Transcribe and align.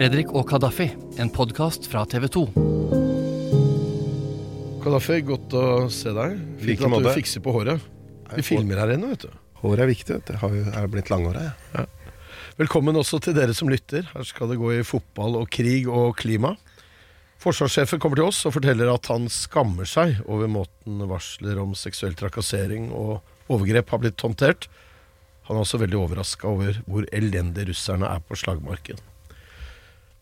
Fredrik 0.00 0.30
og 0.32 0.46
Kadafi, 0.48 0.86
en 1.20 1.28
podkast 1.28 1.84
fra 1.92 2.06
TV 2.08 2.22
2. 2.32 2.40
Kadafi, 4.80 5.18
godt 5.28 5.56
å 5.60 5.64
se 5.92 6.14
deg. 6.16 6.38
Fint 6.62 6.84
at 6.88 7.04
du 7.04 7.08
fikser 7.18 7.42
på 7.44 7.52
håret. 7.52 7.84
Vi 8.32 8.44
filmer 8.46 8.80
her 8.80 8.94
ennå, 8.94 9.10
vet 9.10 9.26
du. 9.26 9.34
Håret 9.60 9.84
er 9.84 9.90
viktig. 9.90 10.16
Det 10.24 10.38
har 10.40 10.54
jo- 10.56 10.72
er 10.72 10.88
blitt 10.88 11.10
langhåra. 11.12 11.52
jeg. 11.74 11.86
Velkommen 12.56 12.96
også 12.96 13.20
til 13.20 13.34
dere 13.34 13.52
som 13.52 13.68
lytter. 13.68 14.08
Her 14.14 14.24
skal 14.24 14.48
det 14.48 14.56
gå 14.56 14.72
i 14.80 14.82
fotball 14.82 15.36
og 15.36 15.50
krig 15.50 15.86
og 15.86 16.16
klima. 16.16 16.56
Forsvarssjefen 17.38 18.00
kommer 18.00 18.16
til 18.16 18.24
oss 18.24 18.46
og 18.46 18.54
forteller 18.54 18.94
at 18.94 19.06
han 19.08 19.28
skammer 19.28 19.84
seg 19.84 20.26
over 20.26 20.48
måten 20.48 21.06
varsler 21.06 21.60
om 21.60 21.74
seksuell 21.74 22.14
trakassering 22.14 22.90
og 22.90 23.20
overgrep 23.50 23.90
har 23.90 23.98
blitt 23.98 24.16
håndtert. 24.16 24.66
Han 25.44 25.58
er 25.58 25.60
også 25.60 25.78
veldig 25.78 26.08
overraska 26.08 26.48
over 26.48 26.72
hvor 26.88 27.04
elendige 27.12 27.68
russerne 27.68 28.08
er 28.08 28.20
på 28.20 28.34
slagmarken. 28.34 28.96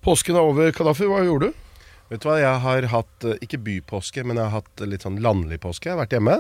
Påsken 0.09 0.39
er 0.41 0.47
over, 0.47 0.71
Kadafi. 0.73 1.05
Hva 1.05 1.19
gjorde 1.21 1.51
du? 1.51 1.65
Vet 2.09 2.23
du 2.23 2.31
hva, 2.31 2.39
jeg 2.41 2.61
har 2.65 2.87
hatt 2.89 3.25
eh, 3.29 3.41
ikke 3.45 3.59
bypåske, 3.61 4.23
men 4.25 4.39
jeg 4.41 4.49
har 4.49 4.63
hatt 4.63 4.83
litt 4.89 5.03
sånn 5.05 5.19
landlig 5.21 5.59
påske. 5.61 5.91
Jeg 5.91 5.93
har 5.93 6.01
vært 6.01 6.15
hjemme. 6.17 6.37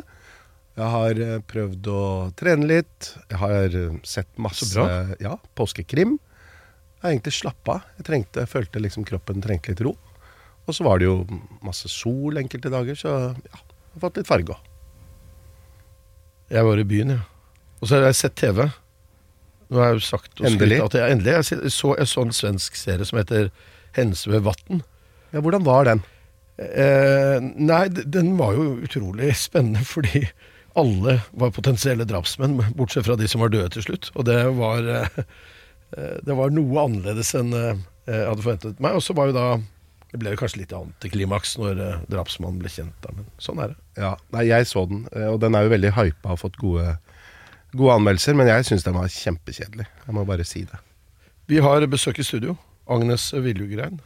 Jeg 0.78 0.88
har 0.94 1.20
eh, 1.20 1.34
prøvd 1.52 1.90
å 1.92 2.04
trene 2.40 2.64
litt. 2.70 3.10
Jeg 3.28 3.40
har 3.42 3.76
eh, 3.76 3.98
sett 4.08 4.30
masse 4.40 4.86
ja, 5.20 5.34
påskekrim. 5.58 6.16
Jeg 6.16 7.02
har 7.02 7.12
egentlig 7.12 7.34
slappa 7.36 7.76
av. 7.76 7.92
Jeg 8.00 8.08
trengte, 8.08 8.46
jeg 8.46 8.52
følte 8.54 8.80
liksom 8.86 9.04
kroppen 9.10 9.44
trengte 9.44 9.74
litt 9.74 9.84
ro. 9.84 9.92
Og 10.64 10.72
så 10.72 10.88
var 10.88 11.02
det 11.02 11.10
jo 11.10 11.18
masse 11.60 11.92
sol 11.92 12.40
enkelte 12.40 12.72
dager, 12.72 12.96
så 12.96 13.12
ja, 13.36 13.36
jeg 13.52 13.98
har 13.98 14.04
fått 14.06 14.22
litt 14.22 14.32
farge 14.32 14.56
òg. 14.56 14.74
Jeg 16.56 16.64
var 16.72 16.80
i 16.80 16.88
byen, 16.88 17.18
jeg. 17.18 17.24
Og 17.82 17.84
så 17.84 17.98
har 17.98 18.08
jeg 18.08 18.22
sett 18.22 18.40
TV. 18.40 18.64
Nå 19.68 19.80
har 19.80 19.90
jeg 19.92 19.98
jo 19.98 20.04
sagt 20.06 20.40
Endelig. 20.40 20.78
at 20.84 20.94
jeg 20.96 21.12
endelig 21.12 21.34
jeg 21.34 21.72
så, 21.74 21.94
jeg 21.98 22.08
så 22.08 22.22
en 22.24 22.32
svensk 22.32 22.78
serie 22.78 23.04
som 23.04 23.18
heter 23.20 23.50
'Hense 23.96 24.30
ved 24.30 24.46
vatn'. 24.46 24.82
Ja, 25.32 25.40
hvordan 25.44 25.64
var 25.64 25.84
den? 25.84 26.02
Eh, 26.58 27.38
nei, 27.40 27.88
den 27.88 28.32
var 28.38 28.56
jo 28.56 28.78
utrolig 28.82 29.34
spennende 29.46 29.84
fordi 29.86 30.24
alle 30.78 31.18
var 31.32 31.54
potensielle 31.54 32.06
drapsmenn, 32.06 32.58
bortsett 32.78 33.06
fra 33.06 33.16
de 33.18 33.28
som 33.30 33.42
var 33.42 33.52
døde 33.52 33.70
til 33.74 33.84
slutt. 33.86 34.10
Og 34.14 34.26
det 34.28 34.38
var, 34.58 34.78
eh, 34.86 35.22
eh, 35.96 36.16
det 36.24 36.36
var 36.38 36.54
noe 36.54 36.84
annerledes 36.84 37.34
enn 37.38 37.52
eh, 37.54 37.74
jeg 38.08 38.24
hadde 38.30 38.44
forventet 38.44 38.80
meg. 38.80 38.96
Og 38.96 39.04
så 39.04 39.16
var 39.16 39.30
jo 39.30 39.36
da 39.38 39.48
Det 40.08 40.16
ble 40.22 40.30
jo 40.32 40.38
kanskje 40.40 40.62
litt 40.62 40.70
antiklimaks 40.72 41.58
når 41.60 41.80
eh, 41.84 41.96
drapsmannen 42.08 42.62
ble 42.62 42.70
kjent, 42.72 43.08
men 43.12 43.26
sånn 43.36 43.58
er 43.60 43.74
det. 43.74 43.76
Ja, 44.00 44.14
nei, 44.32 44.46
jeg 44.48 44.64
så 44.64 44.86
den, 44.88 45.02
og 45.28 45.36
den 45.42 45.52
er 45.52 45.66
jo 45.66 45.72
veldig 45.74 45.90
hypa 45.98 46.32
og 46.32 46.40
fått 46.40 46.56
gode, 46.56 46.94
gode 47.76 47.94
anmeldelser, 47.98 48.36
men 48.38 48.48
jeg 48.48 48.64
syns 48.68 48.86
den 48.86 48.96
var 48.96 49.10
kjempekjedelig. 49.12 49.86
Jeg 50.06 50.16
må 50.16 50.24
bare 50.28 50.46
si 50.48 50.64
det. 50.68 50.78
Vi 51.48 51.60
har 51.64 51.84
besøk 51.90 52.18
i 52.20 52.26
studio. 52.26 52.56
Agnes 52.88 53.30
Viljugrein. 53.36 54.00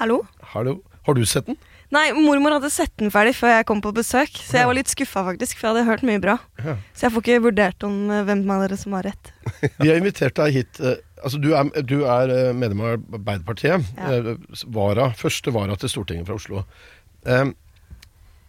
Hallo? 0.00 0.22
Hallo. 0.52 0.80
Har 1.06 1.16
du 1.16 1.24
sett 1.28 1.46
den? 1.48 1.56
Nei, 1.90 2.10
mormor 2.14 2.52
hadde 2.54 2.68
sett 2.70 2.92
den 3.00 3.10
ferdig 3.10 3.32
før 3.34 3.50
jeg 3.56 3.66
kom 3.66 3.80
på 3.82 3.90
besøk, 3.96 4.36
så 4.38 4.60
jeg 4.60 4.68
var 4.68 4.76
litt 4.78 4.90
skuffa 4.92 5.24
faktisk, 5.26 5.56
for 5.58 5.66
jeg 5.66 5.72
hadde 5.80 5.88
hørt 5.88 6.04
mye 6.06 6.20
bra. 6.22 6.36
Ja. 6.62 6.76
Så 6.94 7.06
jeg 7.08 7.14
får 7.16 7.24
ikke 7.24 7.38
vurdert 7.48 7.86
om 7.88 7.96
eh, 8.14 8.20
hvem 8.28 8.44
av 8.54 8.62
dere 8.62 8.78
som 8.78 8.94
har 8.94 9.08
rett. 9.08 9.32
Vi 9.80 9.88
har 9.88 9.96
invitert 9.98 10.36
deg 10.38 10.54
hit. 10.60 10.80
eh, 10.80 11.00
Altså, 11.20 11.36
du 11.36 11.50
er, 11.52 11.66
du 11.84 11.98
er 12.08 12.30
eh, 12.32 12.52
medlem 12.56 12.80
av 12.80 12.92
Arbeiderpartiet. 13.18 13.88
Ja. 13.98 14.36
Vara, 14.72 15.10
første 15.18 15.52
vara 15.52 15.74
til 15.76 15.90
Stortinget 15.92 16.30
fra 16.30 16.38
Oslo. 16.38 16.62
Um, 17.26 17.50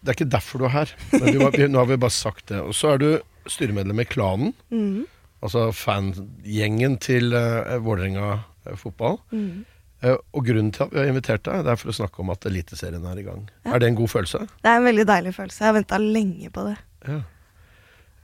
Det 0.00 0.08
er 0.08 0.16
ikke 0.16 0.30
derfor 0.32 0.62
du 0.62 0.64
er 0.70 0.72
her, 0.76 0.94
men 1.12 1.26
vi, 1.52 1.66
nå 1.68 1.78
har 1.82 1.90
vi 1.90 1.98
bare 2.00 2.14
sagt 2.14 2.48
det. 2.48 2.62
Og 2.64 2.72
så 2.74 2.94
er 2.94 3.02
du 3.02 3.10
styremedlem 3.50 4.00
i 4.00 4.04
Klanen, 4.04 4.52
Mm. 4.70 5.04
altså 5.42 5.72
fangjengen 5.74 6.98
til 7.02 7.32
uh, 7.34 7.78
Vålerenga 7.82 8.44
eh, 8.66 8.76
fotball. 8.76 9.18
Mm. 9.32 9.64
Uh, 10.04 10.16
og 10.34 10.46
grunnen 10.46 10.72
til 10.74 10.84
at 10.86 10.92
vi 10.92 10.98
har 10.98 11.06
invitert 11.10 11.44
deg, 11.46 11.64
det 11.64 11.72
er 11.72 11.76
for 11.80 11.90
å 11.92 11.96
snakke 11.96 12.20
om 12.22 12.30
at 12.34 12.46
Eliteserien 12.46 13.04
er 13.06 13.18
i 13.18 13.26
gang. 13.26 13.44
Er 13.64 13.78
det 13.78 13.88
en 13.92 13.98
god 13.98 14.10
følelse? 14.10 14.46
Det 14.62 14.70
er 14.70 14.80
en 14.80 14.86
veldig 14.88 15.06
deilig 15.06 15.34
følelse. 15.36 15.60
Jeg 15.62 15.68
har 15.70 15.76
venta 15.78 15.98
lenge 16.02 16.50
på 16.54 16.64
det. 16.70 16.76
Ja. 17.08 17.20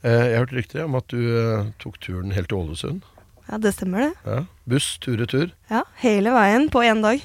Uh, 0.05 0.11
jeg 0.11 0.35
har 0.37 0.45
hørt 0.45 0.57
rykter 0.59 0.85
om 0.85 0.95
at 0.99 1.09
du 1.11 1.19
uh, 1.19 1.71
tok 1.83 1.99
turen 2.03 2.35
helt 2.35 2.49
til 2.53 2.59
Ålesund. 2.61 3.03
Ja, 3.49 3.57
det 3.59 3.73
stemmer 3.75 4.05
det. 4.05 4.13
Ja. 4.29 4.43
Buss 4.69 4.99
tur-retur. 5.03 5.51
Ja, 5.73 5.83
Hele 6.03 6.35
veien 6.37 6.69
på 6.71 6.83
én 6.85 7.01
dag. 7.03 7.23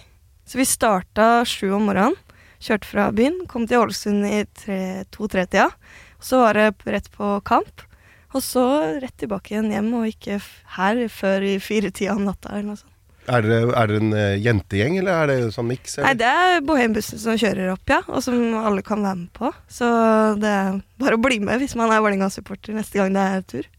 Så 0.47 0.57
vi 0.59 0.65
starta 0.67 1.43
sju 1.47 1.69
om 1.75 1.85
morgenen. 1.89 2.15
Kjørte 2.63 2.87
fra 2.87 3.09
byen, 3.11 3.41
kom 3.51 3.65
til 3.67 3.81
Ålesund 3.83 4.23
i 4.23 4.45
tre- 4.55 5.03
to-tre-tida. 5.11 5.65
Så 6.23 6.39
var 6.39 6.57
det 6.57 6.71
rett 6.87 7.11
på 7.13 7.35
kamp. 7.47 7.83
Og 8.33 8.41
så 8.41 8.63
rett 9.03 9.13
tilbake 9.21 9.53
igjen 9.53 9.69
hjem, 9.73 9.91
og 9.99 10.09
ikke 10.09 10.39
her 10.77 11.03
før 11.11 11.45
i 11.45 11.57
fire-tida 11.61 12.15
om 12.15 12.25
natta. 12.25 12.49
eller 12.55 12.71
noe 12.71 12.79
sånt. 12.79 12.89
Er 13.31 13.45
dere, 13.45 13.69
er 13.71 13.87
dere 13.87 13.99
en 14.01 14.15
eh, 14.19 14.41
jentegjeng, 14.43 14.97
eller 14.99 15.13
er 15.21 15.29
det 15.29 15.53
sånn 15.55 15.69
miks? 15.69 15.95
Nei, 16.03 16.15
det 16.19 16.27
er 16.27 16.63
Bohembussen 16.67 17.21
som 17.21 17.37
kjører 17.39 17.71
opp, 17.71 17.85
ja. 17.87 18.01
Og 18.09 18.19
som 18.25 18.35
alle 18.59 18.83
kan 18.83 19.05
være 19.05 19.19
med 19.21 19.29
på. 19.37 19.51
Så 19.71 19.87
det 20.41 20.49
er 20.49 20.81
bare 20.99 21.15
å 21.15 21.21
bli 21.23 21.37
med 21.43 21.61
hvis 21.61 21.77
man 21.79 21.93
er 21.93 22.03
Vålerenga-supporter 22.03 22.75
neste 22.75 22.99
gang 22.99 23.15
det 23.15 23.23
er 23.37 23.45
tur. 23.47 23.69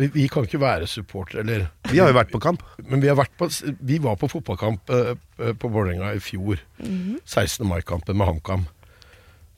Vi, 0.00 0.08
vi 0.16 0.26
kan 0.32 0.48
ikke 0.48 0.62
være 0.62 0.88
supportere, 0.88 1.44
eller 1.44 1.68
Vi 1.92 2.00
har 2.00 2.10
jo 2.10 2.16
vært 2.16 2.32
på 2.32 2.40
kamp. 2.42 2.64
Men 2.88 3.04
vi, 3.04 3.12
har 3.12 3.20
vært 3.20 3.36
på, 3.38 3.50
vi 3.84 4.00
var 4.02 4.18
på 4.18 4.30
fotballkamp 4.32 4.90
eh, 4.96 5.14
på 5.60 5.70
Vålerenga 5.70 6.14
i 6.16 6.24
fjor. 6.24 6.58
16. 6.80 7.62
mai-kampen 7.68 8.18
med 8.18 8.26
HamKam. 8.26 8.66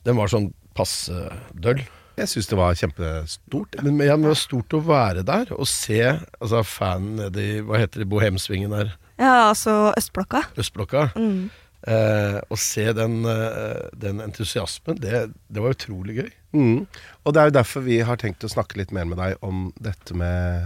Den 0.05 0.19
var 0.19 0.29
sånn 0.29 0.51
passe 0.77 1.25
døll. 1.57 1.81
Jeg 2.19 2.29
syns 2.29 2.49
det 2.51 2.57
var 2.59 2.77
kjempestort. 2.77 3.79
Men, 3.81 3.97
men 3.97 4.07
ja, 4.07 4.15
men 4.17 4.27
det 4.27 4.35
var 4.35 4.41
stort 4.43 4.75
å 4.77 4.83
være 4.85 5.23
der 5.25 5.49
og 5.55 5.65
se 5.69 6.01
altså, 6.05 6.61
fanen 6.67 7.17
nede 7.23 7.41
i 7.43 7.57
hva 7.65 7.81
heter 7.81 8.03
det, 8.03 8.09
Bohemsvingen 8.11 8.75
der, 8.75 8.93
Ja, 9.21 9.49
altså 9.51 9.93
Østblokka. 9.97 10.43
Østblokka. 10.59 11.07
Mm. 11.17 11.49
Eh, 11.83 12.37
å 12.47 12.57
se 12.57 12.85
den, 12.95 13.25
eh, 13.27 13.89
den 13.99 14.21
entusiasmen, 14.23 14.97
det, 15.03 15.25
det 15.51 15.63
var 15.63 15.75
utrolig 15.75 16.15
gøy. 16.21 16.29
Mm. 16.55 16.85
Og 17.25 17.33
det 17.33 17.41
er 17.41 17.49
jo 17.49 17.57
derfor 17.57 17.83
vi 17.83 17.99
har 18.07 18.21
tenkt 18.21 18.45
å 18.45 18.51
snakke 18.51 18.79
litt 18.79 18.93
mer 18.95 19.09
med 19.09 19.19
deg 19.19 19.41
om 19.43 19.67
dette 19.83 20.15
med 20.17 20.63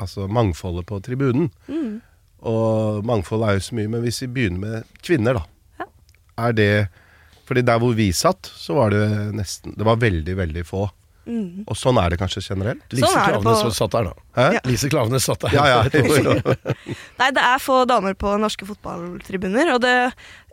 altså, 0.00 0.28
mangfoldet 0.30 0.86
på 0.88 1.00
tribunen. 1.04 1.50
Mm. 1.66 1.98
Og 2.48 3.04
mangfold 3.08 3.44
er 3.44 3.58
jo 3.58 3.66
så 3.66 3.76
mye, 3.76 3.90
men 3.92 4.04
hvis 4.04 4.22
vi 4.24 4.30
begynner 4.36 4.62
med 4.62 5.00
kvinner, 5.04 5.40
da. 5.40 5.82
Ja. 5.82 5.88
Er 6.46 6.56
det 6.56 6.72
Fordi 7.50 7.66
der 7.66 7.82
hvor 7.82 7.96
vi 7.98 8.12
satt, 8.14 8.46
så 8.46 8.76
var 8.78 8.94
det 8.94 9.02
nesten 9.34 9.74
Det 9.74 9.86
var 9.86 9.98
veldig, 9.98 10.36
veldig 10.38 10.62
få. 10.68 10.84
Mm. 11.30 11.64
Og 11.68 11.76
sånn 11.76 11.98
er 12.00 12.10
det 12.10 12.18
kanskje 12.18 12.40
generelt? 12.42 12.82
Lise 12.94 13.06
Sånn 13.06 13.18
er 13.20 13.34
Klavenes 13.34 13.60
på- 13.62 13.72
satt 13.76 13.92
der, 13.94 14.08
da. 14.08 14.24
Hæ? 14.38 14.46
Ja. 14.56 14.60
Lise 14.66 14.88
Klavenes 14.90 15.26
satt 15.28 15.44
der. 15.44 15.54
Ja, 15.54 15.66
ja. 15.68 15.82
Nei, 17.20 17.28
det 17.36 17.44
er 17.44 17.62
få 17.62 17.82
damer 17.90 18.16
på 18.18 18.32
norske 18.40 18.66
fotballtribuner, 18.66 19.74
og 19.74 19.82
det 19.84 19.94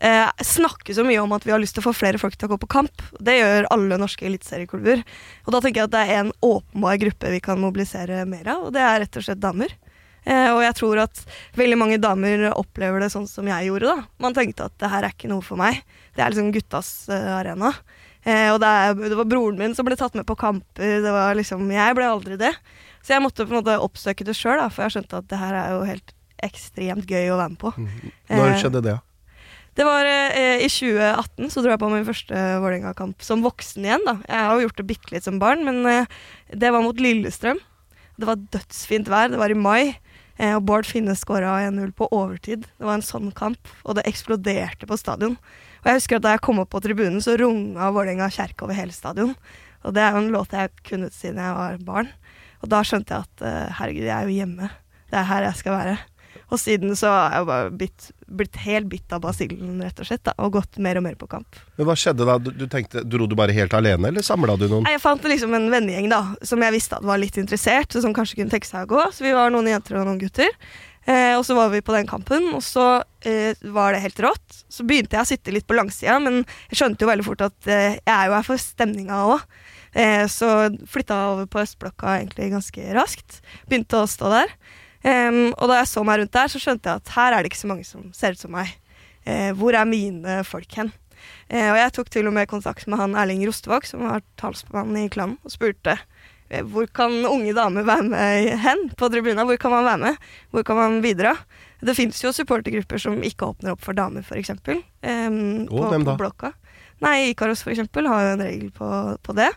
eh, 0.02 0.44
snakkes 0.44 1.00
så 1.00 1.06
mye 1.08 1.24
om 1.24 1.34
at 1.38 1.48
vi 1.48 1.54
har 1.56 1.62
lyst 1.64 1.78
til 1.78 1.86
å 1.86 1.88
få 1.88 1.96
flere 1.98 2.22
folk 2.22 2.36
til 2.36 2.50
å 2.50 2.56
gå 2.56 2.60
på 2.66 2.72
kamp. 2.78 3.06
Det 3.24 3.40
gjør 3.40 3.70
alle 3.74 3.98
norske 4.02 4.28
eliteserieklubber. 4.28 5.02
Og 5.48 5.56
da 5.56 5.64
tenker 5.64 5.82
jeg 5.86 5.90
at 5.92 5.96
det 5.96 6.04
er 6.06 6.24
en 6.26 6.34
åpenbar 6.46 7.00
gruppe 7.06 7.34
vi 7.38 7.42
kan 7.48 7.62
mobilisere 7.64 8.26
mer 8.30 8.54
av, 8.58 8.68
og 8.68 8.76
det 8.76 8.84
er 8.84 9.02
rett 9.06 9.22
og 9.22 9.26
slett 9.30 9.42
damer. 9.42 9.74
Eh, 10.28 10.50
og 10.52 10.60
jeg 10.66 10.76
tror 10.76 11.00
at 11.06 11.22
veldig 11.56 11.78
mange 11.80 12.00
damer 12.04 12.50
opplever 12.52 13.00
det 13.06 13.12
sånn 13.14 13.28
som 13.32 13.48
jeg 13.48 13.70
gjorde. 13.70 13.94
da. 13.94 14.04
Man 14.20 14.36
tenkte 14.36 14.66
at 14.68 14.76
det 14.82 14.90
her 14.92 15.08
er 15.08 15.16
ikke 15.16 15.30
noe 15.32 15.46
for 15.46 15.60
meg. 15.62 15.80
Det 16.18 16.24
er 16.26 16.34
liksom 16.34 16.52
guttas 16.56 16.90
eh, 17.14 17.30
arena. 17.38 17.72
Eh, 18.28 18.50
og 18.52 18.60
det, 18.60 18.68
er, 18.68 18.98
det 19.08 19.16
var 19.22 19.30
broren 19.32 19.60
min 19.62 19.76
som 19.78 19.88
ble 19.88 19.96
tatt 19.96 20.18
med 20.20 20.28
på 20.28 20.36
kamper. 20.36 20.98
Det 21.06 21.14
var 21.16 21.38
liksom, 21.40 21.64
Jeg 21.72 21.96
ble 21.96 22.10
aldri 22.12 22.36
det. 22.42 22.52
Så 23.06 23.14
jeg 23.16 23.24
måtte 23.24 23.46
på 23.48 23.56
en 23.56 23.62
måte 23.62 23.78
oppsøke 23.80 24.26
det 24.28 24.36
sjøl, 24.36 24.60
for 24.68 24.84
jeg 24.84 24.98
skjønte 24.98 25.22
at 25.22 25.28
det 25.32 25.40
her 25.40 25.56
er 25.56 25.70
jo 25.78 25.84
helt 25.88 26.12
ekstremt 26.44 27.08
gøy 27.10 27.30
å 27.32 27.38
være 27.40 27.54
med 27.54 27.62
på. 27.62 27.72
Når 28.30 28.50
Eh, 28.52 28.58
skjedde 28.60 28.82
det? 28.84 28.98
Det 29.78 29.86
var 29.86 30.10
eh, 30.10 30.60
I 30.66 30.68
2018 30.68 31.52
så 31.54 31.62
dro 31.64 31.70
jeg 31.72 31.80
på 31.80 31.90
min 31.94 32.04
første 32.06 32.34
Vålerenga-kamp 32.64 33.22
som 33.24 33.44
voksen 33.46 33.86
igjen. 33.86 34.04
da. 34.10 34.18
Jeg 34.28 34.44
har 34.44 34.58
jo 34.58 34.66
gjort 34.68 34.80
det 34.82 34.88
bitte 34.90 35.14
litt 35.14 35.24
som 35.30 35.40
barn, 35.40 35.64
men 35.64 35.80
eh, 35.88 36.10
det 36.52 36.74
var 36.74 36.84
mot 36.84 36.98
Lillestrøm. 37.00 37.62
Det 38.18 38.26
var 38.28 38.42
dødsfint 38.58 39.08
vær, 39.14 39.30
det 39.32 39.40
var 39.40 39.54
i 39.54 39.58
mai. 39.58 39.96
Eh, 40.38 40.54
og 40.56 40.66
Bård 40.70 40.88
Finne 40.90 41.16
skåra 41.18 41.58
1-0 41.66 41.92
på 41.98 42.10
overtid. 42.14 42.68
Det 42.78 42.86
var 42.86 43.00
en 43.00 43.06
sånn 43.06 43.32
kamp, 43.36 43.72
og 43.84 43.98
det 43.98 44.06
eksploderte 44.10 44.90
på 44.90 45.00
stadion. 45.00 45.38
Og 45.82 45.90
jeg 45.90 46.00
husker 46.02 46.20
at 46.20 46.26
Da 46.26 46.36
jeg 46.36 46.44
kom 46.46 46.62
opp 46.62 46.72
på 46.74 46.82
tribunen, 46.84 47.22
så 47.22 47.38
runga 47.40 47.92
Vålerenga 47.94 48.30
kjerke 48.34 48.66
over 48.66 48.78
hele 48.78 48.94
stadion. 48.94 49.36
Og 49.86 49.94
det 49.94 50.04
er 50.04 50.14
jo 50.14 50.24
en 50.24 50.34
låt 50.34 50.54
jeg 50.54 50.74
kunne 50.84 51.10
siden 51.14 51.42
jeg 51.42 51.58
var 51.58 51.78
barn. 51.86 52.12
Og 52.62 52.70
da 52.70 52.82
skjønte 52.86 53.14
jeg 53.14 53.28
at 53.28 53.46
eh, 53.46 53.74
herregud, 53.80 54.08
jeg 54.08 54.16
er 54.18 54.30
jo 54.30 54.38
hjemme. 54.38 54.70
Det 55.08 55.20
er 55.20 55.30
her 55.30 55.48
jeg 55.48 55.60
skal 55.62 55.78
være. 55.78 55.98
Og 56.48 56.60
siden 56.62 56.96
så 56.96 57.10
har 57.12 57.34
jeg 57.36 57.48
bare 57.50 57.72
blitt, 57.76 58.10
blitt 58.40 58.60
helt 58.64 58.88
bitt 58.92 59.12
av 59.16 59.20
basillen, 59.26 59.82
rett 59.84 60.00
og 60.00 60.08
slett, 60.08 60.24
da, 60.24 60.34
og 60.40 60.54
gått 60.56 60.80
mer 60.84 61.00
og 61.00 61.04
mer 61.04 61.18
på 61.20 61.28
kamp. 61.32 61.60
Men 61.76 61.90
hva 61.90 61.96
skjedde 62.00 62.28
da? 62.28 62.38
Du, 62.40 62.54
du 62.56 62.66
tenkte, 62.72 63.04
Dro 63.04 63.28
du 63.28 63.36
bare 63.36 63.56
helt 63.56 63.76
alene, 63.76 64.12
eller 64.12 64.24
samla 64.24 64.56
du 64.60 64.68
noen? 64.72 64.88
Jeg 64.88 65.04
fant 65.04 65.28
liksom 65.28 65.56
en 65.58 65.68
vennegjeng 65.74 66.08
da, 66.14 66.22
som 66.48 66.64
jeg 66.64 66.78
visste 66.78 67.00
at 67.00 67.08
var 67.08 67.20
litt 67.20 67.40
interessert, 67.42 67.98
som 68.00 68.16
kanskje 68.16 68.40
kunne 68.40 68.54
tenke 68.54 68.70
seg 68.70 68.88
å 68.88 68.94
gå. 68.96 69.10
Så 69.12 69.28
vi 69.28 69.36
var 69.36 69.52
noen 69.52 69.68
jenter 69.74 70.00
og 70.00 70.08
noen 70.08 70.22
gutter. 70.24 70.56
Eh, 71.08 71.34
og 71.38 71.44
så 71.48 71.56
var 71.56 71.70
vi 71.72 71.84
på 71.84 71.96
den 71.96 72.08
kampen, 72.08 72.50
og 72.56 72.64
så 72.64 72.88
eh, 73.28 73.56
var 73.76 73.96
det 73.96 74.04
helt 74.04 74.24
rått. 74.24 74.64
Så 74.72 74.88
begynte 74.88 75.16
jeg 75.16 75.24
å 75.24 75.30
sitte 75.30 75.54
litt 75.56 75.68
på 75.68 75.76
langsida, 75.76 76.18
men 76.24 76.42
jeg 76.72 76.80
skjønte 76.82 77.04
jo 77.04 77.12
veldig 77.12 77.28
fort 77.28 77.46
at 77.48 77.70
eh, 77.72 78.00
jeg 78.00 78.14
er 78.16 78.28
jo 78.28 78.36
her 78.36 78.48
for 78.48 78.64
stemninga 78.64 79.22
òg. 79.36 79.46
Eh, 79.98 80.26
så 80.32 80.50
flytta 80.88 81.16
jeg 81.16 81.36
over 81.36 81.48
på 81.52 81.64
østblokka 81.64 82.18
egentlig 82.20 82.52
ganske 82.52 82.92
raskt. 82.96 83.40
Begynte 83.72 84.04
å 84.04 84.10
stå 84.10 84.34
der. 84.36 84.52
Em, 85.08 85.42
og 85.56 85.70
da 85.70 85.80
jeg 85.82 85.90
så 85.92 86.04
meg 86.08 86.22
rundt 86.22 86.36
der, 86.36 86.52
så 86.52 86.60
skjønte 86.62 86.90
jeg 86.92 87.02
at 87.02 87.16
her 87.16 87.36
er 87.36 87.44
det 87.44 87.52
ikke 87.52 87.62
så 87.62 87.70
mange 87.70 87.88
som 87.88 88.08
ser 88.16 88.36
ut 88.36 88.44
som 88.44 88.54
meg. 88.56 88.74
Uh, 89.28 89.52
hvor 89.60 89.76
er 89.76 89.88
mine 89.88 90.42
folk 90.48 90.72
hen? 90.80 90.92
Uh, 91.52 91.72
og 91.74 91.78
jeg 91.80 91.94
tok 91.96 92.12
til 92.12 92.30
og 92.30 92.36
med 92.36 92.50
kontakt 92.52 92.88
med 92.88 93.00
han 93.00 93.16
Erling 93.20 93.44
Rostevåg, 93.48 93.88
som 93.88 94.06
var 94.08 94.24
talsmann 94.40 94.96
i 95.00 95.08
klanen, 95.12 95.38
og 95.44 95.54
spurte 95.54 95.98
uh, 95.98 96.62
hvor 96.72 96.88
kan 96.96 97.16
unge 97.28 97.56
damer 97.56 97.88
være 97.88 98.08
med 98.12 98.52
hen 98.64 98.88
på 99.00 99.12
tribuna? 99.14 99.48
Hvor 99.48 99.60
kan 99.62 99.76
man 99.76 99.88
være 99.88 100.04
med? 100.06 100.30
Hvor 100.56 100.68
kan 100.68 100.80
man 100.80 101.02
bidra? 101.04 101.36
Det 101.84 101.96
fins 101.96 102.20
jo 102.24 102.34
supportergrupper 102.34 103.02
som 103.02 103.20
ikke 103.24 103.52
åpner 103.52 103.76
opp 103.76 103.84
for 103.86 103.98
damer, 103.98 104.26
f.eks. 104.26 104.56
Um, 104.58 105.68
Å, 105.70 105.90
dem, 105.94 106.08
da? 106.08 106.16
På 106.16 106.24
blokka. 106.24 106.56
Nei, 107.04 107.30
Ikaros 107.30 107.62
eksempel 107.70 108.08
har 108.10 108.24
jo 108.24 108.32
en 108.34 108.48
regel 108.48 108.72
på, 108.74 108.88
på 109.22 109.36
det. 109.38 109.52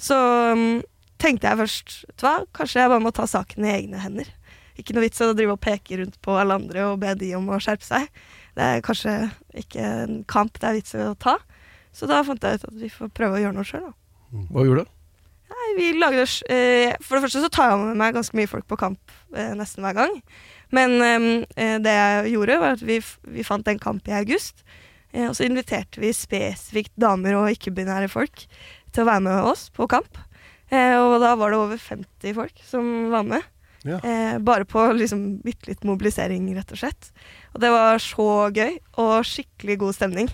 Så 0.00 0.16
um, 0.16 0.80
tenkte 1.20 1.50
jeg 1.50 1.60
først, 1.60 1.96
vet 2.06 2.22
du 2.22 2.24
hva, 2.24 2.36
kanskje 2.56 2.80
jeg 2.80 2.92
bare 2.94 3.04
må 3.04 3.12
ta 3.12 3.26
saken 3.28 3.66
i 3.66 3.74
egne 3.74 4.00
hender. 4.00 4.30
Ikke 4.78 4.94
noe 4.94 5.06
vits 5.06 5.22
å 5.24 5.32
drive 5.34 5.56
og 5.56 5.62
peke 5.62 5.98
rundt 6.00 6.18
på 6.24 6.36
alle 6.38 6.58
andre 6.60 6.84
og 6.92 7.00
be 7.02 7.14
de 7.18 7.32
om 7.38 7.48
å 7.50 7.60
skjerpe 7.62 7.86
seg. 7.86 8.06
Det 8.58 8.66
er 8.66 8.84
kanskje 8.84 9.14
ikke 9.58 9.88
en 10.04 10.20
kamp 10.30 10.60
det 10.60 10.68
er 10.68 10.78
vits 10.78 10.94
i 10.94 11.02
å 11.02 11.16
ta. 11.18 11.38
Så 11.94 12.06
da 12.10 12.20
fant 12.26 12.44
jeg 12.44 12.60
ut 12.60 12.68
at 12.68 12.78
vi 12.78 12.90
får 12.92 13.10
prøve 13.16 13.38
å 13.38 13.42
gjøre 13.42 13.56
noe 13.56 13.66
sjøl, 13.66 13.88
da. 13.88 14.44
Hva 14.52 14.64
gjorde 14.66 14.84
du? 14.84 14.94
Nei, 15.48 15.68
vi 15.78 15.86
lagde 15.96 16.26
eh, 16.52 16.92
For 17.00 17.16
det 17.16 17.22
første 17.24 17.40
så 17.40 17.48
tar 17.52 17.70
jeg 17.72 17.78
med 17.80 17.96
meg 17.96 18.16
ganske 18.18 18.36
mye 18.36 18.50
folk 18.50 18.66
på 18.68 18.76
kamp 18.80 19.14
eh, 19.32 19.54
nesten 19.56 19.86
hver 19.86 19.96
gang. 19.96 20.18
Men 20.74 20.98
eh, 21.00 21.78
det 21.80 21.94
jeg 21.94 22.34
gjorde, 22.34 22.58
var 22.60 22.76
at 22.76 22.84
vi, 22.84 23.00
vi 23.32 23.46
fant 23.46 23.68
en 23.70 23.80
kamp 23.80 24.08
i 24.10 24.16
august. 24.18 24.62
Eh, 25.14 25.26
og 25.28 25.34
så 25.36 25.46
inviterte 25.48 26.02
vi 26.02 26.12
spesifikt 26.14 26.92
damer 27.00 27.38
og 27.38 27.52
ikke-binære 27.54 28.10
folk 28.12 28.44
til 28.92 29.04
å 29.04 29.08
være 29.08 29.24
med 29.24 29.48
oss 29.48 29.68
på 29.74 29.88
kamp. 29.90 30.20
Eh, 30.68 30.96
og 31.00 31.18
da 31.24 31.32
var 31.40 31.52
det 31.52 31.60
over 31.62 31.80
50 31.80 32.36
folk 32.36 32.60
som 32.68 33.08
var 33.14 33.24
med. 33.28 33.46
Ja. 33.86 34.00
Eh, 34.02 34.38
bare 34.42 34.66
på 34.68 34.82
liksom 34.98 35.38
bitte 35.44 35.70
litt 35.70 35.84
mobilisering, 35.86 36.48
rett 36.56 36.72
og 36.74 36.80
slett. 36.80 37.10
Og 37.54 37.60
det 37.62 37.70
var 37.72 38.00
så 38.02 38.30
gøy, 38.54 38.78
og 38.98 39.26
skikkelig 39.26 39.78
god 39.84 39.98
stemning. 39.98 40.32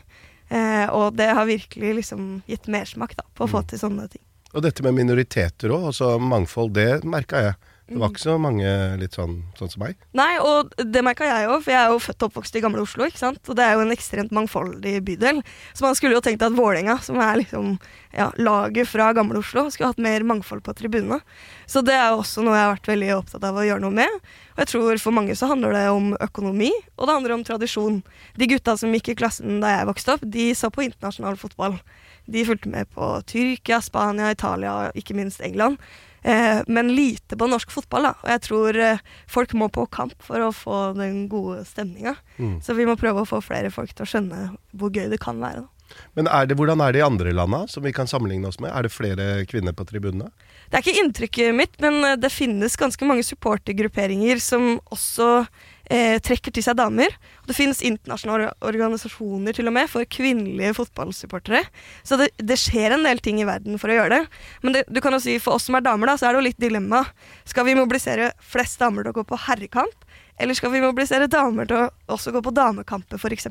Eh, 0.49 0.87
og 0.93 1.17
det 1.19 1.31
har 1.37 1.49
virkelig 1.49 1.94
liksom 2.00 2.29
gitt 2.49 2.69
mersmak 2.73 3.17
da, 3.19 3.26
på 3.35 3.46
å 3.46 3.50
få 3.50 3.64
til 3.69 3.81
sånne 3.81 4.08
ting. 4.12 4.23
Og 4.55 4.62
dette 4.62 4.85
med 4.87 4.94
minoriteter 4.94 5.73
òg, 5.75 5.88
altså 5.91 6.14
mangfold, 6.23 6.76
det 6.76 7.02
merka 7.08 7.43
jeg. 7.43 7.73
Det 7.84 7.98
var 8.00 8.08
ikke 8.08 8.22
så 8.22 8.34
mange 8.40 8.69
litt 8.96 9.12
sånn, 9.12 9.34
sånn 9.58 9.69
som 9.69 9.82
meg. 9.84 9.98
Nei, 10.16 10.38
og 10.40 10.70
det 10.81 11.02
merka 11.04 11.26
jeg 11.28 11.50
òg, 11.50 11.58
for 11.66 11.72
jeg 11.75 11.81
er 11.82 11.90
jo 11.92 11.98
født 12.00 12.22
og 12.25 12.31
oppvokst 12.31 12.54
i 12.56 12.62
Gamle 12.64 12.81
Oslo. 12.81 13.04
ikke 13.04 13.20
sant? 13.20 13.40
Og 13.44 13.58
det 13.58 13.66
er 13.66 13.75
jo 13.76 13.82
en 13.84 13.92
ekstremt 13.92 14.32
mangfoldig 14.32 14.94
bydel. 15.04 15.42
Så 15.76 15.84
man 15.84 15.98
skulle 15.98 16.16
jo 16.16 16.22
tenkt 16.25 16.40
at 16.46 16.56
Vålerenga, 16.56 16.96
som 17.04 17.20
er 17.20 17.42
liksom 17.42 17.75
ja, 18.16 18.31
laget 18.40 18.88
fra 18.88 19.10
Gamle 19.16 19.42
Oslo, 19.42 19.66
skulle 19.69 19.90
hatt 19.92 20.00
mer 20.00 20.25
mangfold 20.25 20.64
på 20.64 20.72
tribunene. 20.78 21.20
Så 21.69 21.82
det 21.84 21.92
er 21.98 22.14
jo 22.14 22.22
også 22.22 22.46
noe 22.46 22.56
jeg 22.56 22.64
har 22.64 22.72
vært 22.72 22.90
veldig 22.94 23.10
opptatt 23.19 23.44
av 23.50 23.60
å 23.60 23.66
gjøre 23.69 23.84
noe 23.84 23.98
med. 24.00 24.16
Og 24.54 24.64
jeg 24.64 24.72
tror 24.72 25.04
for 25.04 25.19
mange 25.19 25.36
så 25.36 25.50
handler 25.52 25.76
det 25.76 25.84
om 25.92 26.08
økonomi, 26.25 26.72
og 26.96 27.04
det 27.04 27.19
handler 27.19 27.36
om 27.36 27.44
tradisjon. 27.44 28.00
De 28.40 28.48
gutta 28.48 28.78
som 28.81 28.96
gikk 28.96 29.12
i 29.12 29.19
klassen 29.20 29.60
da 29.60 29.75
jeg 29.76 29.90
vokste 29.92 30.16
opp, 30.16 30.25
de 30.25 30.48
så 30.56 30.72
på 30.72 30.86
internasjonal 30.88 31.36
fotball. 31.36 31.76
De 32.25 32.48
fulgte 32.48 32.72
med 32.72 32.88
på 32.96 33.12
Tyrkia, 33.28 33.82
Spania, 33.84 34.32
Italia, 34.32 34.88
ikke 34.96 35.20
minst 35.20 35.44
England. 35.44 35.76
Eh, 36.25 36.62
men 36.67 36.94
lite 36.97 37.37
på 37.37 37.47
norsk 37.47 37.71
fotball. 37.71 38.09
da. 38.09 38.15
Og 38.25 38.32
jeg 38.32 38.43
tror 38.47 38.81
eh, 38.81 39.05
folk 39.29 39.53
må 39.61 39.69
på 39.69 39.85
kamp 39.93 40.17
for 40.25 40.41
å 40.41 40.55
få 40.56 40.81
den 40.97 41.26
gode 41.29 41.67
stemninga. 41.69 42.17
Mm. 42.38 42.56
Så 42.65 42.76
vi 42.79 42.88
må 42.88 42.97
prøve 43.00 43.23
å 43.23 43.29
få 43.29 43.43
flere 43.44 43.73
folk 43.75 43.93
til 43.93 44.06
å 44.06 44.09
skjønne 44.09 44.49
hvor 44.73 44.94
gøy 44.94 45.11
det 45.12 45.21
kan 45.21 45.43
være. 45.43 45.67
da. 45.67 45.71
Men 46.17 46.31
er 46.32 46.49
det, 46.49 46.56
hvordan 46.56 46.81
er 46.81 46.94
det 46.94 47.03
i 47.03 47.05
andre 47.05 47.35
landa 47.37 47.65
som 47.71 47.85
vi 47.85 47.93
kan 47.94 48.09
sammenligne 48.09 48.49
oss 48.49 48.56
med? 48.62 48.73
Er 48.73 48.87
det 48.87 48.94
flere 48.94 49.44
kvinner 49.50 49.76
på 49.76 49.85
tribunene? 49.88 50.31
Det 50.71 50.79
er 50.79 50.82
ikke 50.82 51.05
inntrykket 51.05 51.59
mitt, 51.61 51.76
men 51.85 52.00
eh, 52.09 52.17
det 52.17 52.32
finnes 52.32 52.79
ganske 52.81 53.09
mange 53.09 53.27
supportergrupperinger 53.27 54.41
som 54.43 54.79
også 54.94 55.44
eh, 55.90 56.16
trekker 56.25 56.54
til 56.54 56.64
seg 56.64 56.78
damer. 56.78 57.12
Det 57.48 57.56
finnes 57.56 57.82
internasjonale 57.84 58.52
organisasjoner 58.64 59.56
til 59.56 59.69
og 59.70 59.76
med 59.76 59.90
for 59.92 60.06
kvinnelige 60.08 60.75
fotballsupportere. 60.78 61.64
Så 62.06 62.19
det, 62.20 62.31
det 62.38 62.58
skjer 62.60 62.96
en 62.96 63.06
del 63.06 63.20
ting 63.25 63.40
i 63.42 63.48
verden 63.48 63.81
for 63.81 63.92
å 63.92 63.98
gjøre 63.98 64.19
det. 64.19 64.40
Men 64.64 64.78
det, 64.78 64.84
du 64.88 65.02
kan 65.04 65.16
jo 65.16 65.22
si 65.22 65.36
for 65.42 65.58
oss 65.58 65.69
som 65.69 65.78
er 65.78 65.84
damer, 65.86 66.10
da, 66.10 66.19
så 66.20 66.28
er 66.28 66.34
det 66.34 66.42
jo 66.42 66.48
litt 66.48 66.62
dilemma. 66.62 67.04
Skal 67.48 67.69
vi 67.69 67.78
mobilisere 67.78 68.32
flest 68.40 68.81
damer 68.82 69.04
til 69.04 69.14
å 69.14 69.19
gå 69.20 69.26
på 69.28 69.40
herrekamp? 69.48 70.04
Eller 70.38 70.56
skal 70.58 70.72
vi 70.72 70.81
mobilisere 70.82 71.28
damer 71.31 71.69
til 71.70 71.78
å 71.78 71.90
også 72.10 72.32
gå 72.34 72.40
på 72.42 72.50
damekamper, 72.54 73.20
f.eks.? 73.20 73.46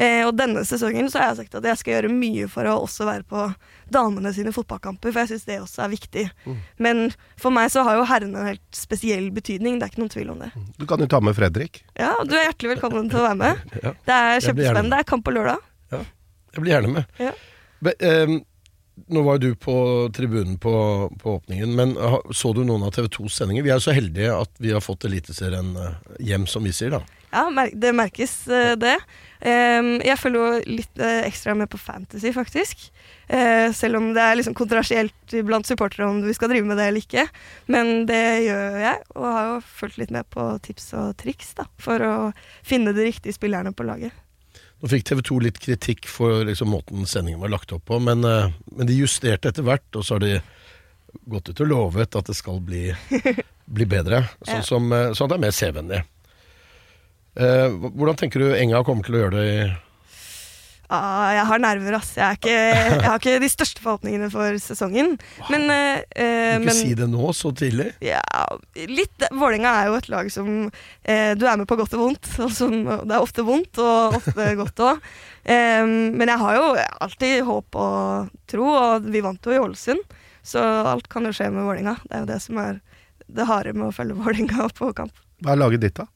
Eh, 0.00 0.22
og 0.24 0.32
denne 0.38 0.62
sesongen 0.64 1.10
så 1.12 1.20
har 1.20 1.30
jeg 1.30 1.42
sagt 1.42 1.58
at 1.60 1.66
jeg 1.68 1.80
skal 1.82 1.94
gjøre 1.98 2.12
mye 2.12 2.46
for 2.48 2.64
å 2.64 2.78
også 2.86 3.04
være 3.08 3.26
på 3.28 3.42
damene 3.92 4.32
sine 4.36 4.52
fotballkamper, 4.56 5.12
for 5.12 5.20
jeg 5.20 5.34
syns 5.34 5.44
det 5.48 5.58
også 5.60 5.84
er 5.84 5.92
viktig. 5.92 6.24
Men 6.80 7.08
for 7.40 7.52
meg 7.52 7.68
så 7.74 7.84
har 7.84 7.98
jo 8.00 8.06
herrene 8.08 8.40
en 8.40 8.50
helt 8.54 8.64
spesiell 8.76 9.28
betydning, 9.36 9.76
det 9.76 9.88
er 9.88 9.92
ikke 9.92 10.02
noen 10.04 10.14
tvil 10.16 10.32
om 10.32 10.40
det. 10.46 10.50
Du 10.80 10.86
kan 10.88 11.04
jo 11.04 11.10
ta 11.12 11.20
med 11.24 11.36
Fredrik. 11.36 11.82
Ja, 12.00 12.14
du 12.24 12.32
er 12.38 12.48
hjertelig 12.48 12.76
velkommen 12.76 13.12
til 13.12 13.20
å 13.20 13.26
være 13.28 13.40
med. 13.44 13.64
Ja, 13.84 13.92
Det 14.08 14.14
er 14.16 14.46
kjempespennende. 14.48 14.96
Det 14.96 15.04
er 15.04 15.08
kamp 15.12 15.24
på 15.28 15.32
lørdag. 15.36 15.60
Ja, 15.92 16.00
jeg 16.56 16.64
blir 16.64 16.72
gjerne 16.72 16.94
med. 16.96 17.18
Ja. 17.20 17.34
Be, 17.84 17.92
ehm, 18.02 18.40
nå 19.06 19.22
var 19.26 19.38
jo 19.38 19.50
du 19.50 19.60
på 19.60 19.76
tribunen 20.14 20.58
på, 20.60 20.72
på 21.20 21.36
åpningen, 21.38 21.74
men 21.76 21.94
så 22.34 22.52
du 22.56 22.64
noen 22.66 22.86
av 22.86 22.94
TV 22.96 23.08
2s 23.18 23.38
sendinger? 23.40 23.64
Vi 23.66 23.72
er 23.72 23.78
jo 23.78 23.86
så 23.86 23.94
heldige 23.96 24.34
at 24.34 24.52
vi 24.62 24.74
har 24.74 24.84
fått 24.84 25.06
Eliteserien 25.08 25.70
eh, 25.78 25.96
hjem, 26.30 26.46
som 26.50 26.66
vi 26.66 26.74
sier, 26.74 26.98
da. 26.98 27.02
Ja, 27.28 27.44
det 27.76 27.92
merkes 27.96 28.40
eh, 28.48 28.74
det. 28.80 28.96
Jeg 29.38 30.18
følger 30.18 30.40
jo 30.40 30.76
litt 30.80 30.98
eh, 30.98 31.20
ekstra 31.28 31.54
med 31.54 31.70
på 31.70 31.78
Fantasy, 31.78 32.32
faktisk. 32.34 32.88
Selv 33.76 33.98
om 33.98 34.06
det 34.16 34.22
er 34.24 34.38
liksom 34.38 34.54
kontroversielt 34.56 35.34
blant 35.44 35.68
supportere 35.68 36.06
om 36.08 36.22
vi 36.24 36.32
skal 36.32 36.48
drive 36.48 36.64
med 36.66 36.78
det 36.80 36.86
eller 36.88 37.04
ikke. 37.04 37.26
Men 37.68 38.06
det 38.08 38.22
gjør 38.46 38.78
jeg, 38.80 39.02
og 39.14 39.26
har 39.28 39.50
jo 39.50 39.58
fulgt 39.82 39.98
litt 40.00 40.14
med 40.16 40.26
på 40.32 40.46
tips 40.64 40.88
og 40.96 41.12
triks 41.20 41.52
da, 41.58 41.68
for 41.78 42.02
å 42.02 42.14
finne 42.66 42.96
de 42.96 43.04
riktige 43.10 43.36
spillerne 43.36 43.74
på 43.76 43.86
laget. 43.86 44.16
Nå 44.78 44.90
fikk 44.92 45.08
TV 45.08 45.22
2 45.26 45.40
litt 45.42 45.58
kritikk 45.58 46.06
for 46.06 46.44
liksom, 46.46 46.70
måten 46.70 47.06
sendingen 47.10 47.42
var 47.42 47.50
lagt 47.50 47.72
opp 47.74 47.88
på, 47.90 47.98
men, 47.98 48.22
eh, 48.24 48.52
men 48.76 48.86
de 48.86 48.98
justerte 49.00 49.50
etter 49.50 49.66
hvert, 49.66 49.88
og 49.98 50.06
så 50.06 50.16
har 50.16 50.22
de 50.22 50.36
gått 51.26 51.50
ut 51.50 51.64
og 51.64 51.70
lovet 51.72 52.14
at 52.14 52.30
det 52.30 52.36
skal 52.38 52.60
bli, 52.62 52.84
bli 53.78 53.88
bedre, 53.90 54.22
sånn, 54.46 54.62
som, 54.62 54.94
sånn 55.16 55.26
at 55.26 55.34
det 55.34 55.38
er 55.38 55.44
mer 55.48 55.56
sevennlig. 55.56 56.00
Eh, 57.38 57.66
hvordan 57.70 58.18
tenker 58.18 58.42
du 58.42 58.54
Enga 58.54 58.84
kommer 58.86 59.06
til 59.06 59.18
å 59.18 59.24
gjøre 59.24 59.36
det 59.38 59.50
i 59.50 59.66
Ah, 60.88 61.34
jeg 61.36 61.44
har 61.50 61.60
nerver, 61.60 61.98
ass. 61.98 62.14
Jeg, 62.16 62.38
ikke, 62.38 62.52
jeg 62.54 63.04
har 63.04 63.18
ikke 63.20 63.40
de 63.42 63.50
største 63.52 63.82
forhåpningene 63.84 64.30
for 64.32 64.56
sesongen. 64.62 65.18
Men, 65.52 65.66
eh, 65.68 66.00
eh, 66.16 66.54
Ikke 66.56 66.64
men 66.64 66.78
si 66.78 66.94
det 66.96 67.10
nå, 67.12 67.28
så 67.36 67.52
tidlig. 67.52 67.90
Ja, 68.00 68.22
litt. 68.88 69.26
Vålerenga 69.28 69.74
er 69.82 69.90
jo 69.90 69.98
et 69.98 70.08
lag 70.08 70.32
som 70.32 70.48
eh, 71.04 71.34
du 71.36 71.44
er 71.44 71.60
med 71.60 71.68
på 71.68 71.76
godt 71.76 71.92
og 71.98 72.06
vondt. 72.06 72.30
Og 72.40 72.56
som, 72.56 72.72
det 72.88 73.12
er 73.12 73.20
ofte 73.20 73.44
vondt, 73.44 73.76
og 73.84 74.16
ofte 74.22 74.48
godt 74.62 74.84
òg. 74.88 75.04
men 75.48 76.28
jeg 76.28 76.40
har 76.40 76.56
jo 76.56 76.66
alltid 77.04 77.44
håp 77.44 77.76
og 77.80 78.32
tro, 78.48 78.66
og 78.72 79.12
vi 79.12 79.24
vant 79.24 79.44
jo 79.44 79.52
i 79.52 79.60
Ålesund. 79.60 80.18
Så 80.40 80.62
alt 80.88 81.08
kan 81.12 81.28
jo 81.28 81.34
skje 81.36 81.50
med 81.52 81.68
Vålerenga. 81.68 81.98
Det 82.08 82.16
er 82.16 82.24
jo 82.24 82.32
det 82.32 82.40
som 82.40 82.60
er 82.64 82.80
det 83.28 83.44
harde 83.44 83.76
med 83.76 83.90
å 83.90 83.92
følge 83.92 84.16
Vålerenga 84.16 84.70
på 84.72 84.94
kamp. 84.96 85.12
Hva 85.44 85.52
er 85.52 85.60
laget 85.60 85.84
ditt, 85.84 86.00
da? 86.00 86.08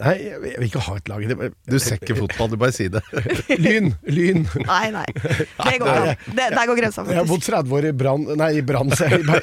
Nei, 0.00 0.14
jeg 0.24 0.38
vil 0.40 0.68
ikke 0.70 0.80
ha 0.86 0.94
et 0.96 1.08
lag. 1.10 1.24
Du 1.68 1.74
ser 1.82 1.98
ikke 1.98 2.16
fotball, 2.16 2.48
du 2.54 2.56
bare 2.60 2.72
sier 2.72 2.94
det. 2.94 3.02
Lyn! 3.64 3.90
Lyn! 4.08 4.46
Nei, 4.64 4.86
nei. 4.94 5.04
Det 5.12 5.74
går 5.82 5.84
bra. 5.84 6.14
Det, 6.38 6.46
der 6.54 6.70
går 6.70 6.80
grensa, 6.80 7.04
Jeg 7.04 7.20
har 7.20 7.28
bodd 7.28 7.42
faktisk. 7.44 7.52
30 7.52 7.76
år 7.76 7.88
i 7.90 7.92
Brann 8.02 8.24
Nei, 8.40 8.48
i 8.56 8.62
Brann, 8.64 8.94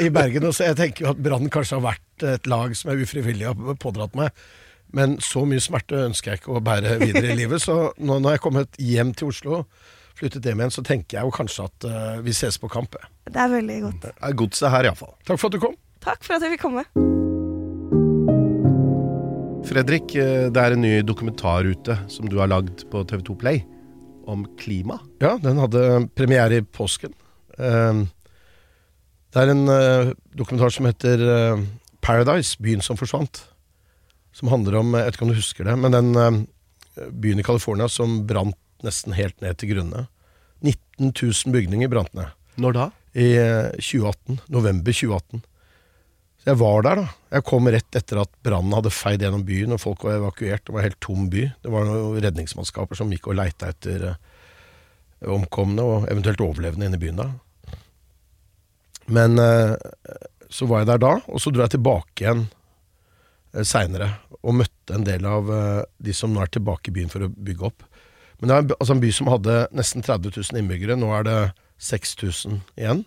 i 0.01 0.10
Bergen, 0.13 0.48
så 0.56 0.72
jeg 0.72 0.79
tenker 0.79 1.06
jo 1.06 1.12
at 1.13 1.22
Brann 1.22 1.51
kanskje 1.53 1.77
har 1.77 1.86
vært 1.91 2.25
et 2.34 2.50
lag 2.50 2.74
som 2.77 2.91
jeg 2.91 3.06
ufrivillig 3.06 3.46
har 3.51 3.77
pådratt 3.82 4.18
meg. 4.18 4.34
Men 4.98 5.20
så 5.22 5.46
mye 5.46 5.62
smerte 5.62 6.01
ønsker 6.08 6.34
jeg 6.34 6.41
ikke 6.41 6.58
å 6.58 6.63
bære 6.65 6.98
videre 7.03 7.29
i 7.29 7.38
livet, 7.38 7.62
så 7.62 7.91
nå 8.01 8.18
når 8.18 8.34
jeg 8.34 8.41
er 8.41 8.46
kommet 8.48 8.82
hjem 8.82 9.13
til 9.13 9.29
Oslo, 9.29 9.62
flyttet 10.18 10.50
hjem 10.50 10.65
igjen, 10.65 10.74
så 10.74 10.86
tenker 10.88 11.20
jeg 11.20 11.29
jo 11.29 11.36
kanskje 11.38 11.70
at 11.70 11.89
eh, 11.91 12.18
vi 12.25 12.34
ses 12.36 12.58
på 12.60 12.72
kamp. 12.74 12.98
Det 13.29 13.38
er 13.38 13.53
veldig 13.53 13.79
godt. 13.86 14.10
Det 14.10 14.36
godset 14.41 14.74
her, 14.74 14.89
iallfall. 14.89 15.13
Takk 15.29 15.38
for 15.38 15.51
at 15.51 15.60
du 15.60 15.63
kom. 15.70 15.79
Takk 16.03 16.25
for 16.25 16.39
at 16.39 16.48
jeg 16.48 16.58
fikk 16.58 16.68
komme. 16.72 17.18
Fredrik, 19.79 20.12
eh, 20.19 20.50
det 20.51 20.59
er 20.59 20.74
en 20.75 20.81
ny 20.83 20.98
dokumentar 21.07 21.63
ute 21.63 21.93
som 22.12 22.27
du 22.27 22.33
har 22.41 22.50
lagd 22.51 22.81
på 22.91 23.00
TV2 23.07 23.36
Play 23.39 23.62
om 24.27 24.41
klima. 24.59 24.98
Ja, 25.24 25.38
den 25.39 25.55
hadde 25.55 25.83
premiere 26.19 26.57
i 26.59 26.65
påsken. 26.67 27.13
Eh, 27.55 28.01
det 29.31 29.39
er 29.39 29.51
en 29.53 29.71
eh, 29.71 30.09
dokumentar 30.36 30.74
som 30.75 30.89
heter 30.89 31.24
Paradise, 32.03 32.57
byen 32.59 32.83
som 32.83 33.00
forsvant. 33.00 33.45
som 34.36 34.51
handler 34.51 34.75
om 34.75 34.93
Jeg 34.93 35.05
vet 35.05 35.15
ikke 35.15 35.24
om 35.25 35.31
du 35.31 35.39
husker 35.39 35.63
det, 35.63 35.77
men 35.79 35.91
den 35.95 36.48
byen 37.12 37.39
i 37.39 37.43
California 37.43 37.88
som 37.88 38.27
brant 38.27 38.57
nesten 38.83 39.15
helt 39.15 39.39
ned 39.41 39.57
til 39.57 39.71
grunne. 39.71 40.07
19 40.62 41.13
000 41.15 41.53
bygninger 41.55 41.88
brant 41.88 42.13
ned 42.13 42.27
Når 42.57 42.74
da? 42.74 42.89
i 43.15 43.31
eh, 43.38 43.71
2018. 43.79 44.41
November 44.50 44.91
2018. 44.91 45.41
Så 46.39 46.53
jeg 46.53 46.60
var 46.62 46.84
der, 46.86 47.01
da. 47.01 47.08
Jeg 47.36 47.46
kom 47.50 47.67
rett 47.67 47.98
etter 48.00 48.22
at 48.22 48.31
brannen 48.46 48.75
hadde 48.77 48.93
feid 48.96 49.24
gjennom 49.25 49.43
byen, 49.48 49.75
og 49.75 49.81
folk 49.84 50.05
var 50.08 50.15
evakuert. 50.22 50.63
Det 50.65 50.74
var 50.75 50.81
en 50.81 50.88
helt 50.88 51.01
tom 51.03 51.27
by. 51.31 51.43
Det 51.65 51.74
var 51.74 51.88
noen 51.88 52.22
redningsmannskaper 52.24 53.00
som 53.00 53.12
gikk 53.12 53.27
og 53.27 53.36
leita 53.41 53.74
etter 53.74 54.05
eh, 54.13 54.22
omkomne 55.36 55.84
og 55.84 56.08
eventuelt 56.08 56.43
overlevende 56.46 56.88
inne 56.88 57.00
i 57.00 57.03
byen 57.03 57.19
da. 57.19 57.27
Men 59.12 59.36
eh, 59.43 59.75
så 60.50 60.69
var 60.69 60.86
jeg 60.86 60.91
der 60.93 61.03
da, 61.03 61.12
og 61.27 61.43
så 61.43 61.51
dro 61.51 61.65
jeg 61.65 61.75
tilbake 61.75 62.24
igjen 62.24 62.48
eh, 62.48 63.67
seinere 63.67 64.13
og 64.39 64.55
møtte 64.62 64.96
en 64.96 65.03
del 65.03 65.25
av 65.27 65.50
de 66.00 66.13
som 66.15 66.31
nå 66.31 66.39
er 66.39 66.51
tilbake 66.53 66.88
i 66.88 66.93
byen 66.96 67.10
for 67.12 67.25
å 67.25 67.27
bygge 67.27 67.65
opp. 67.67 67.84
Men 68.39 68.48
det 68.48 68.55
er 68.55 68.77
altså 68.77 68.96
en 68.96 69.01
by 69.03 69.10
som 69.12 69.27
hadde 69.27 69.55
nesten 69.75 70.05
30 70.05 70.31
000 70.31 70.62
innbyggere. 70.62 70.96
Nå 70.96 71.10
er 71.17 71.25
det 71.27 71.39
6000 71.84 72.62
igjen. 72.79 73.03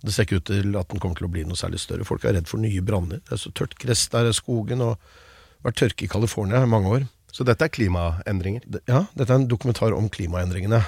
Det 0.00 0.14
ser 0.14 0.24
ikke 0.24 0.40
ut 0.40 0.48
til 0.48 0.76
at 0.80 0.88
den 0.88 1.00
kommer 1.02 1.18
til 1.18 1.26
å 1.28 1.32
bli 1.32 1.42
noe 1.44 1.58
særlig 1.60 1.80
større. 1.82 2.06
Folk 2.08 2.24
er 2.24 2.38
redd 2.38 2.48
for 2.48 2.62
nye 2.62 2.80
branner. 2.84 3.20
Det 3.26 3.36
er 3.36 3.42
så 3.42 3.52
tørt 3.52 3.76
gress 3.80 4.06
der 4.12 4.30
i 4.30 4.36
skogen, 4.36 4.80
og 4.84 4.94
det 4.96 5.60
har 5.60 5.68
vært 5.70 5.80
tørke 5.82 6.06
i 6.06 6.08
California 6.12 6.62
i 6.64 6.70
mange 6.70 6.94
år. 6.96 7.04
Så 7.30 7.44
dette 7.46 7.66
er 7.66 7.72
klimaendringer? 7.74 8.64
Ja, 8.88 9.04
dette 9.14 9.28
er 9.30 9.42
en 9.42 9.50
dokumentar 9.50 9.92
om 9.94 10.08
klimaendringene. 10.10 10.80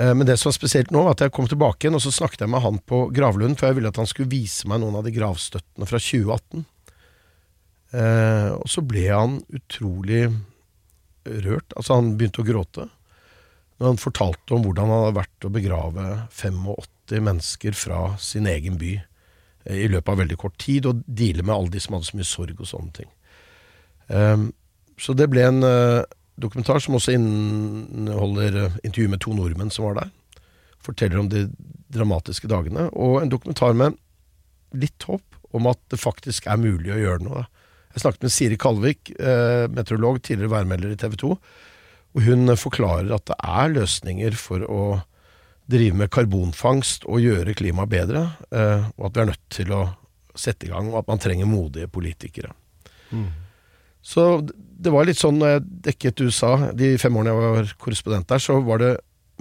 Eh, 0.00 0.14
Men 0.14 0.26
det 0.26 0.38
som 0.40 0.48
var 0.48 0.56
spesielt 0.56 0.90
nå, 0.90 1.02
var 1.04 1.12
at 1.14 1.26
jeg 1.26 1.34
kom 1.36 1.46
tilbake 1.50 1.84
igjen, 1.86 1.98
og 1.98 2.02
så 2.02 2.12
snakket 2.14 2.46
jeg 2.46 2.50
med 2.50 2.64
han 2.64 2.80
på 2.88 3.02
gravlunden, 3.14 3.56
for 3.60 3.68
jeg 3.68 3.78
ville 3.78 3.92
at 3.92 4.00
han 4.00 4.08
skulle 4.08 4.32
vise 4.32 4.66
meg 4.70 4.80
noen 4.80 4.96
av 4.96 5.04
de 5.04 5.12
gravstøttene 5.14 5.86
fra 5.90 6.00
2018. 6.00 6.64
Eh, 7.92 8.50
og 8.54 8.68
så 8.70 8.84
ble 8.86 9.06
han 9.10 9.40
utrolig 9.52 10.24
rørt. 11.26 11.74
Altså, 11.76 11.98
han 11.98 12.14
begynte 12.16 12.42
å 12.42 12.48
gråte. 12.48 12.88
Når 13.80 13.92
han 13.92 14.00
fortalte 14.00 14.54
om 14.56 14.64
hvordan 14.64 14.90
han 14.92 15.04
hadde 15.06 15.18
vært 15.20 15.46
å 15.48 15.52
begrave 15.52 16.06
85 16.36 16.64
mennesker 17.18 17.74
fra 17.74 18.14
sin 18.22 18.46
egen 18.46 18.78
by 18.80 18.92
eh, 19.00 19.82
i 19.86 19.88
løpet 19.90 20.12
av 20.12 20.22
veldig 20.22 20.38
kort 20.38 20.58
tid, 20.62 20.86
og 20.86 21.02
deale 21.06 21.42
med 21.42 21.56
alle 21.56 21.74
de 21.74 21.82
som 21.82 21.96
hadde 21.96 22.10
så 22.10 22.20
mye 22.20 22.30
sorg 22.30 22.62
og 22.62 22.70
sånne 22.70 22.94
ting. 23.00 23.10
Eh, 24.14 24.46
så 25.00 25.16
det 25.16 25.30
ble 25.32 25.46
en 25.48 25.64
eh, 25.66 26.06
dokumentar 26.40 26.82
som 26.82 26.96
også 26.98 27.14
inneholder 27.16 28.58
eh, 28.64 28.78
intervju 28.84 29.12
med 29.12 29.22
to 29.24 29.34
nordmenn 29.36 29.72
som 29.72 29.88
var 29.88 30.00
der. 30.02 30.12
Forteller 30.80 31.20
om 31.20 31.28
de 31.32 31.46
dramatiske 31.92 32.48
dagene. 32.50 32.88
Og 32.92 33.20
en 33.20 33.32
dokumentar 33.32 33.76
med 33.76 33.98
litt 34.76 35.08
håp 35.08 35.24
om 35.56 35.66
at 35.70 35.80
det 35.90 35.98
faktisk 36.00 36.46
er 36.46 36.60
mulig 36.60 36.92
å 36.94 37.00
gjøre 37.00 37.26
noe. 37.26 37.46
Jeg 37.90 38.04
snakket 38.04 38.24
med 38.26 38.32
Siri 38.34 38.58
Kalvik, 38.60 39.10
eh, 39.18 39.66
meteorolog, 39.72 40.22
tidligere 40.22 40.52
værmelder 40.52 40.92
i 40.94 41.00
TV 41.00 41.16
2. 41.24 41.30
Og 42.14 42.26
hun 42.26 42.56
forklarer 42.58 43.10
at 43.14 43.26
det 43.30 43.38
er 43.38 43.72
løsninger 43.74 44.36
for 44.38 44.62
å 44.66 44.82
drive 45.70 45.96
med 45.96 46.10
karbonfangst 46.12 47.06
og 47.10 47.22
gjøre 47.24 47.54
klimaet 47.58 47.92
bedre. 47.92 48.24
Eh, 48.50 48.88
og 48.96 49.10
at 49.10 49.16
vi 49.16 49.22
er 49.22 49.30
nødt 49.32 49.44
til 49.52 49.74
å 49.76 49.84
sette 50.38 50.68
i 50.68 50.72
gang, 50.72 50.90
og 50.92 51.02
at 51.02 51.10
man 51.10 51.20
trenger 51.22 51.48
modige 51.50 51.90
politikere. 51.90 52.52
Så 54.00 54.24
det 54.48 54.92
var 54.94 55.04
litt 55.04 55.18
sånn 55.20 55.40
når 55.40 55.54
jeg 55.54 55.64
dekket 55.90 56.22
USA, 56.24 56.52
de 56.72 56.94
fem 57.02 57.16
årene 57.18 57.34
jeg 57.34 57.54
var 57.56 57.72
korrespondent 57.82 58.28
der, 58.30 58.42
så 58.42 58.60
var 58.64 58.80
det 58.80 58.92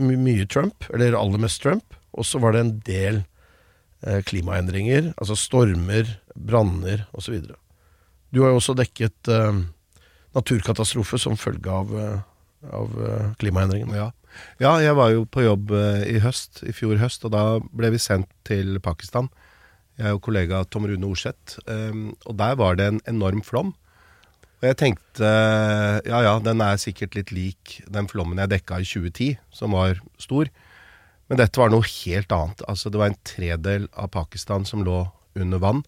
my 0.02 0.18
mye 0.20 0.48
Trump, 0.50 0.88
eller 0.94 1.18
aller 1.20 1.42
mest 1.44 1.62
Trump, 1.64 1.96
og 2.18 2.26
så 2.28 2.42
var 2.42 2.56
det 2.56 2.64
en 2.64 2.76
del 2.88 3.22
eh, 4.04 4.20
klimaendringer, 4.26 5.14
altså 5.16 5.38
stormer, 5.40 6.18
branner 6.36 7.06
osv. 7.14 7.40
Du 8.34 8.42
har 8.44 8.52
jo 8.52 8.60
også 8.60 8.76
dekket 8.80 9.32
eh, 9.32 9.62
naturkatastrofe 10.36 11.22
som 11.22 11.40
følge 11.40 11.72
av, 11.74 11.94
av 12.76 12.98
klimaendringene. 13.42 13.98
Ja. 13.98 14.10
Ja, 14.62 14.78
jeg 14.84 14.96
var 14.98 15.12
jo 15.14 15.26
på 15.30 15.44
jobb 15.46 15.74
eh, 15.76 16.06
i 16.16 16.18
høst, 16.24 16.64
i 16.68 16.74
fjor 16.76 17.00
høst, 17.02 17.26
og 17.28 17.34
da 17.36 17.44
ble 17.76 17.94
vi 17.96 18.02
sendt 18.02 18.30
til 18.48 18.80
Pakistan. 18.84 19.30
Jeg 20.00 20.16
og 20.16 20.24
kollega 20.24 20.64
Tom 20.72 20.88
Rune 20.88 21.08
Orseth. 21.10 21.60
Um, 21.68 22.14
og 22.24 22.38
der 22.40 22.56
var 22.60 22.78
det 22.80 22.88
en 22.88 23.02
enorm 23.10 23.44
flom. 23.44 23.74
Og 24.60 24.68
jeg 24.68 24.78
tenkte 24.80 25.28
ja 26.08 26.20
ja, 26.24 26.34
den 26.44 26.64
er 26.64 26.80
sikkert 26.80 27.16
litt 27.16 27.32
lik 27.32 27.78
den 27.88 28.08
flommen 28.12 28.40
jeg 28.40 28.52
dekka 28.52 28.80
i 28.80 28.88
2010, 28.88 29.38
som 29.56 29.76
var 29.76 30.00
stor. 30.20 30.52
Men 31.30 31.40
dette 31.40 31.62
var 31.62 31.72
noe 31.72 31.86
helt 31.86 32.32
annet. 32.34 32.64
Altså, 32.68 32.90
det 32.90 33.00
var 33.00 33.12
en 33.12 33.22
tredel 33.28 33.88
av 33.94 34.12
Pakistan 34.16 34.66
som 34.68 34.84
lå 34.84 35.04
under 35.40 35.62
vann. 35.62 35.84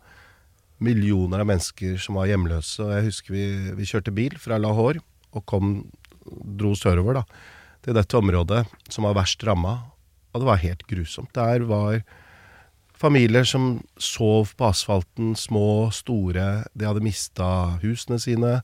Millioner 0.81 1.41
av 1.43 1.50
mennesker 1.50 1.98
som 2.01 2.19
var 2.19 2.29
hjemløse. 2.29 2.77
Og 2.83 2.93
jeg 2.95 3.07
husker 3.10 3.36
vi, 3.36 3.48
vi 3.79 3.88
kjørte 3.89 4.13
bil 4.15 4.38
fra 4.41 4.60
Lahore 4.62 5.01
og 5.31 5.45
kom, 5.48 5.74
dro 6.60 6.74
sørover 6.75 7.21
da, 7.21 7.25
til 7.85 7.97
dette 7.97 8.17
området 8.17 8.65
som 8.89 9.07
var 9.07 9.17
verst 9.17 9.43
ramma. 9.47 9.77
Og 10.31 10.43
det 10.43 10.47
var 10.47 10.61
helt 10.61 10.85
grusomt. 10.88 11.33
Der 11.35 11.65
var 11.67 12.01
familier 13.01 13.43
som 13.47 13.81
sov 14.00 14.53
på 14.57 14.69
asfalten, 14.69 15.33
små, 15.35 15.89
store. 15.95 16.63
De 16.77 16.88
hadde 16.88 17.03
mista 17.03 17.50
husene 17.81 18.19
sine. 18.21 18.59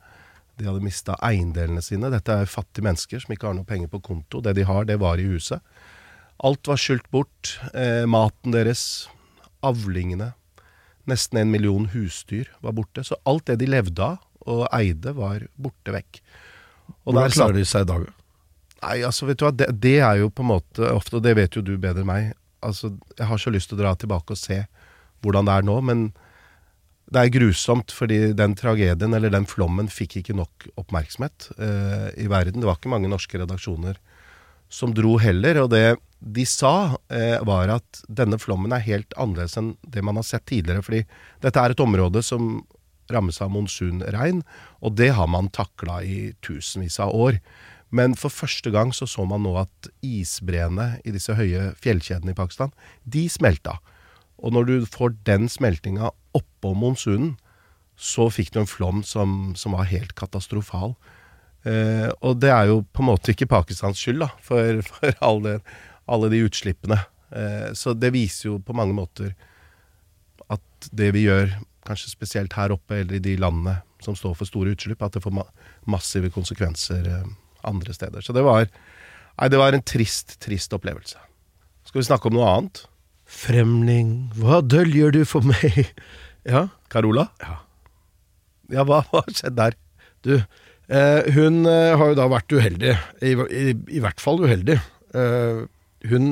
De 0.57 0.67
hadde 0.67 0.85
mista 0.85 1.17
eiendelene 1.25 1.83
sine. 1.85 2.11
Dette 2.13 2.33
er 2.33 2.49
fattige 2.49 2.85
mennesker 2.85 3.21
som 3.23 3.33
ikke 3.33 3.49
har 3.49 3.57
noe 3.57 3.67
penger 3.67 3.91
på 3.91 4.01
konto. 4.05 4.41
Det 4.41 4.55
de 4.57 4.65
har, 4.67 4.87
det 4.89 4.99
var 5.01 5.21
i 5.21 5.27
huset. 5.27 5.61
Alt 6.45 6.69
var 6.69 6.79
skylt 6.81 7.09
bort. 7.13 7.57
Eh, 7.73 8.05
maten 8.09 8.53
deres, 8.53 9.07
avlingene. 9.65 10.31
Nesten 11.09 11.41
en 11.41 11.51
million 11.51 11.87
husdyr 11.93 12.49
var 12.61 12.75
borte. 12.77 13.03
Så 13.03 13.17
alt 13.25 13.47
det 13.49 13.59
de 13.63 13.69
levde 13.69 14.13
av 14.13 14.23
og 14.47 14.63
eide, 14.71 15.11
var 15.11 15.43
borte 15.59 15.91
vekk. 15.91 16.21
Og 17.03 17.11
Hvordan 17.11 17.25
der 17.25 17.35
klarer 17.35 17.57
de 17.57 17.65
seg 17.67 17.83
i 17.83 17.89
dag? 17.89 18.05
Nei, 18.83 19.01
altså 19.07 19.25
vet 19.29 19.39
du 19.39 19.47
hva, 19.47 19.53
det, 19.55 19.71
det 19.81 19.97
er 20.05 20.21
jo 20.21 20.29
på 20.29 20.45
en 20.45 20.51
måte 20.51 20.91
ofte, 20.93 21.17
og 21.17 21.25
det 21.25 21.33
vet 21.39 21.57
jo 21.57 21.65
du 21.65 21.75
bedre 21.81 22.03
enn 22.03 22.09
meg, 22.09 22.31
altså 22.65 22.91
jeg 23.17 23.29
har 23.29 23.41
så 23.41 23.53
lyst 23.53 23.71
til 23.71 23.77
å 23.77 23.83
dra 23.83 23.93
tilbake 23.97 24.35
og 24.35 24.39
se 24.39 24.63
hvordan 25.25 25.47
det 25.47 25.55
er 25.57 25.65
nå, 25.65 25.77
men 25.85 26.07
det 27.07 27.21
er 27.21 27.31
grusomt, 27.31 27.93
fordi 27.95 28.33
den 28.35 28.53
tragedien, 28.59 29.15
eller 29.15 29.31
den 29.31 29.47
flommen, 29.47 29.87
fikk 29.87 30.19
ikke 30.19 30.35
nok 30.35 30.67
oppmerksomhet 30.75 31.49
eh, 31.55 32.09
i 32.19 32.27
verden. 32.27 32.59
Det 32.59 32.67
var 32.67 32.79
ikke 32.79 32.91
mange 32.91 33.09
norske 33.11 33.39
redaksjoner 33.39 33.99
som 34.67 34.91
dro 34.91 35.15
heller, 35.21 35.61
og 35.63 35.71
det 35.71 35.85
de 36.19 36.43
sa 36.49 36.97
eh, 37.13 37.37
var 37.47 37.71
at 37.71 38.01
denne 38.09 38.39
flommen 38.41 38.73
er 38.75 38.83
helt 38.83 39.15
annerledes 39.15 39.55
enn 39.59 39.75
det 39.87 40.03
man 40.03 40.19
har 40.19 40.27
sett 40.27 40.47
tidligere, 40.49 40.83
fordi 40.83 41.05
dette 41.45 41.63
er 41.63 41.73
et 41.73 41.83
område 41.83 42.23
som 42.25 42.65
rammes 43.13 43.39
av 43.39 43.53
monsunregn, 43.53 44.41
og 44.83 44.97
det 44.99 45.13
har 45.15 45.29
man 45.31 45.47
takla 45.55 46.01
i 46.03 46.33
tusenvis 46.43 46.99
av 47.03 47.15
år. 47.15 47.39
Men 47.89 48.15
for 48.19 48.33
første 48.33 48.71
gang 48.73 48.91
så 48.95 49.07
så 49.07 49.23
man 49.27 49.45
nå 49.45 49.53
at 49.61 49.89
isbreene 50.03 50.97
i 51.07 51.13
disse 51.15 51.35
høye 51.37 51.71
fjellkjedene 51.79 52.33
i 52.33 52.37
Pakistan, 52.37 52.73
de 53.03 53.27
smelta. 53.31 53.77
Og 54.37 54.53
når 54.53 54.67
du 54.67 54.75
får 54.91 55.15
den 55.27 55.47
smeltinga 55.49 56.11
oppå 56.37 56.73
monsunen, 56.77 57.35
så 57.97 58.27
fikk 58.29 58.51
du 58.53 58.61
en 58.61 58.69
flom 58.69 59.01
som, 59.07 59.55
som 59.57 59.73
var 59.73 59.89
helt 59.89 60.13
katastrofal. 60.19 60.93
Eh, 61.65 62.09
og 62.21 62.37
det 62.43 62.51
er 62.53 62.69
jo 62.69 62.83
på 62.93 63.01
en 63.01 63.09
måte 63.09 63.33
ikke 63.33 63.49
Pakistans 63.49 63.99
skyld, 64.01 64.21
da, 64.21 64.29
for, 64.43 64.81
for 64.91 65.23
alle, 65.25 65.57
alle 66.05 66.29
de 66.33 66.43
utslippene. 66.45 66.99
Eh, 67.31 67.71
så 67.73 67.95
det 67.97 68.13
viser 68.15 68.51
jo 68.51 68.59
på 68.63 68.75
mange 68.77 68.95
måter 68.97 69.33
at 70.53 70.91
det 70.93 71.09
vi 71.15 71.25
gjør, 71.25 71.57
kanskje 71.87 72.11
spesielt 72.11 72.55
her 72.59 72.73
oppe 72.75 72.99
eller 72.99 73.17
i 73.17 73.23
de 73.23 73.37
landene 73.39 73.79
som 74.03 74.15
står 74.15 74.35
for 74.37 74.49
store 74.49 74.75
utslipp, 74.75 75.01
at 75.01 75.15
det 75.15 75.23
får 75.23 75.33
ma 75.33 75.45
massive 75.89 76.29
konsekvenser 76.35 77.07
eh, 77.09 77.27
andre 77.69 77.95
steder. 77.95 78.23
Så 78.25 78.35
det 78.35 78.43
var, 78.47 78.69
nei, 79.37 79.49
det 79.53 79.59
var 79.61 79.75
en 79.75 79.85
trist, 79.85 80.37
trist 80.43 80.73
opplevelse. 80.75 81.19
Skal 81.87 82.01
vi 82.01 82.07
snakke 82.09 82.29
om 82.29 82.37
noe 82.37 82.51
annet? 82.51 82.85
Fremling, 83.27 84.29
hva 84.39 84.61
døljer 84.63 85.15
du 85.15 85.23
for 85.27 85.45
meg? 85.47 85.83
Ja, 86.47 86.69
Carola? 86.87 87.25
Ja. 87.43 87.57
Ja, 88.71 88.85
hva 88.87 89.01
har 89.09 89.25
skjedd 89.35 89.57
der? 89.57 89.73
du. 90.23 90.37
Eh, 90.87 91.27
hun 91.35 91.65
eh, 91.67 91.95
har 91.99 92.11
jo 92.11 92.17
da 92.17 92.27
vært 92.31 92.53
uheldig. 92.55 92.93
I, 93.19 93.33
i, 93.35 93.73
i 93.97 94.03
hvert 94.03 94.21
fall 94.23 94.39
uheldig. 94.43 94.77
Eh, 95.11 95.65
hun 96.07 96.29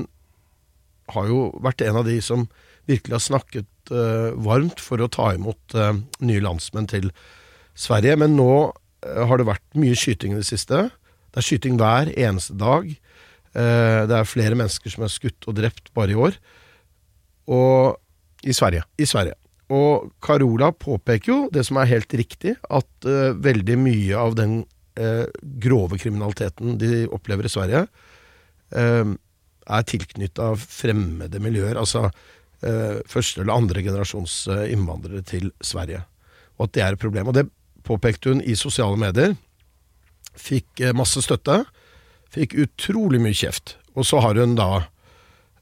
har 1.12 1.28
jo 1.30 1.50
vært 1.64 1.84
en 1.86 2.00
av 2.02 2.08
de 2.08 2.18
som 2.24 2.48
virkelig 2.90 3.18
har 3.18 3.26
snakket 3.26 3.92
eh, 3.94 4.32
varmt 4.46 4.82
for 4.82 5.02
å 5.02 5.12
ta 5.12 5.32
imot 5.36 5.76
eh, 5.78 6.00
nye 6.26 6.44
landsmenn 6.44 6.90
til 6.92 7.12
Sverige. 7.78 8.18
Men 8.22 8.38
nå 8.40 8.52
eh, 9.06 9.24
har 9.28 9.42
det 9.42 9.50
vært 9.50 9.66
mye 9.80 9.98
skyting 10.00 10.36
i 10.36 10.42
det 10.42 10.48
siste. 10.50 10.88
Det 11.36 11.42
er 11.42 11.48
skyting 11.50 11.76
hver 11.76 12.14
eneste 12.16 12.54
dag. 12.56 12.86
Eh, 12.88 14.02
det 14.08 14.16
er 14.16 14.30
flere 14.30 14.56
mennesker 14.56 14.94
som 14.94 15.04
er 15.04 15.12
skutt 15.12 15.48
og 15.52 15.58
drept 15.58 15.92
bare 15.92 16.14
i 16.14 16.16
år. 16.16 16.38
Og 17.52 18.00
I 18.48 18.54
Sverige. 18.54 18.84
i 18.98 19.06
Sverige. 19.06 19.36
Og 19.74 20.14
Carola 20.22 20.72
påpeker 20.72 21.32
jo 21.32 21.50
det 21.52 21.66
som 21.66 21.78
er 21.78 21.90
helt 21.90 22.14
riktig, 22.14 22.56
at 22.70 23.08
uh, 23.10 23.34
veldig 23.34 23.78
mye 23.82 24.16
av 24.16 24.36
den 24.38 24.60
uh, 25.00 25.26
grove 25.42 25.98
kriminaliteten 25.98 26.78
de 26.78 27.08
opplever 27.10 27.46
i 27.46 27.50
Sverige, 27.50 27.88
uh, 28.78 29.16
er 29.66 29.88
tilknytta 29.90 30.52
fremmede 30.62 31.42
miljøer, 31.42 31.76
altså 31.76 32.12
første 33.06 33.42
eller 33.42 33.54
andre 33.54 33.82
generasjons 33.84 34.48
innvandrere 34.72 35.20
til 35.28 35.52
Sverige. 35.62 36.00
Og 36.58 36.64
at 36.66 36.72
det 36.74 36.82
er 36.82 36.96
et 36.96 37.02
problem. 37.02 37.28
Og 37.30 37.36
det 37.36 37.44
påpekte 37.86 38.32
hun 38.32 38.40
i 38.42 38.56
sosiale 38.58 38.98
medier. 38.98 39.36
Fikk 40.40 40.84
eh, 40.84 40.96
masse 40.96 41.24
støtte. 41.26 41.64
Fikk 42.34 42.58
utrolig 42.66 43.22
mye 43.24 43.36
kjeft. 43.36 43.78
Og 43.96 44.08
så 44.08 44.22
har 44.24 44.40
hun 44.40 44.58
da 44.60 44.86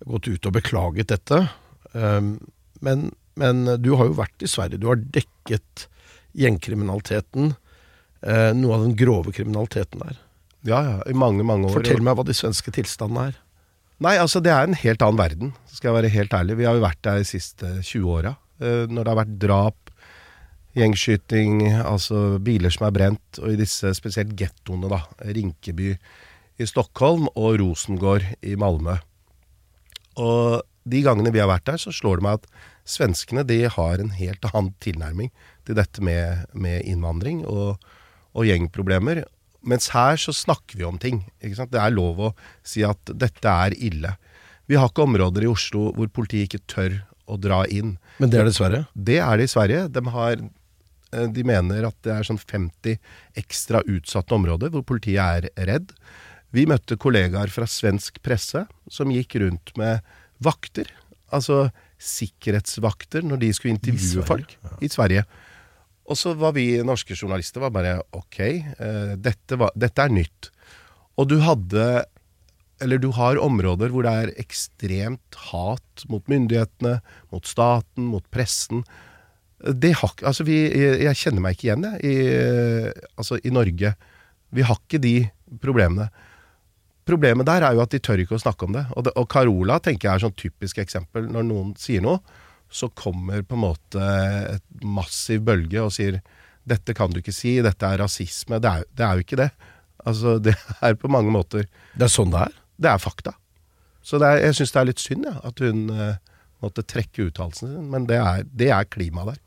gått 0.04 0.28
ut 0.28 0.50
og 0.50 0.56
beklaget 0.58 1.12
dette. 1.14 1.46
Um, 1.94 2.36
men, 2.84 3.12
men 3.40 3.66
du 3.80 3.94
har 4.00 4.10
jo 4.10 4.18
vært 4.18 4.44
i 4.44 4.50
Sverige. 4.50 4.82
Du 4.82 4.90
har 4.90 5.00
dekket 5.00 5.88
gjengkriminaliteten. 6.34 7.54
Eh, 8.24 8.52
noe 8.58 8.78
av 8.78 8.86
den 8.88 8.96
grove 9.00 9.34
kriminaliteten 9.36 10.04
der. 10.04 10.20
Ja, 10.64 10.80
ja, 10.88 10.98
i 11.12 11.16
mange, 11.16 11.44
mange 11.44 11.68
år. 11.68 11.78
Fortell 11.82 12.04
meg 12.04 12.16
hva 12.18 12.26
de 12.28 12.36
svenske 12.36 12.72
tilstandene 12.74 13.32
er. 13.32 13.40
Nei, 14.04 14.16
altså 14.20 14.42
det 14.44 14.52
er 14.52 14.68
en 14.68 14.78
helt 14.80 15.04
annen 15.06 15.20
verden, 15.20 15.52
skal 15.72 15.92
jeg 15.92 15.98
være 16.00 16.14
helt 16.16 16.36
ærlig. 16.36 16.58
Vi 16.60 16.68
har 16.68 16.78
jo 16.78 16.84
vært 16.84 17.02
der 17.06 17.20
de 17.22 17.28
siste 17.28 17.70
20 17.84 18.08
åra. 18.16 18.34
Eh, 18.64 18.86
når 18.90 19.00
det 19.04 19.12
har 19.12 19.20
vært 19.20 19.36
drap, 19.44 19.83
gjengskyting, 20.78 21.68
altså 21.84 22.40
biler 22.44 22.74
som 22.74 22.88
er 22.88 22.96
brent, 22.96 23.40
og 23.42 23.54
i 23.54 23.60
disse 23.60 23.94
spesielt 23.98 24.34
gettoene, 24.40 24.90
da. 24.92 25.04
Rinkeby 25.24 25.94
i 26.62 26.68
Stockholm 26.70 27.28
og 27.34 27.58
Rosengård 27.62 28.26
i 28.46 28.56
Malmö. 28.60 28.98
Og 30.22 30.64
de 30.90 31.02
gangene 31.06 31.32
vi 31.34 31.42
har 31.42 31.50
vært 31.50 31.68
der, 31.70 31.80
så 31.82 31.94
slår 31.96 32.20
det 32.20 32.26
meg 32.28 32.42
at 32.42 32.50
svenskene 32.90 33.46
de 33.48 33.62
har 33.72 34.02
en 34.02 34.12
helt 34.18 34.44
annen 34.52 34.74
tilnærming 34.84 35.32
til 35.68 35.78
dette 35.80 36.04
med, 36.04 36.50
med 36.54 36.84
innvandring 36.90 37.46
og, 37.48 37.80
og 38.36 38.50
gjengproblemer. 38.50 39.24
Mens 39.64 39.94
her 39.94 40.20
så 40.20 40.36
snakker 40.36 40.78
vi 40.80 40.88
om 40.88 41.00
ting. 41.00 41.24
Ikke 41.40 41.62
sant? 41.62 41.72
Det 41.72 41.80
er 41.80 41.96
lov 41.96 42.20
å 42.20 42.34
si 42.68 42.84
at 42.84 43.14
dette 43.16 43.48
er 43.48 43.78
ille. 43.80 44.18
Vi 44.68 44.76
har 44.80 44.92
ikke 44.92 45.06
områder 45.08 45.46
i 45.46 45.52
Oslo 45.52 45.92
hvor 45.96 46.12
politiet 46.12 46.50
ikke 46.50 46.66
tør 46.72 47.00
å 47.32 47.40
dra 47.40 47.64
inn. 47.72 47.96
Men 48.20 48.32
det 48.32 48.42
er 48.42 48.48
det 48.48 48.56
i 48.56 48.60
Sverige? 48.60 48.84
Det 48.94 49.20
er 49.24 49.40
det 49.40 49.48
i 49.48 49.54
Sverige. 49.54 49.88
De, 49.96 50.04
har, 50.12 50.44
de 51.34 51.44
mener 51.46 51.88
at 51.88 51.98
det 52.06 52.14
er 52.16 52.28
sånn 52.28 52.42
50 52.42 52.98
ekstra 53.40 53.84
utsatte 53.86 54.36
områder 54.36 54.74
hvor 54.74 54.86
politiet 54.88 55.50
er 55.50 55.70
redd. 55.70 55.94
Vi 56.54 56.68
møtte 56.70 57.00
kollegaer 57.02 57.50
fra 57.54 57.66
svensk 57.70 58.20
presse 58.26 58.66
som 58.92 59.12
gikk 59.14 59.40
rundt 59.42 59.74
med 59.80 60.04
vakter. 60.44 60.90
Altså 61.34 61.68
sikkerhetsvakter 62.04 63.26
når 63.26 63.42
de 63.42 63.50
skulle 63.56 63.74
intervjue 63.78 64.22
Sverige, 64.22 64.28
folk 64.28 64.84
i 64.84 64.90
Sverige. 64.92 65.26
Og 66.04 66.20
så 66.20 66.34
var 66.36 66.54
vi 66.58 66.68
norske 66.84 67.16
journalister 67.16 67.64
var 67.64 67.72
bare 67.74 67.96
ok, 68.16 68.40
eh, 68.44 69.14
dette, 69.16 69.58
var, 69.60 69.72
dette 69.76 70.04
er 70.04 70.14
nytt. 70.14 70.52
Og 71.18 71.30
du 71.30 71.40
hadde 71.46 72.06
Eller 72.82 72.98
du 73.00 73.12
har 73.16 73.38
områder 73.40 73.94
hvor 73.94 74.04
det 74.04 74.12
er 74.12 74.32
ekstremt 74.42 75.38
hat 75.54 76.04
mot 76.10 76.26
myndighetene, 76.28 76.98
mot 77.32 77.46
staten, 77.48 78.10
mot 78.12 78.26
pressen. 78.34 78.82
Det 79.64 79.94
har, 79.96 80.14
altså 80.28 80.44
vi, 80.44 80.58
jeg, 80.76 81.16
kjenner 81.16 81.44
meg 81.46 81.56
ikke 81.56 81.70
igjen 81.70 81.86
jeg, 81.88 82.00
i, 82.04 82.16
altså 83.16 83.38
i 83.40 83.52
Norge. 83.54 83.94
Vi 84.54 84.66
har 84.68 84.80
ikke 84.82 85.00
de 85.04 85.16
problemene. 85.64 86.10
Problemet 87.08 87.48
der 87.48 87.66
er 87.68 87.76
jo 87.76 87.84
at 87.84 87.92
de 87.92 88.00
tør 88.04 88.22
ikke 88.24 88.38
å 88.38 88.44
snakke 88.44 88.68
om 88.68 88.76
det. 88.76 88.86
Og, 88.96 89.06
det, 89.08 89.14
og 89.20 89.28
Carola 89.32 89.80
tenker 89.84 90.10
jeg 90.10 90.20
er 90.20 90.26
sånn 90.26 90.36
typisk 90.40 90.80
eksempel. 90.84 91.28
Når 91.32 91.48
noen 91.48 91.74
sier 91.80 92.04
noe, 92.04 92.20
så 92.74 92.90
kommer 92.98 93.44
på 93.46 93.58
en 93.58 93.64
måte 93.66 94.10
et 94.56 94.84
massiv 94.84 95.44
bølge 95.48 95.84
og 95.84 95.94
sier 95.94 96.20
dette 96.68 96.96
kan 96.96 97.12
du 97.12 97.20
ikke 97.20 97.36
si, 97.36 97.58
dette 97.64 97.88
er 97.88 98.00
rasisme. 98.00 98.60
Det 98.64 98.72
er, 98.72 98.86
det 98.96 99.06
er 99.06 99.20
jo 99.20 99.26
ikke 99.26 99.40
det. 99.40 99.50
Altså, 100.04 100.38
det 100.46 100.56
er 100.82 101.00
på 101.00 101.12
mange 101.12 101.32
måter 101.32 101.68
Det 101.94 102.08
er 102.08 102.12
sånn 102.12 102.34
det 102.34 102.48
er? 102.48 102.60
Det 102.84 102.92
er 102.92 103.02
fakta. 103.04 103.36
Så 104.04 104.20
er, 104.20 104.42
jeg 104.44 104.60
syns 104.60 104.74
det 104.76 104.82
er 104.82 104.90
litt 104.90 105.04
synd 105.04 105.28
ja, 105.28 105.38
at 105.48 105.64
hun 105.64 105.86
eh, 105.92 106.16
måtte 106.64 106.84
trekke 106.88 107.30
uttalelsen 107.30 107.70
sin, 107.72 107.90
men 107.92 108.08
det 108.10 108.20
er, 108.20 108.48
det 108.48 108.72
er 108.76 108.90
klima 108.92 109.28
der. 109.30 109.40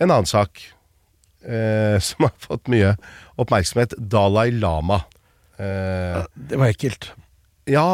En 0.00 0.10
annen 0.10 0.28
sak 0.28 0.60
eh, 1.46 1.96
som 2.04 2.26
har 2.26 2.34
fått 2.42 2.68
mye 2.72 2.94
oppmerksomhet, 3.40 3.94
Dalai 3.98 4.50
Lama. 4.52 5.02
Eh, 5.58 6.22
Det 6.34 6.58
var 6.60 6.68
ekkelt. 6.72 7.10
ja, 7.66 7.86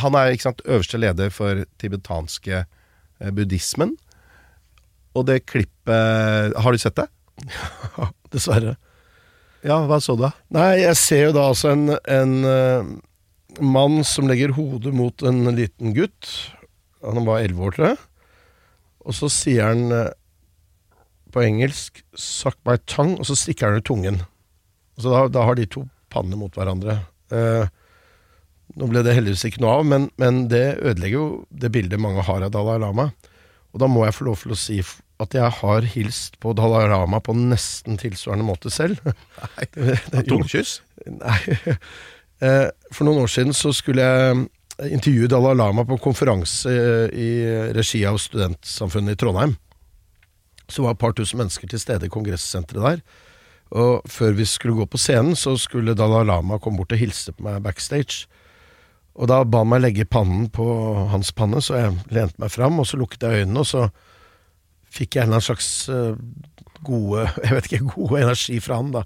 han 0.00 0.14
er 0.16 0.32
ikke 0.32 0.46
sant, 0.50 0.62
øverste 0.64 1.00
leder 1.02 1.30
for 1.34 1.64
tibetanske 1.82 2.62
eh, 2.64 3.30
buddhismen. 3.34 3.96
Og 5.18 5.26
det 5.26 5.40
klippet 5.50 6.54
Har 6.54 6.70
du 6.72 6.78
sett 6.78 6.94
det? 7.00 7.08
Ja, 7.98 8.06
Dessverre. 8.30 8.76
Ja, 9.66 9.80
hva 9.90 9.98
så 10.00 10.14
du 10.16 10.22
da? 10.22 10.30
Nei, 10.54 10.78
jeg 10.84 10.96
ser 10.96 11.24
jo 11.26 11.32
da 11.36 11.48
altså 11.50 11.72
en, 11.74 11.88
en 12.08 12.36
eh, 12.48 12.92
mann 13.60 13.98
som 14.06 14.28
legger 14.30 14.54
hodet 14.56 14.92
mot 14.96 15.24
en 15.26 15.42
liten 15.56 15.92
gutt. 15.96 16.30
Han 17.02 17.26
var 17.26 17.42
elleve 17.42 17.66
år, 17.66 17.74
tror 17.76 17.88
jeg. 17.90 17.98
Og 19.04 19.16
så 19.18 19.28
sier 19.32 19.66
han 19.72 19.90
eh, 19.92 20.12
på 21.32 21.42
engelsk 21.44 22.02
'suck 22.14 22.58
my 22.66 22.76
tongue', 22.86 23.18
og 23.20 23.26
så 23.28 23.36
stikker 23.38 23.68
han 23.70 23.80
ut 23.80 23.86
tungen. 23.88 24.20
Så 24.98 25.10
da, 25.12 25.26
da 25.28 25.44
har 25.48 25.56
de 25.56 25.66
to 25.66 25.86
pannene 26.12 26.38
mot 26.40 26.54
hverandre. 26.54 27.00
Eh, 27.32 27.66
nå 28.78 28.86
ble 28.90 29.02
det 29.02 29.14
heldigvis 29.16 29.46
ikke 29.48 29.62
noe 29.64 29.78
av, 29.80 29.86
men, 29.86 30.10
men 30.20 30.44
det 30.50 30.78
ødelegger 30.78 31.16
jo 31.16 31.28
det 31.50 31.72
bildet 31.74 32.02
mange 32.02 32.22
har 32.26 32.44
av 32.46 32.52
Dalai 32.54 32.78
Lama. 32.82 33.10
Og 33.70 33.82
da 33.82 33.88
må 33.90 34.04
jeg 34.04 34.16
få 34.16 34.26
lov 34.28 34.42
til 34.42 34.54
å 34.54 34.58
si 34.58 34.78
at 35.20 35.34
jeg 35.36 35.52
har 35.60 35.86
hilst 35.94 36.38
på 36.42 36.54
Dalai 36.58 36.86
Lama 36.90 37.20
på 37.22 37.34
nesten 37.36 37.98
tilsvarende 38.00 38.46
måte 38.46 38.70
selv. 38.72 39.02
Nei, 40.14 40.22
Tungekyss? 40.28 40.80
Nei. 41.06 41.38
Eh, 42.40 42.68
For 42.94 43.04
noen 43.06 43.24
år 43.26 43.30
siden 43.30 43.52
så 43.56 43.72
skulle 43.76 44.06
jeg 44.06 44.46
intervjue 44.96 45.28
Dalai 45.28 45.54
Lama 45.58 45.84
på 45.84 45.98
konferanse 46.00 46.72
i 47.12 47.30
regi 47.76 48.00
av 48.08 48.16
Studentsamfunnet 48.22 49.18
i 49.18 49.20
Trondheim. 49.20 49.58
Så 50.70 50.84
var 50.84 50.94
et 50.94 51.00
par 51.02 51.12
tusen 51.18 51.40
mennesker 51.40 51.68
til 51.70 51.80
stede 51.82 52.06
i 52.06 52.12
kongressenteret 52.12 52.84
der. 52.86 53.02
Og 53.70 54.02
før 54.10 54.34
vi 54.34 54.44
skulle 54.50 54.74
gå 54.80 54.86
på 54.90 54.98
scenen, 54.98 55.36
så 55.38 55.54
skulle 55.58 55.94
Dalai 55.98 56.24
Lama 56.26 56.58
komme 56.58 56.80
bort 56.80 56.92
og 56.94 56.98
hilse 56.98 57.32
på 57.34 57.44
meg 57.46 57.62
backstage. 57.62 58.24
Og 59.14 59.28
da 59.30 59.42
ba 59.44 59.60
han 59.64 59.70
meg 59.70 59.82
legge 59.84 60.06
pannen 60.10 60.48
på 60.54 60.64
hans 61.10 61.30
panne, 61.36 61.60
så 61.62 61.76
jeg 61.78 61.96
lente 62.14 62.38
meg 62.40 62.50
fram, 62.54 62.78
og 62.82 62.86
så 62.88 62.98
lukket 62.98 63.26
jeg 63.26 63.42
øynene, 63.44 63.62
og 63.62 63.66
så 63.68 63.88
fikk 64.90 65.14
jeg 65.18 65.22
en 65.26 65.28
eller 65.30 65.38
annen 65.38 65.46
slags 65.46 65.68
eh, 65.92 66.14
gode 66.86 67.26
Jeg 67.44 67.56
vet 67.58 67.68
ikke, 67.70 67.92
god 67.94 68.16
energi 68.24 68.58
fra 68.64 68.80
han, 68.80 68.90
da. 68.94 69.04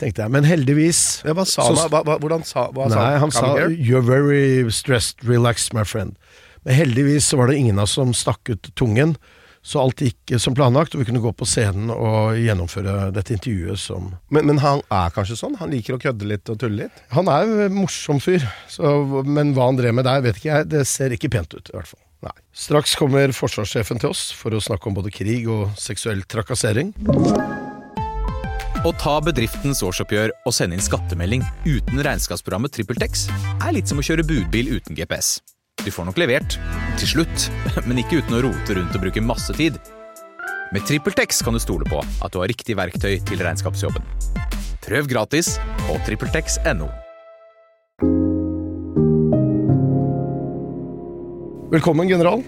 Tenkte 0.00 0.24
jeg. 0.24 0.32
Men 0.32 0.46
heldigvis 0.48 1.00
Ja, 1.26 1.34
hva 1.36 1.44
sa 1.44 1.66
så- 1.66 1.74
han? 1.76 1.90
Hva, 1.92 2.00
hva, 2.08 2.16
hvordan 2.22 2.46
sa, 2.48 2.68
hva 2.74 2.88
sa 2.88 2.96
Nei, 3.02 3.18
han 3.20 3.30
sa 3.34 3.50
here? 3.58 3.68
'You're 3.68 4.06
very 4.06 4.64
stressed, 4.72 5.22
relax, 5.22 5.72
my 5.76 5.84
friend'. 5.84 6.16
Men 6.64 6.74
heldigvis 6.74 7.24
så 7.30 7.36
var 7.36 7.46
det 7.48 7.56
ingen 7.56 7.78
av 7.78 7.84
oss 7.88 7.94
som 7.98 8.14
stakk 8.16 8.48
ut 8.48 8.70
tungen, 8.76 9.16
så 9.62 9.82
alt 9.82 10.00
gikk 10.00 10.34
som 10.40 10.54
planlagt, 10.56 10.94
og 10.94 11.02
vi 11.02 11.06
kunne 11.10 11.22
gå 11.22 11.32
på 11.36 11.48
scenen 11.48 11.92
og 11.92 12.38
gjennomføre 12.40 13.10
dette 13.12 13.34
intervjuet 13.36 13.80
som 13.80 14.14
Men, 14.32 14.46
men 14.48 14.60
han 14.62 14.80
er 14.88 15.12
kanskje 15.14 15.36
sånn? 15.36 15.58
Han 15.60 15.72
liker 15.74 15.98
å 15.98 16.00
kødde 16.00 16.28
litt 16.28 16.48
og 16.48 16.60
tulle 16.62 16.86
litt? 16.86 17.02
Han 17.12 17.28
er 17.28 17.44
jo 17.44 17.58
en 17.66 17.76
morsom 17.76 18.22
fyr, 18.24 18.46
så, 18.72 18.94
men 19.26 19.52
hva 19.56 19.68
han 19.68 19.80
drev 19.80 19.96
med 19.98 20.08
der, 20.08 20.24
vet 20.24 20.40
ikke 20.40 20.52
jeg. 20.54 20.70
Det 20.72 20.86
ser 20.88 21.16
ikke 21.16 21.32
pent 21.32 21.52
ut, 21.52 21.68
i 21.68 21.76
hvert 21.76 21.90
fall. 21.90 22.00
Nei. 22.24 22.34
Straks 22.56 22.96
kommer 23.00 23.32
forsvarssjefen 23.32 24.00
til 24.00 24.12
oss 24.12 24.26
for 24.36 24.52
å 24.52 24.60
snakke 24.60 24.90
om 24.90 24.96
både 24.96 25.12
krig 25.12 25.48
og 25.48 25.70
seksuell 25.80 26.24
trakassering. 26.28 26.92
Å 28.80 28.90
ta 28.96 29.18
bedriftens 29.24 29.82
årsoppgjør 29.84 30.32
og 30.48 30.56
sende 30.56 30.76
inn 30.76 30.84
skattemelding 30.84 31.44
uten 31.66 32.00
regnskapsprogrammet 32.00 32.72
TrippelTex 32.76 33.28
er 33.60 33.74
litt 33.76 33.92
som 33.92 34.00
å 34.00 34.04
kjøre 34.04 34.24
budbil 34.24 34.72
uten 34.78 34.96
GPS. 34.96 35.38
Du 35.80 35.88
får 35.88 36.04
nok 36.10 36.18
levert, 36.20 36.58
til 37.00 37.08
slutt, 37.08 37.46
men 37.88 38.02
ikke 38.02 38.20
uten 38.20 38.36
å 38.36 38.42
rote 38.44 38.76
rundt 38.76 38.96
og 38.96 39.00
bruke 39.00 39.22
masse 39.24 39.54
tid. 39.56 39.78
Med 40.74 40.84
TrippelTex 40.86 41.40
kan 41.42 41.56
du 41.56 41.60
stole 41.62 41.88
på 41.88 42.02
at 42.04 42.34
du 42.34 42.36
har 42.42 42.50
riktig 42.52 42.76
verktøy 42.76 43.16
til 43.24 43.40
regnskapsjobben. 43.40 44.04
Prøv 44.84 45.08
gratis 45.08 45.54
på 45.86 45.96
TrippelTex.no. 46.04 46.90
Velkommen, 51.72 52.10
general. 52.10 52.44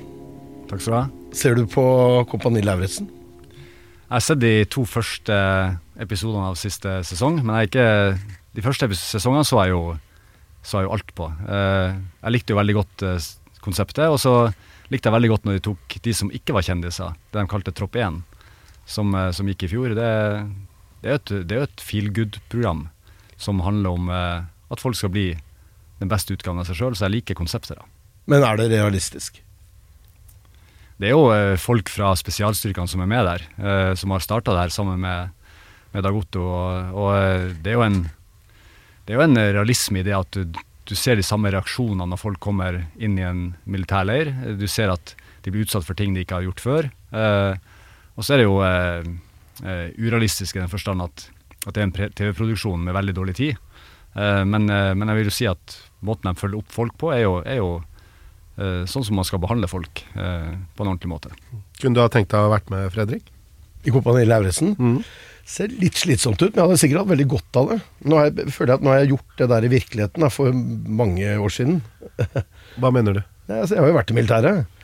Takk 0.68 0.84
skal 0.84 0.92
du 0.92 0.98
ha. 0.98 1.04
Ser 1.32 1.56
du 1.56 1.64
på 1.70 1.82
Kompani 2.28 2.60
Lauritzen? 2.64 3.08
Jeg 3.08 4.12
har 4.12 4.24
sett 4.26 4.42
de 4.44 4.54
to 4.68 4.84
første 4.84 5.34
episodene 6.04 6.50
av 6.50 6.60
siste 6.60 6.98
sesong, 7.08 7.40
men 7.40 7.62
jeg 7.62 7.72
ikke, 7.72 7.90
de 8.52 8.64
første 8.64 8.88
sesongene 8.98 9.46
så 9.48 9.62
jeg 9.62 9.72
jo, 9.72 9.84
så 10.62 10.80
jeg 10.80 10.88
jo 10.88 10.94
alt 10.96 11.14
på. 11.18 11.28
Eh, 11.28 11.94
jeg 12.22 12.34
likte 12.36 12.54
jo 12.54 12.58
veldig 12.60 12.76
godt 12.78 13.04
eh, 13.06 13.28
konseptet, 13.62 14.06
og 14.08 14.18
så 14.22 14.34
likte 14.92 15.08
jeg 15.08 15.16
veldig 15.16 15.30
godt 15.32 15.46
når 15.48 15.58
de 15.58 15.64
tok 15.68 15.96
de 16.04 16.14
som 16.14 16.32
ikke 16.34 16.54
var 16.56 16.66
kjendiser, 16.66 17.14
det 17.32 17.42
de 17.42 17.50
kalte 17.50 17.74
Tropp 17.74 17.98
1, 17.98 18.20
som, 18.86 19.14
eh, 19.18 19.30
som 19.34 19.48
gikk 19.50 19.66
i 19.66 19.72
fjor. 19.74 19.94
Det, 19.98 20.10
det 21.02 21.10
er 21.10 21.16
jo 21.16 21.20
et, 21.20 21.34
er 21.42 21.64
et 21.66 21.84
feel 21.84 22.12
good-program 22.14 22.86
som 23.42 23.62
handler 23.66 23.96
om 23.98 24.10
at 24.12 24.78
folk 24.78 24.94
skal 24.94 25.10
bli 25.10 25.32
den 25.98 26.10
beste 26.10 26.30
utgaven 26.36 26.60
av 26.62 26.68
seg 26.68 26.78
sjøl, 26.78 26.94
så 26.94 27.08
jeg 27.08 27.16
liker 27.16 27.38
konseptet. 27.38 27.74
da. 27.74 27.88
Men 28.30 28.44
er 28.46 28.60
det 28.60 28.68
realistisk? 28.70 29.40
Det 31.02 31.08
er 31.10 31.16
jo 31.16 31.56
folk 31.58 31.90
fra 31.90 32.12
spesialstyrkene 32.14 32.86
som 32.86 33.02
er 33.02 33.08
med 33.10 33.26
der, 33.26 33.46
eh, 33.58 33.92
som 33.98 34.14
har 34.14 34.22
starta 34.22 34.54
der 34.54 34.70
sammen 34.70 35.00
med, 35.02 35.32
med 35.90 36.04
Dag 36.06 36.14
Otto. 36.14 36.44
Og, 36.46 36.94
og 36.94 37.56
det 37.64 37.72
er 37.72 37.80
jo 37.80 37.86
en 37.88 38.04
det 39.06 39.14
er 39.14 39.18
jo 39.18 39.26
en 39.26 39.40
eh, 39.40 39.52
realisme 39.56 40.00
i 40.00 40.06
det 40.06 40.14
at 40.16 40.38
du, 40.38 40.60
du 40.86 40.94
ser 40.98 41.18
de 41.18 41.26
samme 41.26 41.50
reaksjonene 41.52 42.06
når 42.12 42.20
folk 42.20 42.40
kommer 42.42 42.84
inn 42.96 43.18
i 43.18 43.26
en 43.26 43.44
militærleir. 43.64 44.32
Du 44.58 44.66
ser 44.70 44.92
at 44.94 45.14
de 45.42 45.50
blir 45.50 45.66
utsatt 45.66 45.86
for 45.86 45.98
ting 45.98 46.14
de 46.14 46.22
ikke 46.22 46.38
har 46.38 46.46
gjort 46.46 46.62
før. 46.62 46.90
Eh, 47.10 47.54
og 48.14 48.26
så 48.26 48.34
er 48.34 48.42
det 48.42 48.48
jo 48.48 48.58
eh, 48.66 49.08
eh, 49.64 49.86
urealistisk 49.98 50.56
i 50.58 50.62
den 50.62 50.72
forstand 50.72 51.04
at 51.08 51.28
at 51.62 51.76
det 51.76 51.78
er 51.78 51.86
en 51.86 51.92
TV-produksjon 51.94 52.80
med 52.82 52.94
veldig 52.96 53.12
dårlig 53.14 53.36
tid. 53.38 53.58
Eh, 54.18 54.40
men, 54.42 54.64
eh, 54.66 54.92
men 54.98 55.12
jeg 55.12 55.20
vil 55.20 55.28
jo 55.30 55.34
si 55.36 55.46
at 55.46 55.76
måten 56.02 56.26
de 56.26 56.40
følger 56.40 56.58
opp 56.58 56.72
folk 56.74 56.96
på, 56.98 57.12
er 57.14 57.22
jo, 57.22 57.36
er 57.46 57.60
jo 57.62 57.72
sånn 58.52 59.04
som 59.06 59.16
man 59.16 59.24
skal 59.24 59.40
behandle 59.40 59.64
folk 59.70 60.02
på 60.12 60.20
en 60.20 60.88
ordentlig 60.90 61.08
måte. 61.08 61.30
Kunne 61.80 61.96
du 61.96 62.02
ha 62.02 62.10
tenkt 62.12 62.34
deg 62.34 62.36
å 62.36 62.50
ha 62.50 62.50
vært 62.52 62.68
med, 62.70 62.84
Fredrik? 62.92 63.30
I 63.82 63.94
Kompani 63.94 64.26
Lauritzen. 64.28 64.74
Mm. 64.78 64.98
Ser 65.52 65.72
litt 65.74 65.98
slitsomt 65.98 66.38
ut, 66.38 66.52
men 66.52 66.60
jeg 66.60 66.68
hadde 66.68 66.80
sikkert 66.82 67.02
hatt 67.02 67.12
veldig 67.12 67.28
godt 67.32 67.58
av 67.58 67.72
det. 67.72 67.80
Nå 68.06 68.20
har 68.20 68.28
jeg, 68.28 68.52
føler 68.54 68.72
jeg 68.72 68.78
at 68.78 68.84
nå 68.86 68.92
har 68.92 69.00
jeg 69.02 69.10
gjort 69.14 69.40
det 69.40 69.48
der 69.50 69.66
i 69.66 69.72
virkeligheten 69.72 70.26
da, 70.26 70.30
for 70.30 70.60
mange 71.02 71.34
år 71.46 71.54
siden. 71.56 71.80
Hva 72.80 72.92
mener 72.94 73.18
du? 73.18 73.24
Nei, 73.50 73.58
altså, 73.58 73.74
jeg 73.74 73.82
har 73.82 73.90
jo 73.90 73.98
vært 73.98 74.14
i 74.14 74.16
militæret, 74.16 74.78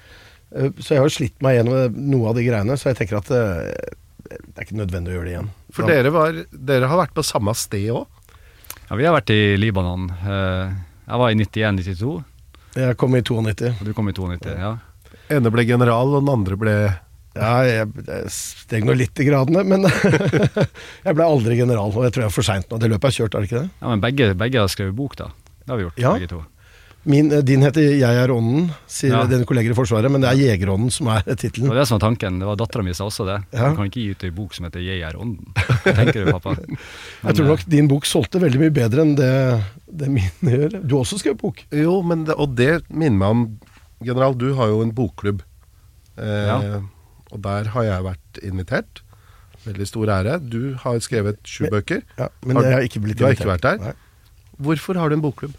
Eh, 0.57 0.71
så 0.81 0.95
jeg 0.95 1.03
har 1.03 1.09
jo 1.09 1.13
slitt 1.15 1.43
meg 1.45 1.59
gjennom 1.59 1.97
noe 2.11 2.31
av 2.31 2.39
de 2.39 2.45
greiene. 2.47 2.77
Så 2.81 2.91
jeg 2.91 3.01
tenker 3.03 3.21
at 3.21 3.33
eh, 3.35 3.73
det 4.29 4.55
er 4.57 4.67
ikke 4.67 4.81
nødvendig 4.81 5.13
å 5.13 5.19
gjøre 5.19 5.29
det 5.29 5.35
igjen. 5.35 5.51
For 5.75 5.91
dere, 5.91 6.13
var, 6.15 6.43
dere 6.53 6.91
har 6.91 7.03
vært 7.03 7.17
på 7.17 7.27
samme 7.27 7.55
sted 7.59 7.91
òg? 7.95 8.07
Ja, 8.89 8.97
vi 8.97 9.05
har 9.09 9.17
vært 9.17 9.33
i 9.35 9.57
Libanon. 9.61 10.09
Eh, 10.17 10.77
jeg 11.09 11.23
var 11.23 11.33
i 11.33 11.39
91-92, 11.41 12.17
Jeg 12.77 12.97
kom 13.01 13.17
i 13.17 13.23
92. 13.25 13.73
du 13.85 13.95
kom 13.97 14.11
i 14.11 14.13
92. 14.13 14.53
ja. 14.61 14.75
ene 15.33 15.53
ble 15.53 15.65
general, 15.65 16.13
og 16.13 16.21
den 16.21 16.33
andre 16.33 16.59
ble 16.61 16.75
Ja, 17.39 17.55
jeg, 17.65 17.89
jeg 18.09 18.31
steg 18.35 18.85
nå 18.85 18.97
litt 18.99 19.21
i 19.23 19.27
gradene, 19.29 19.63
men 19.65 19.87
jeg 21.07 21.15
ble 21.17 21.25
aldri 21.25 21.59
general. 21.61 21.93
Og 21.95 22.05
jeg 22.09 22.13
tror 22.17 22.27
jeg 22.27 22.31
er 22.33 22.37
for 22.37 22.47
seint 22.47 22.69
nå. 22.73 22.79
Det 22.83 22.91
løpet 22.93 23.11
er 23.13 23.17
kjørt, 23.23 23.35
er 23.35 23.45
det 23.45 23.51
ikke 23.51 23.63
det? 23.65 23.71
Ja, 23.81 23.89
Men 23.95 24.03
begge, 24.05 24.31
begge 24.39 24.63
har 24.65 24.71
skrevet 24.73 24.97
bok, 24.99 25.17
da. 25.21 25.31
Det 25.65 25.71
har 25.75 25.77
vi 25.81 25.87
gjort, 25.89 25.99
Ja. 26.03 26.15
begge 26.19 26.29
to. 26.35 26.45
Min, 27.09 27.31
eh, 27.33 27.41
din 27.47 27.63
heter 27.63 27.81
'Jeg 27.81 28.17
er 28.21 28.29
ånden', 28.29 28.71
sier 28.87 29.13
Ja. 29.15 29.25
dine 29.25 29.45
kolleger 29.47 29.71
i 29.71 29.75
Forsvaret, 29.75 30.11
men 30.11 30.21
det 30.21 30.29
er 30.29 30.37
'Jegerånden' 30.37 30.91
som 30.93 31.07
er 31.09 31.23
Det 31.25 31.39
tittelen. 31.39 31.69
var 31.69 31.77
det 31.77 31.87
som 31.89 31.99
var 31.99 32.09
tanken. 32.11 32.39
Det 32.41 32.45
var 32.47 32.57
Dattera 32.57 32.83
mi 32.83 32.93
sa 32.93 33.05
også 33.05 33.25
det. 33.25 33.45
Ja. 33.59 33.71
Du 33.71 33.77
kan 33.77 33.87
ikke 33.87 34.03
gi 34.03 34.11
ut 34.11 34.25
ei 34.25 34.31
bok 34.31 34.53
som 34.53 34.65
heter 34.67 34.81
'Jeg 34.81 35.01
er 35.03 35.17
ånden'. 35.17 35.55
Hva 35.55 35.95
tenker 35.95 36.25
du, 36.27 36.33
pappa? 36.33 36.57
Jeg 37.25 37.35
tror 37.37 37.47
nok 37.47 37.65
din 37.69 37.89
bok 37.89 38.05
solgte 38.05 38.41
veldig 38.41 38.59
mye 38.61 38.71
bedre 38.75 39.01
enn 39.01 39.15
det, 39.17 39.65
det 39.97 40.09
min 40.11 40.31
gjør. 40.43 40.87
Du 40.87 40.97
har 40.97 41.05
også 41.05 41.19
skrevet 41.23 41.39
bok. 41.41 41.65
Jo, 41.73 42.03
men 42.03 42.25
det, 42.25 42.35
og 42.37 42.55
det 42.57 42.83
minner 42.91 43.17
meg 43.19 43.29
om 43.31 43.59
General, 44.05 44.35
du 44.35 44.55
har 44.55 44.67
jo 44.67 44.83
en 44.83 44.93
bokklubb. 44.93 45.41
Eh, 46.19 46.47
Ja. 46.47 46.81
Og 47.33 47.43
der 47.45 47.69
har 47.75 47.85
jeg 47.87 48.05
vært 48.07 48.41
invitert. 48.43 49.03
Veldig 49.67 49.87
stor 49.91 50.13
ære. 50.15 50.37
Du 50.49 50.75
har 50.81 51.01
skrevet 51.05 51.41
sju 51.45 51.65
Men- 51.67 51.73
bøker. 51.77 52.03
Ja, 52.19 52.29
men 52.45 52.57
Har- 52.57 52.65
jeg 52.65 52.73
har 52.73 52.87
ikke 52.89 53.03
blitt 53.05 53.19
du 53.19 53.25
har 53.25 53.35
ikke 53.35 53.51
vært 53.51 53.67
der? 53.67 53.79
Nei. 53.79 53.93
Hvorfor 54.61 54.97
har 54.99 55.09
du 55.09 55.15
en 55.17 55.23
bokklubb? 55.23 55.55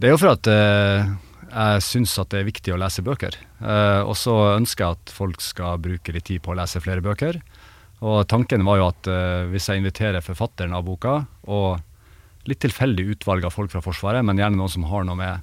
Det 0.00 0.08
er 0.08 0.12
jo 0.12 0.18
for 0.18 0.32
at 0.34 0.46
eh, 0.50 1.12
jeg 1.52 1.82
syns 1.84 2.18
at 2.18 2.28
det 2.30 2.40
er 2.40 2.48
viktig 2.50 2.72
å 2.74 2.78
lese 2.80 3.02
bøker. 3.04 3.36
Eh, 3.62 4.00
og 4.02 4.16
så 4.18 4.56
ønsker 4.58 4.84
jeg 4.84 4.96
at 4.98 5.12
folk 5.14 5.40
skal 5.40 5.78
bruke 5.78 6.12
litt 6.12 6.24
tid 6.24 6.42
på 6.42 6.52
å 6.52 6.56
lese 6.58 6.80
flere 6.82 7.00
bøker. 7.04 7.40
Og 8.02 8.26
tanken 8.26 8.64
var 8.66 8.78
jo 8.80 8.88
at 8.88 9.06
eh, 9.06 9.46
hvis 9.52 9.68
jeg 9.70 9.78
inviterer 9.78 10.20
forfatteren 10.24 10.74
av 10.74 10.82
boka, 10.84 11.26
og 11.46 11.80
litt 12.50 12.58
tilfeldig 12.64 13.04
utvalg 13.14 13.44
av 13.46 13.52
folk 13.54 13.70
fra 13.70 13.80
Forsvaret, 13.84 14.24
men 14.26 14.36
gjerne 14.40 14.56
noen 14.58 14.72
som 14.72 14.82
har 14.90 15.04
noe 15.06 15.14
med, 15.14 15.42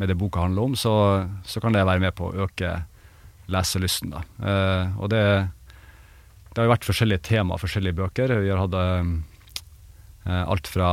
med 0.00 0.08
det 0.10 0.16
boka 0.18 0.40
handler 0.42 0.62
om, 0.72 0.74
så, 0.74 1.28
så 1.46 1.60
kan 1.62 1.72
det 1.76 1.84
være 1.86 2.00
med 2.02 2.16
på 2.18 2.32
å 2.32 2.48
øke 2.48 2.72
leselysten. 3.50 4.14
Da. 4.14 4.22
Eh, 4.42 4.98
og 4.98 5.10
det, 5.12 5.22
det 6.50 6.60
har 6.60 6.68
jo 6.68 6.74
vært 6.74 6.88
forskjellige 6.88 7.24
tema, 7.32 7.58
forskjellige 7.60 7.98
bøker. 8.02 8.36
Vi 8.44 8.52
har 8.52 8.62
hatt 8.62 8.76
eh, 8.78 10.42
alt 10.42 10.70
fra 10.70 10.92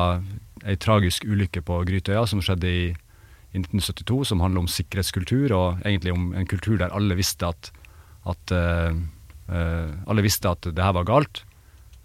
ei 0.67 0.75
tragisk 0.79 1.27
ulykke 1.27 1.61
på 1.63 1.83
Grytøya 1.87 2.25
som 2.27 2.41
skjedde 2.43 2.69
i, 2.69 2.87
i 2.89 3.61
1972, 3.61 4.23
som 4.31 4.41
handler 4.43 4.65
om 4.65 4.71
sikkerhetskultur, 4.71 5.53
og 5.55 5.85
egentlig 5.85 6.15
om 6.15 6.33
en 6.35 6.49
kultur 6.49 6.79
der 6.81 6.95
alle 6.95 7.17
visste 7.19 7.47
at, 7.47 7.71
at 8.27 8.55
eh, 8.55 8.97
eh, 9.51 9.93
alle 10.09 10.25
visste 10.25 10.51
at 10.51 10.67
det 10.67 10.83
her 10.83 10.97
var 10.97 11.07
galt. 11.07 11.43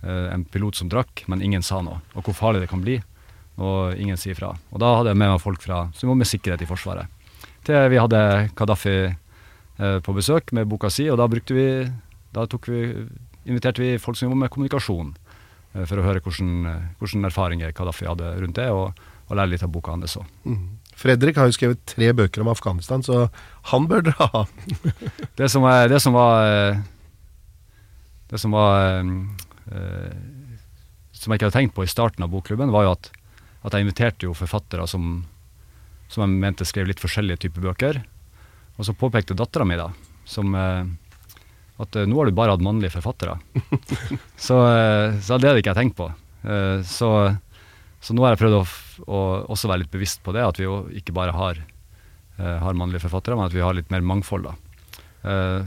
Eh, 0.04 0.34
en 0.34 0.44
pilot 0.44 0.76
som 0.76 0.88
drakk, 0.92 1.24
men 1.26 1.42
ingen 1.42 1.62
sa 1.64 1.80
noe. 1.82 2.02
Og 2.14 2.28
hvor 2.28 2.36
farlig 2.36 2.64
det 2.64 2.70
kan 2.72 2.84
bli. 2.84 2.98
Og 3.54 3.94
ingen 4.00 4.18
sier 4.18 4.36
fra. 4.36 4.52
Og 4.74 4.80
da 4.82 4.96
hadde 4.98 5.12
jeg 5.12 5.20
med 5.20 5.30
meg 5.30 5.42
folk 5.42 5.62
fra, 5.62 5.86
som 5.96 6.10
var 6.10 6.18
med 6.20 6.28
sikkerhet 6.28 6.64
i 6.64 6.68
Forsvaret. 6.68 7.22
Til 7.64 7.86
vi 7.88 8.00
hadde 8.00 8.20
Kadafi 8.58 8.96
eh, 9.06 9.14
på 9.76 10.14
besøk 10.14 10.52
med 10.54 10.68
boka 10.70 10.86
si, 10.92 11.08
og 11.10 11.18
da 11.18 11.26
brukte 11.26 11.54
vi 11.56 11.68
Da 12.34 12.44
vi, 12.46 12.80
inviterte 13.46 13.82
vi 13.82 13.98
folk 13.98 14.18
som 14.18 14.28
jobber 14.28 14.44
med 14.44 14.52
kommunikasjon, 14.52 15.14
eh, 15.74 15.84
for 15.84 16.00
å 16.00 16.06
høre 16.06 16.22
hvordan, 16.24 16.66
eh, 16.66 17.26
erfaringer 17.28 17.72
Kadafi 17.72 18.08
hadde 18.08 18.32
rundt 18.40 18.56
det, 18.56 18.70
og, 18.70 18.94
og 19.28 19.36
lære 19.36 19.54
litt 19.54 19.62
av 19.62 19.72
boka 19.72 19.92
hans 19.92 20.16
òg. 20.16 20.26
Fredrik 20.94 21.36
har 21.36 21.48
jo 21.48 21.56
skrevet 21.56 21.80
tre 21.90 22.12
bøker 22.14 22.44
om 22.44 22.48
Afghanistan, 22.52 23.02
så 23.02 23.28
han 23.70 23.88
bør 23.90 24.06
dra. 24.10 24.46
Det 25.38 25.50
som, 25.50 25.64
er, 25.66 25.88
det 25.90 26.00
som 26.00 26.14
var 26.14 26.46
eh, 26.46 26.78
Det 28.30 28.38
som 28.38 28.54
var 28.54 29.00
eh, 29.00 29.10
eh, 29.74 30.14
Som 31.12 31.32
jeg 31.32 31.40
ikke 31.40 31.48
hadde 31.48 31.58
tenkt 31.58 31.74
på 31.74 31.84
i 31.84 31.90
starten 31.90 32.22
av 32.22 32.30
bokklubben, 32.30 32.70
var 32.70 32.86
jo 32.86 32.94
at, 32.94 33.10
at 33.66 33.74
jeg 33.74 33.86
inviterte 33.86 34.28
jo 34.28 34.36
forfattere 34.38 34.86
som, 34.86 35.24
som 36.08 36.22
jeg 36.22 36.42
mente 36.46 36.66
skrev 36.68 36.86
litt 36.86 37.02
forskjellige 37.02 37.46
typer 37.46 37.70
bøker. 37.70 38.02
Og 38.78 38.86
så 38.88 38.94
påpekte 38.98 39.36
dattera 39.38 39.64
mi 39.68 39.76
da, 39.78 39.88
som 40.26 40.54
eh, 40.58 40.84
at 41.82 41.96
eh, 41.98 42.06
nå 42.10 42.18
har 42.20 42.26
du 42.30 42.34
bare 42.36 42.54
hatt 42.56 42.62
mannlige 42.64 42.94
forfattere. 42.96 43.36
så, 44.46 44.58
eh, 44.70 45.18
så 45.22 45.38
det 45.38 45.48
hadde 45.50 45.62
ikke 45.62 45.74
jeg 45.74 45.80
tenkt 45.82 45.96
på. 45.98 46.08
Eh, 46.46 46.80
så, 46.86 47.10
så 48.02 48.14
nå 48.16 48.24
har 48.26 48.34
jeg 48.34 48.42
prøvd 48.44 48.58
å, 48.58 48.64
å 49.06 49.20
også 49.54 49.70
være 49.70 49.84
litt 49.84 49.94
bevisst 49.94 50.22
på 50.26 50.34
det, 50.34 50.42
at 50.46 50.58
vi 50.60 50.66
jo 50.68 50.80
ikke 50.94 51.14
bare 51.16 51.34
har, 51.34 51.62
har 52.38 52.74
mannlige 52.78 53.04
forfattere, 53.06 53.36
men 53.38 53.46
at 53.46 53.54
vi 53.54 53.62
har 53.62 53.74
litt 53.78 53.90
mer 53.94 54.02
mangfold. 54.02 54.48
da. 54.50 54.54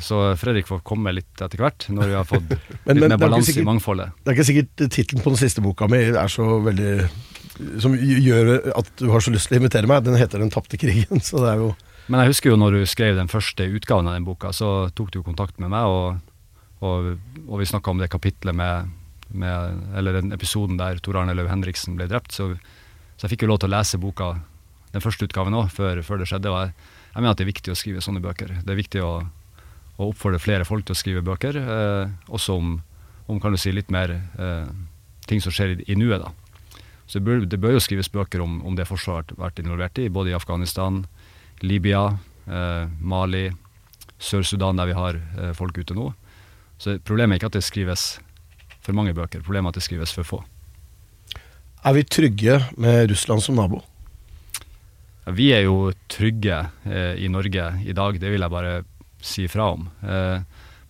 Så 0.03 0.17
Fredrik 0.37 0.67
får 0.69 0.83
komme 0.85 1.09
litt 1.15 1.39
etter 1.41 1.57
hvert, 1.63 1.87
når 1.89 2.11
vi 2.11 2.15
har 2.19 2.27
fått 2.29 2.49
litt 2.51 2.67
Men- 2.85 2.99
men 2.99 3.05
er 3.07 3.15
mer 3.15 3.21
balanse 3.23 3.55
i 3.57 3.63
mangfoldet. 3.65 4.11
Det 4.21 4.29
er 4.33 4.35
ikke 4.37 4.47
sikkert 4.51 4.83
tittelen 4.93 5.23
på 5.23 5.31
den 5.33 5.39
siste 5.41 5.63
boka 5.65 5.87
mi 5.89 6.03
er 6.11 6.29
så 6.29 6.45
veldig 6.61 6.91
Som 7.81 7.95
gjør 7.97 8.51
at 8.77 8.91
du 8.99 9.07
har 9.09 9.23
så 9.25 9.31
lyst 9.33 9.49
til 9.49 9.57
å 9.57 9.61
invitere 9.63 9.89
meg. 9.89 10.03
Den 10.05 10.19
heter 10.19 10.37
'Den 10.43 10.51
tapte 10.53 10.77
krigen', 10.77 11.23
så 11.29 11.39
det 11.41 11.53
er 11.55 11.63
jo 11.63 11.71
Men 12.07 12.23
jeg 12.23 12.31
husker 12.31 12.53
jo 12.53 12.59
når 12.59 12.77
du 12.77 12.81
skrev 12.87 13.17
den 13.17 13.31
første 13.31 13.65
utgaven 13.67 14.07
av 14.07 14.15
den 14.15 14.27
boka, 14.27 14.53
så 14.55 14.89
tok 14.95 15.11
du 15.11 15.19
kontakt 15.25 15.59
med 15.59 15.71
meg, 15.73 15.87
og, 15.91 16.19
og, 16.79 17.13
og 17.45 17.59
vi 17.59 17.67
snakka 17.67 17.91
om 17.91 17.99
det 17.99 18.11
kapitlet 18.13 18.55
med, 18.55 18.93
med 19.35 19.81
Eller 19.97 20.21
den 20.21 20.31
episoden 20.31 20.79
der 20.79 21.01
Tor 21.03 21.19
Arne 21.19 21.35
Løv 21.35 21.49
Henriksen 21.51 21.97
ble 21.99 22.07
drept. 22.07 22.31
Så, 22.31 22.53
så 23.17 23.27
jeg 23.27 23.35
fikk 23.35 23.43
jo 23.43 23.51
lov 23.51 23.59
til 23.63 23.71
å 23.71 23.75
lese 23.75 23.99
boka, 23.99 24.35
den 24.93 25.03
første 25.03 25.27
utgaven 25.27 25.57
òg, 25.57 25.67
før, 25.73 25.99
før 26.05 26.23
det 26.23 26.29
skjedde. 26.31 26.53
Og 26.53 26.61
jeg, 26.63 26.93
jeg 27.11 27.19
mener 27.19 27.35
at 27.35 27.41
det 27.41 27.47
er 27.47 27.51
viktig 27.51 27.73
å 27.73 27.79
skrive 27.79 28.03
sånne 28.05 28.23
bøker. 28.23 28.55
Det 28.63 28.71
er 28.71 28.79
viktig 28.79 29.03
å, 29.03 29.13
å 29.97 30.11
oppfordre 30.11 30.39
flere 30.39 30.67
folk 30.69 30.87
til 30.87 30.95
å 30.95 31.01
skrive 31.01 31.25
bøker, 31.27 31.59
eh, 31.59 32.15
også 32.31 32.55
om, 32.55 32.75
om 33.27 33.39
kan 33.43 33.51
du 33.51 33.59
si, 33.59 33.73
litt 33.75 33.91
mer 33.91 34.15
eh, 34.15 34.67
ting 35.27 35.43
som 35.43 35.51
skjer 35.51 35.75
i, 35.75 35.91
i 35.91 35.99
nuet. 35.99 36.23
da. 36.23 36.31
Så 37.07 37.19
det 37.19 37.25
bør, 37.27 37.45
det 37.47 37.59
bør 37.63 37.75
jo 37.75 37.83
skrives 37.83 38.11
bøker 38.11 38.43
om, 38.43 38.61
om 38.67 38.75
det 38.79 38.87
Forsvaret 38.87 39.31
har 39.33 39.47
vært 39.47 39.59
involvert 39.63 39.99
i, 39.99 40.09
både 40.13 40.31
i 40.31 40.37
Afghanistan, 40.37 41.05
Libya, 41.61 42.17
eh, 42.47 42.85
Mali, 42.99 43.47
Sør-Sudan, 44.19 44.77
der 44.77 44.89
vi 44.89 44.97
har 44.97 45.19
eh, 45.37 45.53
folk 45.57 45.77
ute 45.77 45.95
nå. 45.97 46.11
Så 46.77 46.97
problemet 47.01 47.35
er 47.35 47.41
ikke 47.41 47.51
at 47.51 47.57
det 47.57 47.65
skrives 47.65 48.19
for 48.85 48.95
mange 48.95 49.15
bøker, 49.17 49.43
problemet 49.43 49.71
er 49.71 49.75
at 49.75 49.81
det 49.81 49.87
skrives 49.87 50.13
for 50.15 50.27
få. 50.27 50.43
Er 51.85 51.93
vi 51.95 52.03
trygge 52.03 52.61
med 52.77 53.11
Russland 53.11 53.43
som 53.43 53.57
nabo? 53.57 53.81
Ja, 55.25 55.31
Vi 55.31 55.51
er 55.51 55.65
jo 55.65 55.91
trygge 56.09 56.69
eh, 56.85 57.15
i 57.19 57.27
Norge 57.27 57.67
i 57.83 57.93
dag, 57.93 58.19
det 58.19 58.31
vil 58.31 58.41
jeg 58.41 58.53
bare 58.53 58.81
si 59.21 59.47
fra 59.51 59.73
om. 59.73 59.89
Eh, 60.01 60.39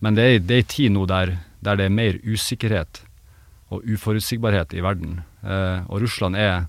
men 0.00 0.14
det 0.14 0.24
er, 0.24 0.38
det 0.38 0.58
en 0.62 0.72
tid 0.72 0.94
nå 0.94 1.04
der, 1.10 1.38
der 1.60 1.76
det 1.76 1.88
er 1.88 1.94
mer 1.94 2.20
usikkerhet 2.22 3.02
og 3.74 3.84
uforutsigbarhet 3.84 4.72
i 4.78 4.84
verden. 4.84 5.20
Eh, 5.42 5.82
og 5.88 6.02
Russland 6.04 6.36
er 6.38 6.68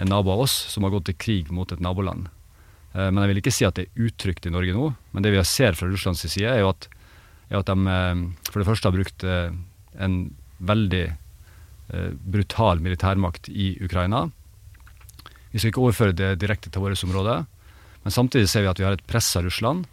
en 0.00 0.10
nabo 0.10 0.32
av 0.34 0.44
oss 0.46 0.56
som 0.72 0.84
har 0.84 0.92
gått 0.92 1.10
til 1.10 1.18
krig 1.20 1.52
mot 1.54 1.70
et 1.72 1.80
naboland. 1.80 2.28
Eh, 2.94 3.08
men 3.10 3.22
jeg 3.22 3.32
vil 3.32 3.40
ikke 3.42 3.54
si 3.54 3.66
at 3.68 3.78
det 3.78 3.86
er 3.86 4.08
utrygt 4.08 4.46
i 4.48 4.52
Norge 4.54 4.74
nå. 4.76 4.90
Men 5.14 5.26
det 5.26 5.34
vi 5.34 5.42
ser 5.46 5.78
fra 5.78 5.88
Russlands 5.90 6.24
side, 6.26 6.48
er 6.50 6.62
jo 6.62 6.72
at, 6.72 6.88
er 7.50 7.60
at 7.60 7.70
de 7.70 7.94
eh, 7.96 8.24
for 8.50 8.62
det 8.62 8.68
første 8.68 8.90
har 8.90 8.96
brukt 8.96 9.26
eh, 9.26 9.50
en 9.98 10.22
veldig 10.60 11.06
brutal 12.30 12.78
militærmakt 12.78 13.48
i 13.50 13.72
Ukraina. 13.82 14.28
Vi 15.50 15.58
skal 15.58 15.72
ikke 15.72 15.82
overføre 15.82 16.14
det 16.14 16.28
direkte 16.38 16.70
til 16.70 16.84
vårt 16.84 17.02
område, 17.02 17.32
men 18.04 18.14
samtidig 18.14 18.46
ser 18.46 18.62
vi 18.62 18.68
at 18.70 18.78
vi 18.78 18.86
har 18.86 18.94
et 18.94 19.02
pressa 19.10 19.42
Russland 19.42 19.88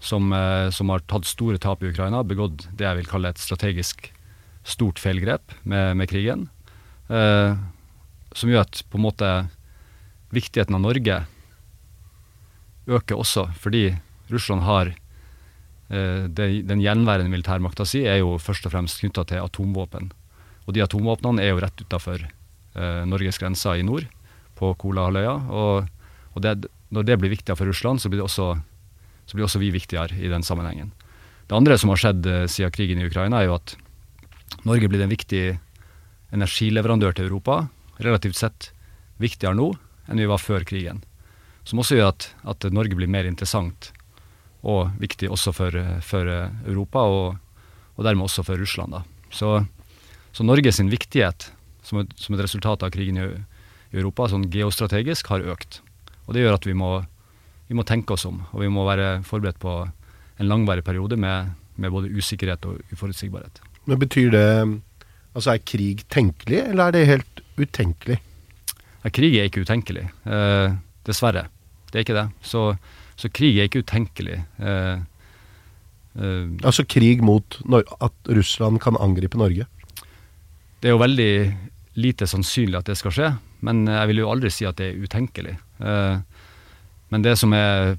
som, 0.00 0.32
som 0.72 0.88
har 0.88 1.04
tatt 1.04 1.28
store 1.28 1.60
tap 1.60 1.84
i 1.84 1.90
Ukraina, 1.90 2.22
begått 2.24 2.64
det 2.72 2.86
jeg 2.86 3.02
vil 3.02 3.10
kalle 3.10 3.28
et 3.28 3.42
strategisk 3.44 4.08
stort 4.64 5.02
feilgrep 5.02 5.52
med, 5.68 5.98
med 6.00 6.08
krigen. 6.08 6.46
Eh, 7.12 7.54
som 8.32 8.50
gjør 8.50 8.64
at 8.64 8.82
på 8.88 8.98
en 8.98 9.04
måte 9.04 9.30
viktigheten 10.32 10.76
av 10.78 10.84
Norge 10.84 11.18
øker 12.88 13.18
også, 13.18 13.46
fordi 13.58 13.92
Russland 14.30 14.62
har 14.62 14.92
eh, 15.90 16.24
Den 16.26 16.80
gjenværende 16.80 17.30
militærmakta 17.30 17.84
si 17.86 18.04
er 18.06 18.22
jo 18.22 18.38
først 18.38 18.66
og 18.66 18.72
fremst 18.72 19.00
knytta 19.00 19.24
til 19.28 19.42
atomvåpen. 19.42 20.12
Og 20.66 20.74
de 20.74 20.82
atomvåpnene 20.82 21.42
er 21.42 21.52
jo 21.52 21.60
rett 21.62 21.82
utafor 21.82 22.22
eh, 22.22 23.02
Norges 23.06 23.38
grenser 23.38 23.78
i 23.78 23.86
nord, 23.86 24.06
på 24.56 24.74
Kolahalvøya. 24.78 25.34
Og, 25.50 25.88
og 26.34 26.42
det, 26.42 26.68
når 26.90 27.08
det 27.08 27.18
blir 27.20 27.34
viktigere 27.34 27.58
for 27.58 27.68
Russland, 27.68 28.00
så 28.00 28.10
blir, 28.12 28.22
også, 28.24 28.54
så 29.26 29.36
blir 29.36 29.46
også 29.48 29.62
vi 29.62 29.72
viktigere 29.74 30.16
i 30.18 30.30
den 30.30 30.42
sammenhengen. 30.46 30.92
Det 31.48 31.56
andre 31.56 31.78
som 31.78 31.92
har 31.92 32.00
skjedd 32.00 32.26
eh, 32.26 32.48
siden 32.48 32.74
krigen 32.74 33.02
i 33.02 33.08
Ukraina, 33.08 33.42
er 33.42 33.50
jo 33.50 33.58
at 33.58 33.76
Norge 34.68 34.88
blir 34.88 35.02
en 35.02 35.12
viktig 35.12 35.44
energileverandør 36.32 37.16
til 37.16 37.28
Europa, 37.28 37.66
relativt 38.02 38.38
sett 38.38 38.70
viktigere 39.20 39.56
nå 39.56 39.72
enn 40.10 40.20
vi 40.20 40.28
var 40.28 40.40
før 40.40 40.64
krigen. 40.66 41.02
Som 41.64 41.82
også 41.82 41.98
gjør 41.98 42.10
at, 42.12 42.28
at 42.48 42.66
Norge 42.74 42.96
blir 42.98 43.10
mer 43.10 43.28
interessant 43.28 43.92
og 44.62 44.92
viktig 45.02 45.30
også 45.32 45.52
for, 45.54 45.76
for 46.06 46.28
Europa, 46.30 47.02
og, 47.02 47.62
og, 47.96 48.04
dermed 48.06 48.28
også 48.28 48.44
for 48.46 48.60
Russland. 48.60 48.94
Da. 48.94 49.02
Så, 49.34 49.54
så 50.32 50.46
Norge 50.46 50.72
sin 50.74 50.90
viktighet 50.92 51.50
som 51.82 52.02
et, 52.02 52.12
som 52.18 52.36
et 52.36 52.44
resultat 52.44 52.84
av 52.86 52.92
krigen 52.94 53.18
i, 53.18 53.26
i, 53.90 53.96
Europa, 53.98 54.28
sånn 54.30 54.46
geostrategisk, 54.52 55.32
har 55.34 55.42
økt. 55.50 55.80
Og 56.28 56.36
det 56.36 56.44
gjør 56.44 56.60
at 56.60 56.68
vi 56.68 56.76
må, 56.78 56.92
vi 57.66 57.78
må 57.78 57.86
tenke 57.86 58.14
oss 58.14 58.26
om, 58.28 58.44
og 58.52 58.62
vi 58.62 58.70
må 58.70 58.86
være 58.86 59.16
forberedt 59.26 59.58
på 59.62 59.74
en 59.82 60.48
langvarig 60.48 60.86
periode 60.86 61.18
med, 61.18 61.50
med 61.74 61.92
både 61.94 62.12
usikkerhet 62.14 62.70
og 62.70 62.94
uforutsigbarhet. 62.94 63.62
Men 63.90 63.98
betyr 63.98 64.30
det 64.30 64.48
Altså 65.32 65.54
er 65.54 65.62
krig 65.64 66.02
tenkelig, 66.12 66.58
eller 66.60 66.90
er 66.90 66.92
det 66.92 67.06
helt 67.08 67.40
utenkelig? 67.56 68.18
Ja, 69.00 69.10
krig 69.10 69.32
er 69.38 69.46
ikke 69.48 69.62
utenkelig. 69.64 70.04
Eh, 70.28 70.74
dessverre. 71.08 71.46
Det 71.92 72.00
er 72.00 72.06
ikke 72.06 72.18
det. 72.18 72.28
Så, 72.44 72.64
så 73.20 73.30
krig 73.32 73.58
er 73.58 73.68
ikke 73.68 73.84
utenkelig. 73.84 74.40
Eh, 74.58 75.04
eh, 76.16 76.46
altså 76.64 76.86
krig 76.88 77.22
mot 77.24 77.58
at 78.00 78.32
Russland 78.32 78.80
kan 78.82 78.98
angripe 79.00 79.40
Norge? 79.40 79.68
Det 80.80 80.90
er 80.90 80.96
jo 80.96 81.02
veldig 81.02 81.32
lite 82.00 82.26
sannsynlig 82.26 82.80
at 82.80 82.88
det 82.88 82.96
skal 82.98 83.14
skje, 83.14 83.28
men 83.62 83.84
jeg 83.86 84.08
vil 84.10 84.22
jo 84.22 84.30
aldri 84.32 84.50
si 84.50 84.66
at 84.66 84.80
det 84.80 84.88
er 84.90 85.04
utenkelig. 85.04 85.58
Eh, 85.84 86.16
men 87.12 87.24
det 87.26 87.36
som 87.38 87.52
er, 87.52 87.98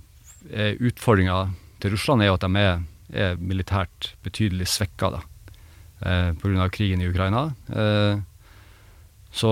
er 0.49 0.81
utfordringa 0.81 1.45
til 1.83 1.93
Russland, 1.93 2.23
er 2.23 2.31
jo 2.31 2.37
at 2.39 2.47
de 2.47 2.63
er, 2.65 2.83
er 3.13 3.37
militært 3.37 4.13
betydelig 4.25 4.71
svekka 4.73 5.11
eh, 5.13 6.33
pga. 6.41 6.69
krigen 6.73 7.01
i 7.01 7.09
Ukraina. 7.11 7.51
Eh, 7.69 8.17
så, 9.33 9.51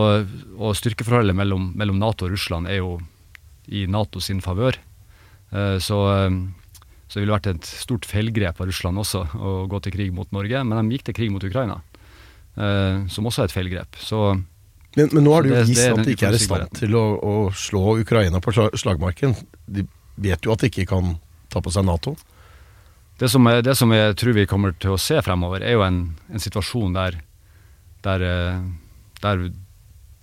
og 0.57 0.75
styrkeforholdet 0.77 1.35
mellom, 1.37 1.71
mellom, 1.77 1.97
Nato 2.01 2.27
og 2.27 2.35
Russland 2.35 2.69
er 2.69 2.81
jo 2.81 2.99
i 3.71 3.85
Nato 3.89 4.21
sin 4.23 4.41
favør. 4.43 4.77
Eh, 5.51 5.77
så, 5.83 5.99
eh, 6.15 6.29
så, 7.07 7.17
det 7.17 7.23
ville 7.23 7.35
vært 7.35 7.51
et 7.51 7.67
stort 7.67 8.07
feilgrep 8.07 8.61
av 8.61 8.69
Russland 8.69 9.01
også 9.01 9.25
å 9.35 9.55
gå 9.71 9.81
til 9.83 9.95
krig 9.95 10.13
mot 10.15 10.29
Norge. 10.35 10.63
Men 10.67 10.89
de 10.89 10.97
gikk 10.97 11.09
til 11.09 11.17
krig 11.17 11.31
mot 11.33 11.43
Ukraina, 11.43 11.81
eh, 12.57 13.07
som 13.11 13.27
også 13.27 13.43
er 13.43 13.51
et 13.51 13.55
feilgrep. 13.55 13.99
Så, 13.99 14.23
men, 14.97 15.07
men, 15.11 15.23
nå 15.23 15.35
har 15.35 15.47
det 15.47 15.53
jo 15.53 15.63
vist 15.71 15.87
at 15.87 16.03
de 16.03 16.15
ikke 16.15 16.29
er 16.31 16.39
i 16.39 16.43
stand 16.43 16.75
til 16.79 16.99
å, 16.99 17.05
å, 17.15 17.35
slå 17.55 17.97
Ukraina 18.03 18.43
på 18.43 18.55
slagmarken. 18.55 19.35
De 19.67 19.87
vet 20.21 20.45
jo 20.45 20.53
at 20.55 20.63
de 20.63 20.71
ikke 20.71 20.89
kan 20.91 21.15
ta 21.51 21.63
på 21.63 21.73
seg 21.73 21.87
Nato. 21.87 22.15
Det 23.21 23.29
som, 23.29 23.45
er, 23.47 23.61
det 23.61 23.75
som 23.77 23.91
jeg 23.93 24.15
tror 24.17 24.33
vi 24.33 24.47
kommer 24.49 24.73
til 24.81 24.95
å 24.95 24.99
se 24.99 25.19
fremover, 25.21 25.61
er 25.61 25.75
jo 25.75 25.83
en, 25.85 25.99
en 26.31 26.41
situasjon 26.41 26.95
der, 26.95 27.19
der, 28.01 28.23
der 29.21 29.43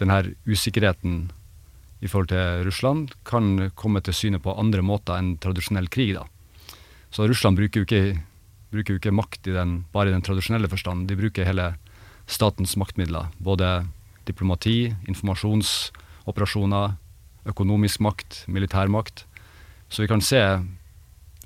denne 0.01 0.17
usikkerheten 0.49 1.29
i 2.01 2.09
forhold 2.09 2.31
til 2.31 2.65
Russland 2.67 3.15
kan 3.27 3.71
komme 3.75 4.03
til 4.05 4.15
syne 4.15 4.41
på 4.43 4.55
andre 4.55 4.85
måter 4.87 5.19
enn 5.19 5.37
tradisjonell 5.43 5.89
krig. 5.91 6.15
da. 6.15 6.25
Så 7.11 7.27
Russland 7.27 7.59
bruker 7.59 7.81
jo 7.81 7.87
ikke, 7.89 8.21
bruker 8.71 8.95
jo 8.95 9.01
ikke 9.01 9.15
makt 9.15 9.49
i 9.49 9.57
den, 9.57 9.85
bare 9.93 10.11
i 10.11 10.15
den 10.15 10.23
tradisjonelle 10.23 10.71
forstand. 10.71 11.09
De 11.09 11.19
bruker 11.19 11.49
hele 11.49 11.73
statens 12.29 12.77
maktmidler. 12.77 13.33
Både 13.39 13.89
diplomati, 14.29 14.95
informasjonsoperasjoner, 15.09 16.97
økonomisk 17.49 18.01
makt, 18.05 18.45
militærmakt. 18.47 19.25
Så 19.89 20.05
vi 20.05 20.11
kan 20.11 20.21
se 20.21 20.43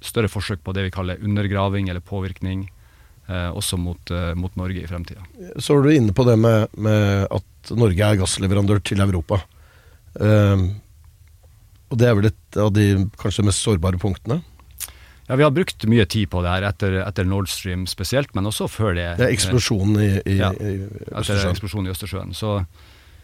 større 0.03 0.31
forsøk 0.31 0.65
på 0.67 0.75
det 0.75 0.89
vi 0.89 0.95
kaller 0.95 1.23
undergraving 1.23 1.89
eller 1.89 2.03
påvirkning, 2.03 2.67
eh, 3.29 3.51
også 3.55 3.79
mot, 3.79 4.11
eh, 4.11 4.35
mot, 4.35 4.55
Norge 4.57 4.83
i 4.83 4.87
fremtida. 4.87 5.23
Så 5.59 5.77
var 5.77 5.83
du 5.83 5.95
inne 5.95 6.13
på 6.13 6.27
det 6.27 6.37
med, 6.39 6.67
med 6.77 7.29
at 7.31 7.71
Norge 7.71 8.03
er 8.03 8.19
gassleverandør 8.19 8.83
til 8.83 9.01
Europa. 9.01 9.39
Um, 10.21 10.65
og 11.93 12.01
det 12.01 12.09
er 12.09 12.17
vel 12.17 12.31
et 12.31 12.59
av 12.61 12.73
de 12.73 12.87
kanskje 13.21 13.45
mest 13.47 13.65
sårbare 13.65 14.01
punktene? 14.01 14.41
Ja, 15.29 15.37
Vi 15.37 15.45
har 15.45 15.53
brukt 15.55 15.85
mye 15.89 16.05
tid 16.05 16.31
på 16.33 16.43
det 16.45 16.51
her 16.51 16.67
etter, 16.69 16.99
etter 17.05 17.29
Nord 17.29 17.49
Stream 17.49 17.87
spesielt, 17.89 18.35
men 18.35 18.49
også 18.49 18.67
før 18.69 18.97
det. 18.99 19.07
Det 19.21 19.29
er 19.29 19.35
eksplosjonen 19.35 20.01
i, 20.01 20.11
i, 20.29 20.39
ja, 20.41 20.51
i 20.53 20.75
Østersjøen. 21.13 21.55
Eksplosjonen 21.55 21.89
i 21.89 21.93
Østersjøen. 21.95 22.35
Så, 22.37 22.55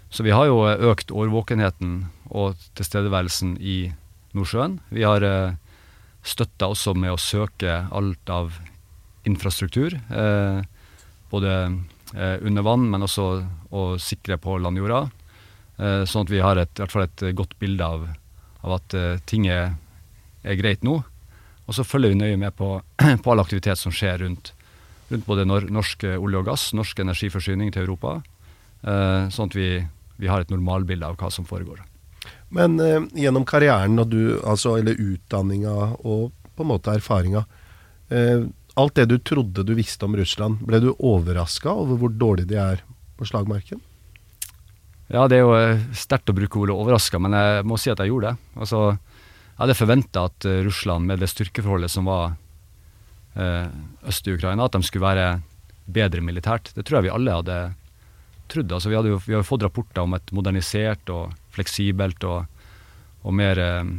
så, 0.09 0.25
vi 0.25 0.33
har 0.33 0.47
jo 0.49 0.63
økt 0.93 1.13
årvåkenheten 1.13 1.99
og 2.31 2.61
tilstedeværelsen 2.79 3.57
i 3.61 3.79
Nordsjøen. 4.37 4.79
Vi 4.95 5.05
har 5.05 5.27
eh, 5.27 5.59
støtta 6.23 6.71
også 6.71 6.95
med 6.97 7.17
å 7.17 7.21
søke 7.21 7.81
alt 7.91 8.33
av 8.33 8.57
infrastruktur. 9.29 9.97
Eh, 9.97 10.61
både 11.29 11.55
uh, 12.17 12.37
under 12.41 12.65
vann, 12.65 12.87
men 12.89 13.05
også 13.05 13.25
å 13.69 13.83
sikre 14.01 14.39
på 14.41 14.57
landjorda. 14.65 15.03
Eh, 15.79 16.05
sånn 16.11 16.27
at 16.27 16.33
vi 16.33 16.43
har 16.43 16.59
et, 16.59 16.73
i 16.75 16.83
hvert 16.83 16.95
fall 16.95 17.07
et 17.07 17.23
eh, 17.23 17.35
godt 17.39 17.55
bilde 17.63 17.87
av, 17.87 18.09
av 18.67 18.73
at 18.81 18.95
uh, 18.99 19.21
ting 19.31 19.47
er, 19.47 19.77
er, 20.43 20.57
greit 20.59 20.83
nå. 20.83 20.97
Og 21.69 21.77
så 21.77 21.85
følger 21.87 22.11
vi 22.11 22.19
nøye 22.19 22.39
med 22.41 22.57
på, 22.59 22.73
på 23.23 23.31
all 23.33 23.43
aktivitet 23.45 23.79
som 23.79 23.95
skjer 23.95 24.25
rundt, 24.25 24.51
rundt 25.13 25.29
både 25.29 25.45
nor 25.47 25.69
norsk 25.71 26.03
olje 26.17 26.41
og 26.41 26.49
gass, 26.51 26.73
norsk 26.75 27.05
energiforsyning 27.05 27.71
til 27.71 27.87
Europa. 27.87 28.19
Sånn 28.83 29.51
at 29.51 29.55
vi, 29.59 29.69
vi, 30.19 30.29
har 30.31 30.43
et 30.43 30.51
normalbilde 30.53 31.07
av 31.07 31.17
hva 31.19 31.31
som 31.35 31.47
foregår. 31.47 31.81
Men 32.55 32.77
eh, 32.83 33.07
gjennom 33.25 33.47
karrieren 33.47 33.99
og 33.99 34.11
du, 34.11 34.39
altså, 34.47 34.77
eller 34.79 34.99
utdanninga 34.99 35.75
og 35.99 36.31
på 36.55 36.67
en 36.67 36.73
måte 36.73 36.95
erfaringa 36.95 37.45
Alt 38.79 38.95
det 38.97 39.05
du 39.11 39.19
trodde 39.21 39.65
du 39.67 39.75
visste 39.77 40.07
om 40.07 40.15
Russland, 40.17 40.63
ble 40.65 40.79
du 40.81 40.93
overraska 40.95 41.75
over 41.77 41.99
hvor 42.01 42.13
dårlig 42.15 42.47
de 42.49 42.57
er 42.63 42.81
på 43.19 43.27
slagmarken? 43.29 43.83
Ja, 45.09 45.25
det 45.25 45.39
er 45.39 45.47
jo 45.47 45.55
eh, 45.57 45.85
sterkt 45.97 46.29
å 46.29 46.37
bruke 46.37 46.61
ordet 46.61 46.77
overraska, 46.77 47.21
men 47.23 47.33
jeg 47.33 47.65
må 47.69 47.79
si 47.81 47.89
at 47.89 48.01
jeg 48.03 48.11
gjorde 48.11 48.35
det. 48.35 48.51
Altså, 48.61 48.81
jeg 48.93 49.61
hadde 49.63 49.77
forventa 49.79 50.25
at 50.29 50.47
uh, 50.47 50.59
Russland, 50.67 51.09
med 51.09 51.23
det 51.23 51.31
styrkeforholdet 51.33 51.91
som 51.91 52.07
var 52.07 52.35
eh, 53.35 53.71
øst 54.07 54.29
i 54.29 54.35
Ukraina, 54.37 54.69
at 54.69 54.77
de 54.77 54.85
skulle 54.87 55.09
være 55.09 55.31
bedre 55.89 56.23
militært. 56.23 56.71
Det 56.77 56.85
tror 56.85 56.99
jeg 56.99 57.09
vi 57.09 57.15
alle 57.15 57.39
hadde 57.41 57.57
trodd. 58.53 58.77
Altså, 58.77 58.93
vi, 58.93 58.99
hadde 59.01 59.15
jo, 59.15 59.23
vi 59.25 59.35
har 59.35 59.41
jo 59.41 59.49
fått 59.49 59.65
rapporter 59.65 60.05
om 60.05 60.15
et 60.19 60.33
modernisert 60.37 61.11
og 61.11 61.33
fleksibelt 61.57 62.29
og, 62.29 62.45
og 63.25 63.35
mer 63.35 63.63
eh, 63.65 63.95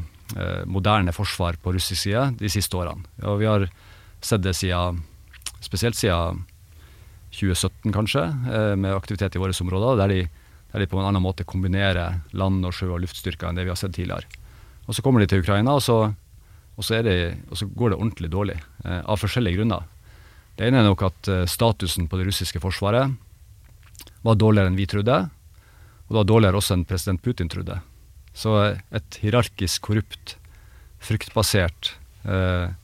moderne 0.70 1.12
forsvar 1.16 1.58
på 1.60 1.74
russisk 1.74 2.06
side 2.06 2.28
de 2.38 2.54
siste 2.54 2.78
årene. 2.78 3.10
Og 3.26 3.42
vi 3.42 3.50
har 3.50 3.66
sett 4.22 4.46
det 4.46 4.54
siden, 4.62 5.02
spesielt 5.66 5.98
siden 5.98 6.46
2017, 7.34 7.90
kanskje, 7.94 8.24
med 8.78 8.94
aktivitet 8.94 9.36
i 9.38 9.42
våre 9.42 9.58
områder, 9.66 10.00
der 10.00 10.14
de 10.14 10.22
der 10.72 10.84
de 10.84 10.88
på 10.90 11.00
en 11.00 11.08
annen 11.10 11.24
måte 11.24 11.46
kombinerer 11.48 12.22
land- 12.32 12.66
og 12.66 12.74
sjø- 12.74 12.94
og 12.94 13.02
luftstyrker 13.04 13.50
enn 13.50 13.58
det 13.58 13.66
vi 13.66 13.74
har 13.74 13.80
sett 13.80 13.96
tidligere. 13.96 14.26
Og 14.88 14.96
Så 14.96 15.02
kommer 15.02 15.20
de 15.20 15.28
til 15.28 15.42
Ukraina, 15.42 15.76
og 15.78 15.82
så, 15.82 16.14
og 16.78 16.84
så, 16.84 17.02
det, 17.04 17.38
og 17.50 17.58
så 17.58 17.66
går 17.66 17.90
det 17.90 18.00
ordentlig 18.00 18.30
dårlig. 18.30 18.58
Eh, 18.86 19.02
av 19.06 19.18
forskjellige 19.18 19.58
grunner. 19.58 19.86
Det 20.58 20.68
ene 20.68 20.82
er 20.82 20.90
nok 20.90 21.04
at 21.08 21.28
eh, 21.28 21.46
statusen 21.46 22.08
på 22.10 22.18
det 22.18 22.26
russiske 22.28 22.60
forsvaret 22.60 23.14
var 24.26 24.36
dårligere 24.36 24.68
enn 24.72 24.80
vi 24.80 24.88
trodde. 24.90 25.30
Og 26.08 26.10
det 26.10 26.18
var 26.18 26.28
dårligere 26.28 26.60
også 26.60 26.76
enn 26.76 26.88
president 26.90 27.22
Putin 27.24 27.50
trodde. 27.50 27.80
Så 28.34 28.56
eh, 28.64 28.82
et 28.92 29.20
hierarkisk 29.22 29.88
korrupt, 29.88 30.36
fryktbasert 31.00 31.94
eh, 32.26 32.76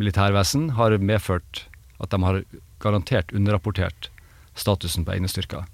militærvesen 0.00 0.72
har 0.74 0.96
medført 0.98 1.66
at 2.02 2.10
de 2.10 2.20
har 2.24 2.42
garantert 2.82 3.30
underrapportert 3.32 4.10
statusen 4.58 5.06
på 5.06 5.14
egne 5.14 5.30
styrker. 5.30 5.68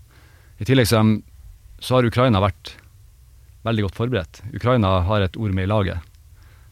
I 0.60 0.66
tillegg 0.68 0.90
så 0.90 1.00
er 1.00 1.08
de 1.08 1.22
så 1.81 1.97
har 1.97 2.07
Ukraina 2.07 2.43
vært 2.45 2.75
veldig 3.64 3.87
godt 3.88 3.99
forberedt. 3.99 4.40
Ukraina 4.55 5.01
har 5.09 5.25
et 5.25 5.37
ord 5.37 5.53
med 5.57 5.66
i 5.66 5.71
laget. 5.71 6.11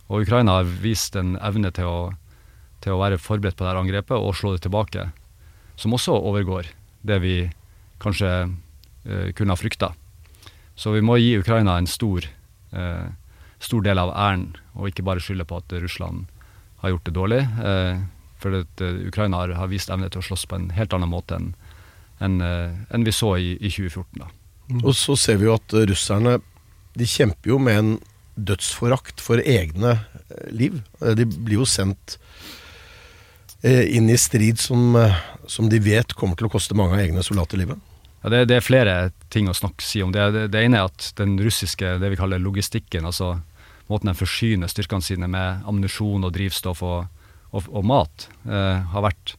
Og 0.08 0.24
Ukraina 0.24 0.58
har 0.60 0.68
vist 0.82 1.16
en 1.20 1.36
evne 1.44 1.70
til 1.74 1.88
å, 1.88 2.00
til 2.84 2.94
å 2.94 3.00
være 3.00 3.20
forberedt 3.20 3.58
på 3.58 3.66
dette 3.66 3.82
angrepet 3.82 4.16
og 4.16 4.36
slå 4.36 4.54
det 4.54 4.64
tilbake, 4.64 5.10
som 5.76 5.94
også 5.96 6.16
overgår 6.16 6.70
det 7.08 7.20
vi 7.24 7.36
kanskje 8.02 8.30
eh, 8.44 9.30
kunne 9.36 9.52
ha 9.52 9.60
frykta. 9.60 9.92
Så 10.78 10.94
vi 10.94 11.04
må 11.04 11.18
gi 11.18 11.36
Ukraina 11.38 11.76
en 11.78 11.90
stor, 11.90 12.24
eh, 12.72 13.06
stor 13.60 13.84
del 13.84 14.00
av 14.00 14.14
æren, 14.14 14.52
og 14.76 14.88
ikke 14.90 15.04
bare 15.04 15.22
skylde 15.24 15.48
på 15.48 15.60
at 15.60 15.76
Russland 15.82 16.28
har 16.82 16.94
gjort 16.94 17.08
det 17.08 17.16
dårlig. 17.16 17.42
Eh, 17.44 18.04
for 18.38 18.60
at, 18.62 18.84
Ukraina 19.08 19.42
har, 19.42 19.68
vist 19.68 19.90
evne 19.90 20.08
til 20.12 20.22
å 20.22 20.28
slåss 20.28 20.46
på 20.46 20.56
en 20.56 20.70
helt 20.76 20.94
annen 20.94 21.10
måte 21.10 21.36
enn 21.36 21.54
en, 22.22 22.40
en 22.42 23.04
vi 23.06 23.12
så 23.14 23.36
i, 23.38 23.52
i 23.62 23.70
2014. 23.70 24.18
da. 24.18 24.26
Mm. 24.68 24.84
Og 24.84 24.94
så 24.96 25.16
ser 25.16 25.40
vi 25.40 25.48
jo 25.48 25.56
at 25.56 25.74
russerne 25.88 26.38
de 26.98 27.08
kjemper 27.08 27.52
jo 27.54 27.58
med 27.62 27.80
en 27.80 27.90
dødsforakt 28.38 29.22
for 29.22 29.42
egne 29.42 29.96
eh, 29.96 30.48
liv. 30.54 30.80
Eh, 31.02 31.14
de 31.18 31.26
blir 31.26 31.60
jo 31.62 31.68
sendt 31.68 32.18
eh, 33.62 33.84
inn 33.96 34.10
i 34.10 34.18
strid 34.18 34.60
som, 34.62 34.96
som 35.46 35.70
de 35.70 35.80
vet 35.82 36.14
kommer 36.18 36.38
til 36.38 36.48
å 36.48 36.52
koste 36.52 36.76
mange 36.78 36.98
av 36.98 37.04
egne 37.06 37.24
soldater 37.26 37.60
livet. 37.60 37.80
Ja, 38.22 38.30
det, 38.32 38.44
det, 38.50 38.58
er 38.58 38.66
flere 38.66 38.94
ting 39.30 39.48
å 39.48 39.54
snakke 39.54 39.84
si 39.84 40.02
om. 40.02 40.12
Det, 40.14 40.24
det, 40.34 40.46
det, 40.52 40.64
ene 40.66 40.80
er 40.80 40.88
at 40.90 41.12
den 41.20 41.36
russiske 41.40 41.98
det 42.02 42.10
vi 42.12 42.18
kaller 42.18 42.42
logistikken, 42.42 43.06
altså 43.06 43.36
måten 43.88 44.10
de 44.10 44.18
forsyner 44.18 44.70
styrkene 44.70 45.04
sine 45.04 45.28
med 45.30 45.62
ammunisjon 45.68 46.26
og 46.26 46.34
drivstoff 46.34 46.82
og, 46.84 47.06
og, 47.52 47.68
og 47.70 47.86
mat, 47.88 48.26
eh, 48.48 48.82
har 48.92 49.06
vært 49.06 49.36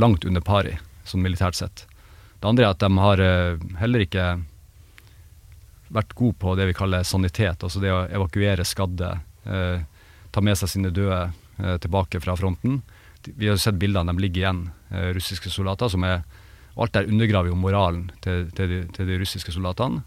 langt 0.00 0.24
under 0.26 0.42
pari, 0.42 0.78
sånn 1.06 1.22
militært 1.22 1.58
sett. 1.58 1.84
Det 2.44 2.50
andre 2.50 2.64
er 2.66 2.74
at 2.74 2.82
de 2.82 3.00
har 3.00 3.20
eh, 3.24 3.62
heller 3.80 4.02
ikke 4.04 4.24
vært 5.96 6.10
gode 6.12 6.36
på 6.42 6.52
det 6.58 6.66
vi 6.68 6.74
kaller 6.76 7.06
sanitet, 7.08 7.64
altså 7.64 7.80
det 7.80 7.88
å 7.88 8.02
evakuere 8.04 8.66
skadde, 8.68 9.14
eh, 9.48 9.80
ta 10.28 10.42
med 10.44 10.58
seg 10.60 10.68
sine 10.74 10.90
døde 10.92 11.22
eh, 11.22 11.78
tilbake 11.80 12.20
fra 12.20 12.34
fronten. 12.36 12.82
Vi 13.24 13.48
har 13.48 13.56
sett 13.56 13.80
bildene, 13.80 14.12
de 14.12 14.20
ligger 14.26 14.42
igjen, 14.42 14.60
russiske 15.16 15.48
soldater, 15.48 15.88
som 15.88 16.04
er 16.04 16.20
og 16.74 16.84
Alt 16.84 16.96
der 16.98 17.08
undergraver 17.08 17.48
jo 17.48 17.56
moralen 17.56 18.08
til, 18.20 18.48
til, 18.52 18.68
de, 18.68 18.78
til 18.92 19.06
de 19.06 19.16
russiske 19.20 19.52
soldatene. 19.54 20.02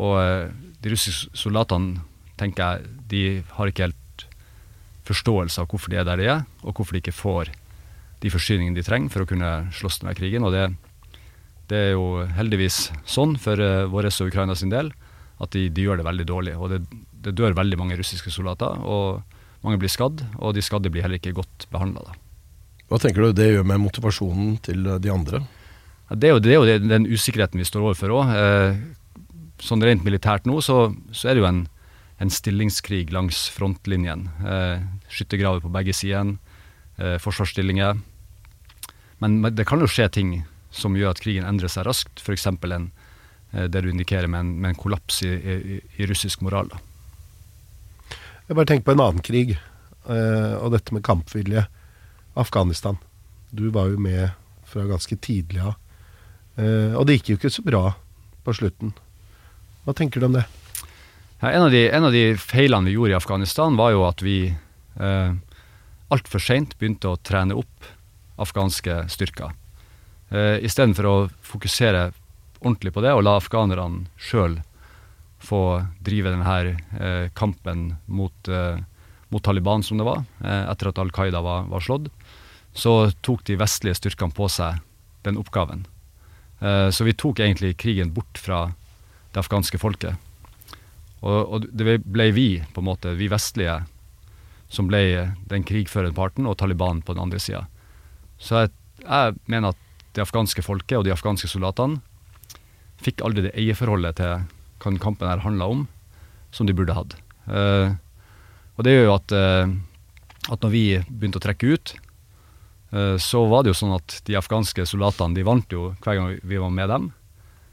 Og 0.00 0.14
de 0.80 0.92
russiske 0.94 1.36
soldatene, 1.36 2.00
tenker 2.40 2.80
jeg, 2.80 2.94
de 3.12 3.24
har 3.58 3.68
ikke 3.68 3.90
helt 3.90 4.24
forståelse 5.04 5.60
av 5.60 5.68
hvorfor 5.68 5.92
de 5.92 6.00
er 6.00 6.08
der 6.08 6.22
de 6.22 6.30
er, 6.38 6.46
og 6.64 6.72
hvorfor 6.72 6.96
de 6.96 7.04
ikke 7.04 7.14
får 7.14 7.52
de 8.20 8.32
forsyningene 8.32 8.76
de 8.76 8.84
trenger 8.86 9.12
for 9.12 9.24
å 9.24 9.28
kunne 9.28 9.50
slåss 9.76 10.02
denne 10.02 10.16
krigen. 10.18 10.44
Og 10.46 10.54
det, 10.54 10.66
det 11.72 11.84
er 11.86 11.92
jo 11.94 12.24
heldigvis 12.36 12.88
sånn 13.08 13.36
for 13.40 13.60
uh, 13.60 13.86
vår 13.90 14.10
og 14.10 14.28
Ukraina 14.28 14.56
sin 14.58 14.72
del 14.72 14.92
at 15.40 15.54
de, 15.56 15.68
de 15.72 15.86
gjør 15.86 16.00
det 16.00 16.08
veldig 16.08 16.26
dårlig. 16.28 16.56
Og 16.60 16.72
det, 16.72 16.82
det 17.24 17.36
dør 17.38 17.56
veldig 17.56 17.78
mange 17.80 17.96
russiske 17.98 18.32
soldater, 18.32 18.82
og 18.84 19.22
mange 19.64 19.80
blir 19.80 19.92
skadd, 19.92 20.22
og 20.40 20.54
de 20.56 20.64
skadde 20.64 20.92
blir 20.92 21.04
heller 21.04 21.20
ikke 21.20 21.36
godt 21.36 21.66
behandla. 21.72 22.12
Hva 22.90 22.98
tenker 23.00 23.22
du 23.22 23.36
det 23.36 23.52
gjør 23.52 23.66
med 23.70 23.82
motivasjonen 23.84 24.56
til 24.66 24.86
eh, 24.86 25.00
de 25.02 25.12
andre? 25.14 25.44
Ja, 26.10 26.16
Det 26.16 26.28
er 26.28 26.32
jo, 26.34 26.40
det 26.42 26.54
er 26.54 26.58
jo 26.58 26.88
den 26.90 27.06
usikkerheten 27.06 27.60
vi 27.60 27.68
står 27.68 27.84
overfor 27.86 28.16
òg. 28.18 28.32
Eh, 28.34 28.80
sånn 29.62 29.84
rent 29.84 30.04
militært 30.04 30.48
nå, 30.48 30.58
så, 30.64 30.90
så 31.12 31.30
er 31.30 31.36
det 31.36 31.44
jo 31.44 31.50
en, 31.50 31.64
en 32.20 32.32
stillingskrig 32.32 33.12
langs 33.14 33.46
frontlinjen. 33.54 34.26
Eh, 34.42 34.82
skyttergraver 35.12 35.62
på 35.64 35.72
begge 35.72 35.94
sider, 35.96 36.34
eh, 36.98 37.16
forsvarsstillinger. 37.22 38.00
Men 39.20 39.40
men 39.40 39.54
det 39.54 39.66
kan 39.68 39.80
jo 39.80 39.88
skje 39.90 40.08
ting 40.12 40.34
som 40.70 40.96
gjør 40.96 41.14
at 41.14 41.22
krigen 41.22 41.46
endrer 41.46 41.70
seg 41.70 41.86
raskt. 41.88 42.22
F.eks. 42.22 42.46
en 42.46 42.90
eh, 43.52 43.66
det 43.66 43.82
du 43.82 43.90
indikerer 43.90 44.30
med 44.30 44.40
en, 44.40 44.54
med 44.60 44.72
en 44.72 44.80
kollaps 44.80 45.22
i, 45.26 45.32
i, 45.34 45.80
i 45.98 46.06
russisk 46.08 46.40
moral. 46.46 46.70
Da. 46.70 46.80
Jeg 48.48 48.56
bare 48.58 48.66
tenker 48.66 48.88
på 48.88 48.94
en 48.96 49.04
annen 49.04 49.22
krig, 49.22 49.52
eh, 49.54 50.54
og 50.58 50.72
dette 50.74 50.94
med 50.94 51.04
kampvilje. 51.06 51.66
Afghanistan. 52.38 52.96
Du 53.50 53.68
var 53.74 53.90
jo 53.90 53.98
med 53.98 54.30
fra 54.70 54.86
ganske 54.86 55.16
tidlig 55.18 55.60
av. 55.62 55.76
Eh, 56.56 56.94
og 56.94 57.06
det 57.06 57.18
gikk 57.18 57.32
jo 57.32 57.38
ikke 57.40 57.52
så 57.52 57.64
bra 57.66 57.82
på 58.46 58.54
slutten. 58.56 58.94
Hva 59.84 59.94
tenker 59.96 60.22
du 60.22 60.28
om 60.28 60.36
det? 60.38 60.46
Ja, 61.40 61.50
en, 61.50 61.66
av 61.66 61.70
de, 61.74 61.84
en 61.90 62.06
av 62.06 62.14
de 62.14 62.24
feilene 62.38 62.90
vi 62.90 62.96
gjorde 62.96 63.14
i 63.14 63.18
Afghanistan, 63.18 63.78
var 63.78 63.94
jo 63.94 64.04
at 64.06 64.22
vi 64.22 64.36
eh, 64.50 65.30
altfor 66.12 66.42
seint 66.42 66.76
begynte 66.78 67.10
å 67.10 67.20
trene 67.22 67.56
opp 67.58 67.88
afghanske 68.40 69.04
styrker. 69.12 69.52
Eh, 70.30 70.62
Istedenfor 70.66 71.08
å 71.08 71.14
fokusere 71.42 72.10
ordentlig 72.60 72.92
på 72.94 73.02
det 73.04 73.14
og 73.16 73.24
la 73.26 73.36
afghanerne 73.40 74.06
sjøl 74.20 74.60
få 75.40 75.62
drive 76.04 76.32
denne 76.34 76.56
eh, 77.00 77.30
kampen 77.34 77.94
mot, 78.06 78.48
eh, 78.48 78.78
mot 79.32 79.42
Taliban, 79.42 79.82
som 79.82 79.98
det 79.98 80.06
var, 80.06 80.24
etter 80.42 80.90
at 80.90 81.00
Al 81.00 81.12
Qaida 81.14 81.40
var, 81.42 81.64
var 81.70 81.84
slått, 81.84 82.10
så 82.76 83.10
tok 83.24 83.44
de 83.48 83.58
vestlige 83.58 83.98
styrkene 83.98 84.34
på 84.36 84.48
seg 84.52 84.82
den 85.24 85.38
oppgaven. 85.40 85.84
Så 86.60 87.06
vi 87.06 87.14
tok 87.16 87.40
egentlig 87.40 87.78
krigen 87.80 88.10
bort 88.12 88.38
fra 88.38 88.58
det 89.32 89.40
afghanske 89.40 89.78
folket. 89.80 90.18
Og, 91.24 91.38
og 91.40 91.66
det 91.72 91.96
ble 92.04 92.26
vi, 92.36 92.48
på 92.74 92.82
en 92.82 92.88
måte, 92.90 93.14
vi 93.16 93.30
vestlige, 93.32 93.78
som 94.70 94.90
ble 94.90 95.32
den 95.50 95.64
krigførende 95.66 96.16
parten, 96.16 96.46
og 96.46 96.58
Taliban 96.60 97.00
på 97.02 97.16
den 97.16 97.24
andre 97.24 97.40
sida. 97.42 97.64
Så 98.40 98.62
jeg, 98.62 98.72
jeg 99.04 99.36
mener 99.50 99.74
at 99.74 99.88
det 100.16 100.24
afghanske 100.24 100.64
folket 100.64 100.98
og 100.98 101.06
de 101.06 101.14
afghanske 101.14 101.48
soldatene 101.50 102.00
fikk 103.00 103.22
aldri 103.24 103.46
det 103.46 103.54
eierforholdet 103.56 104.18
til 104.20 104.44
hva 104.80 104.92
kampen 105.00 105.28
her 105.28 105.42
handla 105.44 105.68
om, 105.72 105.86
som 106.52 106.68
de 106.68 106.74
burde 106.76 106.96
hatt. 106.96 107.16
Uh, 107.46 107.96
og 108.76 108.86
det 108.86 108.94
gjør 108.94 109.06
jo 109.06 109.16
at, 109.16 109.34
uh, 109.34 110.52
at 110.52 110.64
når 110.64 110.72
vi 110.72 110.84
begynte 111.08 111.40
å 111.40 111.44
trekke 111.44 111.74
ut, 111.74 111.94
uh, 112.94 113.16
så 113.20 113.44
var 113.50 113.64
det 113.64 113.72
jo 113.72 113.80
sånn 113.80 113.96
at 113.96 114.20
de 114.28 114.38
afghanske 114.40 114.86
soldatene 114.88 115.36
de 115.36 115.46
vant 115.46 115.76
jo 115.76 115.92
hver 116.00 116.18
gang 116.18 116.32
vi 116.40 116.60
var 116.60 116.72
med 116.74 116.92
dem. 116.92 117.10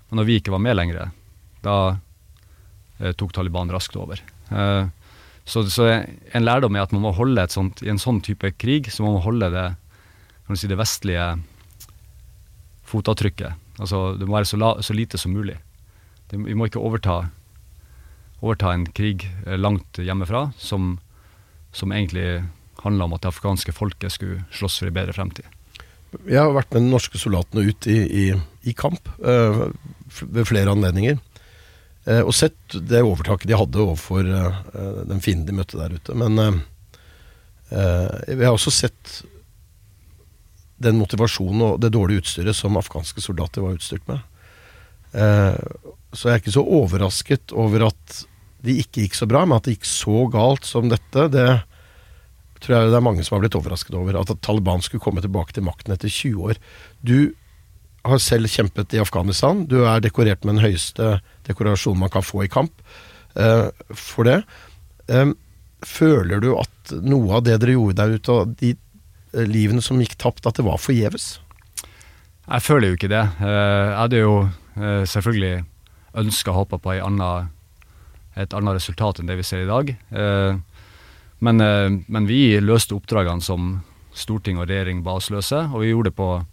Men 0.08 0.22
når 0.22 0.30
vi 0.30 0.38
ikke 0.40 0.56
var 0.56 0.64
med 0.64 0.78
lenger, 0.78 1.10
da 1.66 1.78
tok 3.20 3.34
Taliban 3.36 3.70
raskt 3.70 3.98
over. 4.00 4.22
Så, 5.46 5.62
så 5.70 5.84
en 5.92 6.46
lærdom 6.46 6.78
er 6.78 6.86
at 6.86 6.94
man 6.96 7.04
må 7.04 7.12
holde 7.14 7.44
et 7.44 7.54
sånt, 7.54 7.84
i 7.84 7.92
en 7.92 8.00
sånn 8.00 8.22
type 8.24 8.54
krig, 8.56 8.88
så 8.90 9.04
må 9.04 9.12
man 9.18 9.26
holde 9.26 9.50
det, 9.52 9.66
kan 10.48 10.56
du 10.56 10.60
si, 10.62 10.70
det 10.72 10.80
vestlige 10.80 11.24
fotavtrykket. 12.88 13.66
Altså, 13.82 14.14
det 14.18 14.28
må 14.28 14.38
være 14.38 14.48
så, 14.48 14.60
la, 14.60 14.70
så 14.82 14.96
lite 14.96 15.20
som 15.20 15.36
mulig. 15.36 15.58
Det, 16.32 16.40
vi 16.40 16.56
må 16.56 16.70
ikke 16.70 16.82
overta, 16.82 17.20
overta 18.40 18.72
en 18.74 18.88
krig 18.96 19.28
eh, 19.46 19.58
langt 19.60 20.00
hjemmefra 20.00 20.48
som, 20.58 20.96
som 21.76 21.92
egentlig 21.92 22.46
handla 22.84 23.08
om 23.08 23.18
at 23.18 23.26
det 23.26 23.34
afghanske 23.34 23.76
folket 23.76 24.16
skulle 24.16 24.46
slåss 24.56 24.80
for 24.82 24.90
en 24.90 24.98
bedre 24.98 25.16
fremtid. 25.18 25.46
Jeg 26.24 26.40
har 26.40 26.56
vært 26.56 26.72
med 26.72 26.86
de 26.86 26.94
norske 26.94 27.20
soldatene 27.20 27.68
ut 27.68 27.88
i, 27.92 27.98
i, 28.00 28.26
i 28.72 28.74
kamp 28.78 29.10
øh, 29.20 29.68
ved 30.22 30.48
flere 30.48 30.72
anledninger. 30.72 31.20
eh, 32.08 32.22
og 32.24 32.32
sett 32.36 32.56
det 32.72 33.04
overtaket 33.04 33.52
de 33.52 33.60
hadde 33.60 33.84
overfor 33.84 34.24
eh, 34.24 34.62
den 35.12 35.20
fienden 35.20 35.52
de 35.52 35.58
møtte 35.60 35.80
der 35.82 36.00
ute. 36.00 36.16
Men 36.16 36.64
jeg 37.68 38.46
har 38.46 38.54
også 38.54 38.72
sett 38.72 39.18
den 40.84 41.00
motivasjonen 41.00 41.64
og 41.66 41.80
det 41.82 41.94
dårlige 41.96 42.24
utstyret 42.24 42.58
som 42.58 42.78
afghanske 42.80 43.24
soldater 43.24 43.66
var 43.66 43.78
utstyrt 43.78 44.06
med. 44.10 44.22
Eh, 45.18 45.58
så 46.14 46.30
jeg 46.30 46.36
er 46.36 46.44
ikke 46.44 46.58
så 46.58 46.66
overrasket 46.66 47.56
over 47.58 47.88
at 47.90 48.20
det 48.66 48.78
ikke 48.84 49.06
gikk 49.06 49.18
så 49.18 49.28
bra, 49.30 49.44
men 49.46 49.58
at 49.58 49.68
det 49.68 49.78
gikk 49.78 49.90
så 49.90 50.28
galt 50.34 50.68
som 50.68 50.90
dette, 50.92 51.28
det 51.34 51.50
tror 52.62 52.74
jeg 52.74 52.92
det 52.92 52.98
er 52.98 53.06
mange 53.06 53.26
som 53.26 53.38
har 53.38 53.44
blitt 53.46 53.58
overrasket 53.58 53.98
over. 53.98 54.18
At 54.20 54.32
Taliban 54.46 54.82
skulle 54.86 55.04
komme 55.04 55.22
tilbake 55.24 55.54
til 55.56 55.66
makten 55.68 55.94
etter 55.94 56.12
20 56.12 56.48
år. 56.52 56.62
Du 57.06 57.34
har 58.08 58.22
selv 58.24 58.50
kjempet 58.50 58.96
i 58.96 59.02
Afghanistan. 59.02 59.66
Du 59.70 59.82
er 59.86 60.02
dekorert 60.04 60.46
med 60.46 60.58
den 60.58 60.66
høyeste 60.66 61.18
dekorasjonen 61.48 62.06
man 62.06 62.14
kan 62.14 62.26
få 62.26 62.46
i 62.46 62.52
kamp 62.52 62.74
eh, 63.38 63.70
for 63.92 64.28
det. 64.28 64.40
Eh, 65.12 65.34
føler 65.86 66.42
du 66.42 66.54
at 66.58 66.96
noe 67.06 67.38
av 67.38 67.46
det 67.46 67.60
dere 67.62 67.78
gjorde 67.78 68.00
der 68.00 68.18
ute, 68.18 68.34
og 68.34 68.56
de 68.62 68.74
livene 69.34 69.82
som 69.84 70.00
gikk 70.02 70.16
tapt, 70.18 70.46
at 70.48 70.56
det 70.60 70.66
var 70.66 70.78
forgjeves? 70.82 71.40
Jeg 72.48 72.64
føler 72.64 72.88
jo 72.92 72.96
ikke 72.98 73.12
det. 73.12 73.26
Eh, 73.44 73.88
Jeg 73.92 73.98
hadde 74.00 74.22
jo 74.22 74.34
eh, 74.80 75.04
selvfølgelig 75.10 75.66
ønska 76.18 76.52
å 76.54 76.60
håpa 76.64 76.80
på 76.80 76.96
anna, 77.04 77.50
et 78.38 78.54
annet 78.54 78.78
resultat 78.80 79.20
enn 79.20 79.28
det 79.28 79.36
vi 79.38 79.44
ser 79.44 79.66
i 79.66 79.70
dag. 79.70 79.96
Eh, 80.12 80.58
Men, 81.40 81.62
eh, 81.62 81.90
men 82.10 82.26
vi 82.26 82.58
løste 82.60 82.96
oppdragene 82.96 83.44
som 83.46 83.84
storting 84.18 84.58
og 84.58 84.66
regjering 84.72 85.04
ba 85.04 85.12
oss 85.20 85.30
løse, 85.30 85.60
og 85.70 85.84
vi 85.84 85.92
gjorde 85.92 86.10
det 86.10 86.16
på 86.18 86.46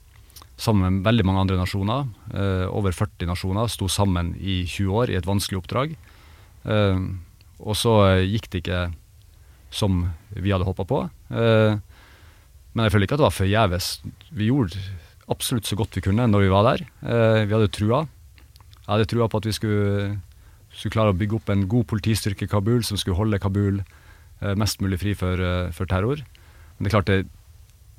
sammen 0.60 0.98
med 0.98 1.06
veldig 1.06 1.24
mange 1.24 1.40
andre 1.40 1.56
nasjoner. 1.56 2.04
Eh, 2.34 2.66
over 2.68 2.92
40 2.92 3.26
nasjoner 3.26 3.66
sto 3.72 3.88
sammen 3.88 4.34
i 4.36 4.64
20 4.68 4.92
år 4.92 5.08
i 5.10 5.16
et 5.16 5.24
vanskelig 5.24 5.62
oppdrag. 5.62 5.94
Eh, 6.66 7.00
og 7.64 7.74
så 7.80 7.94
eh, 8.10 8.26
gikk 8.28 8.50
det 8.50 8.60
ikke 8.60 8.82
som 9.72 10.12
vi 10.36 10.52
hadde 10.52 10.68
håpa 10.68 10.84
på. 10.84 11.00
Eh, 11.32 11.78
men 12.74 12.86
jeg 12.86 12.94
føler 12.94 13.06
ikke 13.06 13.16
at 13.16 13.22
det 13.22 13.28
var 13.28 13.36
forgjeves. 13.38 13.88
Vi 14.34 14.50
gjorde 14.50 14.78
absolutt 15.30 15.68
så 15.68 15.76
godt 15.78 15.94
vi 15.96 16.02
kunne 16.04 16.26
når 16.26 16.44
vi 16.44 16.52
var 16.52 16.66
der. 16.66 16.82
Eh, 17.06 17.44
vi 17.46 17.54
hadde 17.54 17.70
trua. 17.72 18.04
Jeg 18.82 18.90
hadde 18.90 19.10
trua 19.10 19.28
på 19.30 19.40
at 19.40 19.46
vi 19.48 19.54
skulle, 19.54 20.08
skulle 20.74 20.96
klare 20.96 21.14
å 21.14 21.18
bygge 21.18 21.38
opp 21.38 21.52
en 21.54 21.68
god 21.70 21.86
politistyrke 21.92 22.48
i 22.48 22.50
Kabul 22.50 22.82
som 22.84 22.98
skulle 23.00 23.18
holde 23.20 23.40
Kabul 23.40 23.78
eh, 23.80 24.56
mest 24.58 24.82
mulig 24.82 24.98
fri 25.04 25.14
for, 25.18 25.38
eh, 25.38 25.70
for 25.76 25.88
terror. 25.90 26.24
Men 26.76 26.84
det 26.84 26.90
er 26.90 26.96
klart 26.96 27.12
det, 27.12 27.20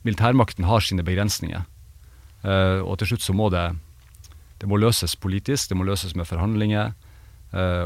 militærmakten 0.05 0.67
har 0.67 0.83
sine 0.83 1.05
begrensninger. 1.05 1.63
Og 2.45 2.99
til 3.01 3.09
slutt 3.09 3.23
så 3.25 3.33
må 3.33 3.47
det, 3.49 3.63
det 4.61 4.67
må 4.69 4.77
løses 4.77 5.15
politisk, 5.17 5.71
det 5.71 5.77
må 5.79 5.87
løses 5.87 6.11
med 6.13 6.27
forhandlinger. 6.29 6.91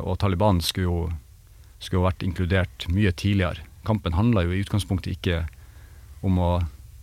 Og 0.04 0.18
Taliban 0.20 0.60
skulle 0.60 0.90
jo, 0.90 0.98
skulle 1.80 2.02
jo 2.02 2.08
vært 2.10 2.26
inkludert 2.28 2.88
mye 2.92 3.14
tidligere. 3.16 3.64
Kampen 3.88 4.18
handla 4.18 4.44
jo 4.44 4.52
i 4.52 4.60
utgangspunktet 4.66 5.16
ikke 5.16 5.38
om 6.28 6.42
å 6.44 6.50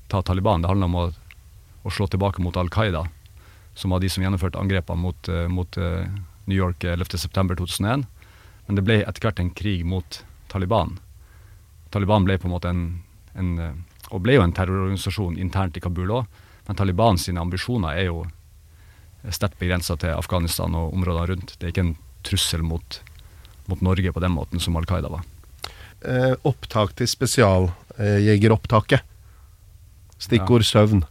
ta 0.09 0.23
Taliban, 0.23 0.63
det 0.63 0.71
handla 0.71 0.89
om 0.89 0.99
å, 1.01 1.05
å 1.83 1.93
slå 1.93 2.09
tilbake 2.11 2.43
mot 2.43 2.57
Al 2.57 2.71
Qaida, 2.73 3.07
som 3.75 3.93
var 3.93 4.01
de 4.01 4.11
som 4.13 4.25
gjennomførte 4.25 4.61
angrepene 4.61 5.03
mot, 5.03 5.29
eh, 5.29 5.49
mot 5.53 5.79
eh, 5.79 6.07
New 6.47 6.57
York 6.57 6.85
11.9.2001. 6.85 8.07
Men 8.67 8.79
det 8.79 8.85
ble 8.87 9.01
etter 9.03 9.27
hvert 9.27 9.43
en 9.43 9.53
krig 9.55 9.85
mot 9.87 10.23
Taliban. 10.51 10.97
Taliban 11.95 12.27
ble 12.27 12.39
på 12.39 12.49
en 12.49 12.55
måte 12.55 12.73
en, 12.73 12.87
en 13.35 13.53
eh, 13.63 13.77
og 14.15 14.23
ble 14.23 14.37
jo 14.37 14.45
en 14.45 14.55
terrororganisasjon 14.55 15.39
internt 15.43 15.77
i 15.79 15.83
Kabul 15.83 16.11
òg, 16.15 16.25
men 16.67 16.79
Taliban 16.79 17.19
sine 17.19 17.43
ambisjoner 17.43 17.99
er 17.99 18.07
jo 18.11 18.19
sterkt 19.35 19.59
begrensa 19.59 19.97
til 19.99 20.15
Afghanistan 20.15 20.75
og 20.79 20.95
områdene 20.95 21.27
rundt. 21.33 21.55
Det 21.59 21.65
er 21.67 21.73
ikke 21.75 21.87
en 21.89 21.97
trussel 22.27 22.63
mot, 22.67 23.01
mot 23.71 23.81
Norge 23.83 24.13
på 24.15 24.23
den 24.23 24.35
måten 24.35 24.63
som 24.63 24.77
Al 24.79 24.87
Qaida 24.87 25.09
var. 25.11 25.23
Eh, 26.07 26.35
opptak 26.47 26.95
til 26.99 27.09
spesialjegeropptaket. 27.11 29.01
Stikkord 30.23 30.65
søvn. 30.65 31.03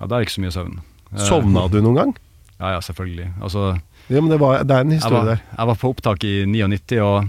Ja, 0.00 0.06
det 0.08 0.12
er 0.16 0.24
ikke 0.26 0.34
så 0.38 0.42
mye 0.44 0.54
søvn. 0.54 0.78
Eh, 1.12 1.24
Sovna 1.28 1.66
du 1.70 1.80
noen 1.84 1.98
gang? 1.98 2.14
Ja, 2.60 2.72
ja, 2.76 2.80
selvfølgelig. 2.82 3.32
Altså, 3.42 3.74
Ja, 4.08 4.20
men 4.20 4.28
det, 4.30 4.38
var, 4.40 4.62
det 4.64 4.74
er 4.76 4.84
en 4.84 4.90
jeg 4.92 5.00
historie 5.00 5.20
var, 5.24 5.30
der. 5.34 5.42
jeg 5.58 5.66
var 5.70 5.78
på 5.80 5.90
opptak 5.94 6.24
i 6.28 6.32
99, 6.44 6.98
og, 7.00 7.28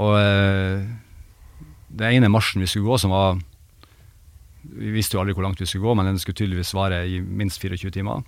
og 0.00 0.14
eh, 0.20 0.86
det 1.96 2.12
ene 2.16 2.30
marsjen 2.32 2.60
vi 2.64 2.68
skulle 2.70 2.88
gå, 2.88 2.96
som 3.00 3.12
var 3.14 3.36
Vi 4.76 4.90
visste 4.92 5.14
jo 5.16 5.20
aldri 5.22 5.32
hvor 5.36 5.44
langt 5.46 5.60
vi 5.62 5.66
skulle 5.68 5.84
gå, 5.86 5.94
men 5.94 6.08
den 6.10 6.18
skulle 6.18 6.36
tydeligvis 6.40 6.72
vare 6.74 7.04
i 7.06 7.20
minst 7.20 7.60
24 7.62 7.90
timer. 7.94 8.24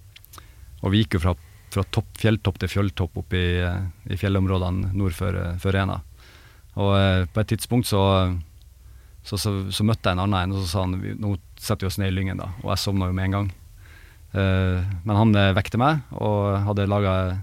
Og 0.84 0.92
vi 0.92 1.00
gikk 1.02 1.16
jo 1.18 1.22
fra, 1.24 1.32
fra 1.74 1.82
topp, 1.92 2.06
fjelltopp 2.20 2.60
til 2.62 2.70
fjelltopp 2.70 3.16
opp 3.18 3.34
i, 3.34 3.46
eh, 3.60 3.80
i 4.08 4.16
fjellområdene 4.20 4.92
nord 4.94 5.16
for, 5.18 5.34
for 5.58 5.74
Rena. 5.74 5.98
Og 6.78 7.26
på 7.34 7.40
et 7.42 7.48
tidspunkt 7.50 7.88
så, 7.90 8.00
så, 9.28 9.36
så, 9.36 9.50
så 9.74 9.84
møtte 9.84 10.08
jeg 10.08 10.16
en 10.16 10.24
annen 10.24 10.40
en, 10.40 10.56
og 10.56 10.64
så 10.64 10.70
sa 10.70 10.84
han 10.86 10.94
nå 11.20 11.34
setter 11.60 11.84
vi 11.84 11.90
oss 11.90 11.98
ned 12.00 12.12
i 12.12 12.16
lyngen, 12.16 12.40
da. 12.40 12.48
Og 12.62 12.72
jeg 12.72 12.80
sovna 12.80 13.10
jo 13.10 13.16
med 13.16 13.28
en 13.28 13.36
gang. 13.36 13.50
Uh, 14.32 14.84
men 15.08 15.16
han 15.16 15.30
eh, 15.40 15.54
vekte 15.56 15.80
meg 15.80 16.02
og 16.20 16.58
hadde 16.66 16.84
laget, 16.88 17.38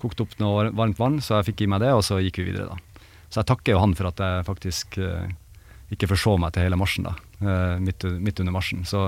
kokt 0.00 0.22
opp 0.24 0.32
noe 0.40 0.70
varmt 0.76 0.98
vann, 1.00 1.20
så 1.24 1.38
jeg 1.38 1.50
fikk 1.50 1.64
i 1.64 1.68
meg 1.72 1.82
det, 1.84 1.92
og 1.94 2.02
så 2.04 2.18
gikk 2.20 2.40
vi 2.40 2.50
videre, 2.50 2.72
da. 2.72 3.04
Så 3.32 3.40
jeg 3.40 3.48
takker 3.48 3.74
jo 3.74 3.80
han 3.80 3.94
for 3.96 4.10
at 4.10 4.20
jeg 4.20 4.46
faktisk 4.48 4.98
uh, 5.00 5.24
ikke 5.92 6.10
forså 6.10 6.36
meg 6.40 6.52
til 6.52 6.66
hele 6.66 6.80
marsjen, 6.80 7.08
da. 7.08 7.14
Uh, 7.40 7.76
midt, 7.80 8.04
midt 8.20 8.42
under 8.44 8.56
marsjen. 8.56 8.84
Så, 8.88 9.06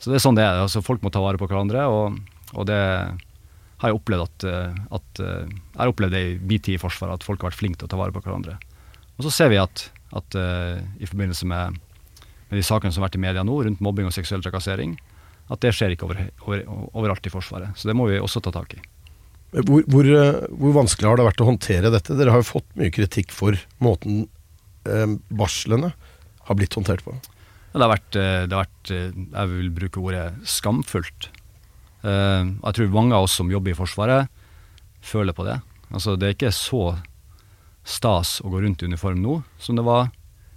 så 0.00 0.12
det 0.12 0.16
er 0.16 0.24
sånn 0.24 0.38
det 0.38 0.46
er. 0.46 0.62
Altså, 0.64 0.84
folk 0.84 1.04
må 1.04 1.12
ta 1.12 1.24
vare 1.24 1.40
på 1.40 1.48
hverandre, 1.50 1.84
og, 1.92 2.16
og 2.54 2.68
det 2.68 2.80
har 2.80 3.92
jeg 3.92 3.98
opplevd 3.98 4.24
at, 4.24 4.44
at 4.96 5.18
Jeg 5.20 5.76
har 5.76 5.90
opplevd 5.90 6.14
det 6.16 6.22
i 6.24 6.36
min 6.40 6.62
tid 6.64 6.78
i 6.78 6.80
Forsvaret, 6.80 7.18
at 7.18 7.26
folk 7.26 7.42
har 7.42 7.50
vært 7.50 7.58
flinke 7.60 7.82
til 7.82 7.90
å 7.90 7.92
ta 7.92 7.98
vare 8.00 8.14
på 8.14 8.22
hverandre. 8.24 8.54
Og 9.18 9.26
så 9.26 9.32
ser 9.34 9.50
vi 9.52 9.58
at, 9.60 9.90
at 10.14 10.36
uh, 10.38 10.78
i 11.02 11.08
forbindelse 11.08 11.46
med, 11.50 11.78
med 12.50 12.58
de 12.60 12.64
sakene 12.66 12.92
som 12.94 13.02
har 13.02 13.08
vært 13.08 13.18
i 13.18 13.24
media 13.26 13.42
nå, 13.46 13.56
rundt 13.66 13.82
mobbing 13.82 14.06
og 14.06 14.14
seksuell 14.14 14.44
trakassering, 14.44 14.94
at 15.50 15.62
det 15.62 15.72
skjer 15.74 15.94
ikke 15.94 16.06
over, 16.08 16.20
over, 16.46 16.62
overalt 16.94 17.26
i 17.26 17.32
Forsvaret. 17.32 17.74
Så 17.78 17.88
det 17.90 17.94
må 17.98 18.08
vi 18.10 18.18
også 18.22 18.42
ta 18.42 18.52
tak 18.54 18.76
i. 18.76 18.82
Hvor, 19.56 19.84
hvor, 19.86 20.08
eh, 20.10 20.40
hvor 20.58 20.74
vanskelig 20.74 21.08
har 21.08 21.20
det 21.20 21.26
vært 21.28 21.42
å 21.44 21.46
håndtere 21.48 21.92
dette? 21.94 22.16
Dere 22.18 22.34
har 22.34 22.42
jo 22.42 22.48
fått 22.48 22.66
mye 22.78 22.90
kritikk 22.92 23.30
for 23.34 23.56
måten 23.82 24.24
eh, 24.90 25.06
varslene 25.38 25.92
har 26.46 26.58
blitt 26.58 26.74
håndtert 26.76 27.04
på. 27.06 27.14
Ja, 27.14 27.78
Det 27.78 27.84
har 27.86 27.92
vært, 27.94 28.18
eh, 28.18 28.42
det 28.46 28.56
har 28.56 28.66
vært 28.66 28.92
jeg 28.96 29.52
vil 29.54 29.70
bruke 29.78 30.02
ordet 30.02 30.26
skamfullt. 30.50 31.28
Eh, 32.02 32.42
Jeg 32.42 32.74
tror 32.78 32.92
mange 32.94 33.14
av 33.14 33.26
oss 33.28 33.38
som 33.38 33.50
jobber 33.50 33.70
i 33.72 33.78
Forsvaret, 33.78 34.28
føler 35.02 35.32
på 35.32 35.46
det. 35.46 35.60
Altså, 35.94 36.16
det 36.18 36.26
er 36.28 36.34
ikke 36.34 36.52
så 36.54 36.96
stas 37.86 38.40
å 38.42 38.50
gå 38.50 38.60
rundt 38.64 38.82
i 38.82 38.88
uniform 38.90 39.22
nå 39.22 39.40
som 39.62 39.78
det 39.78 39.86
var 39.86 40.10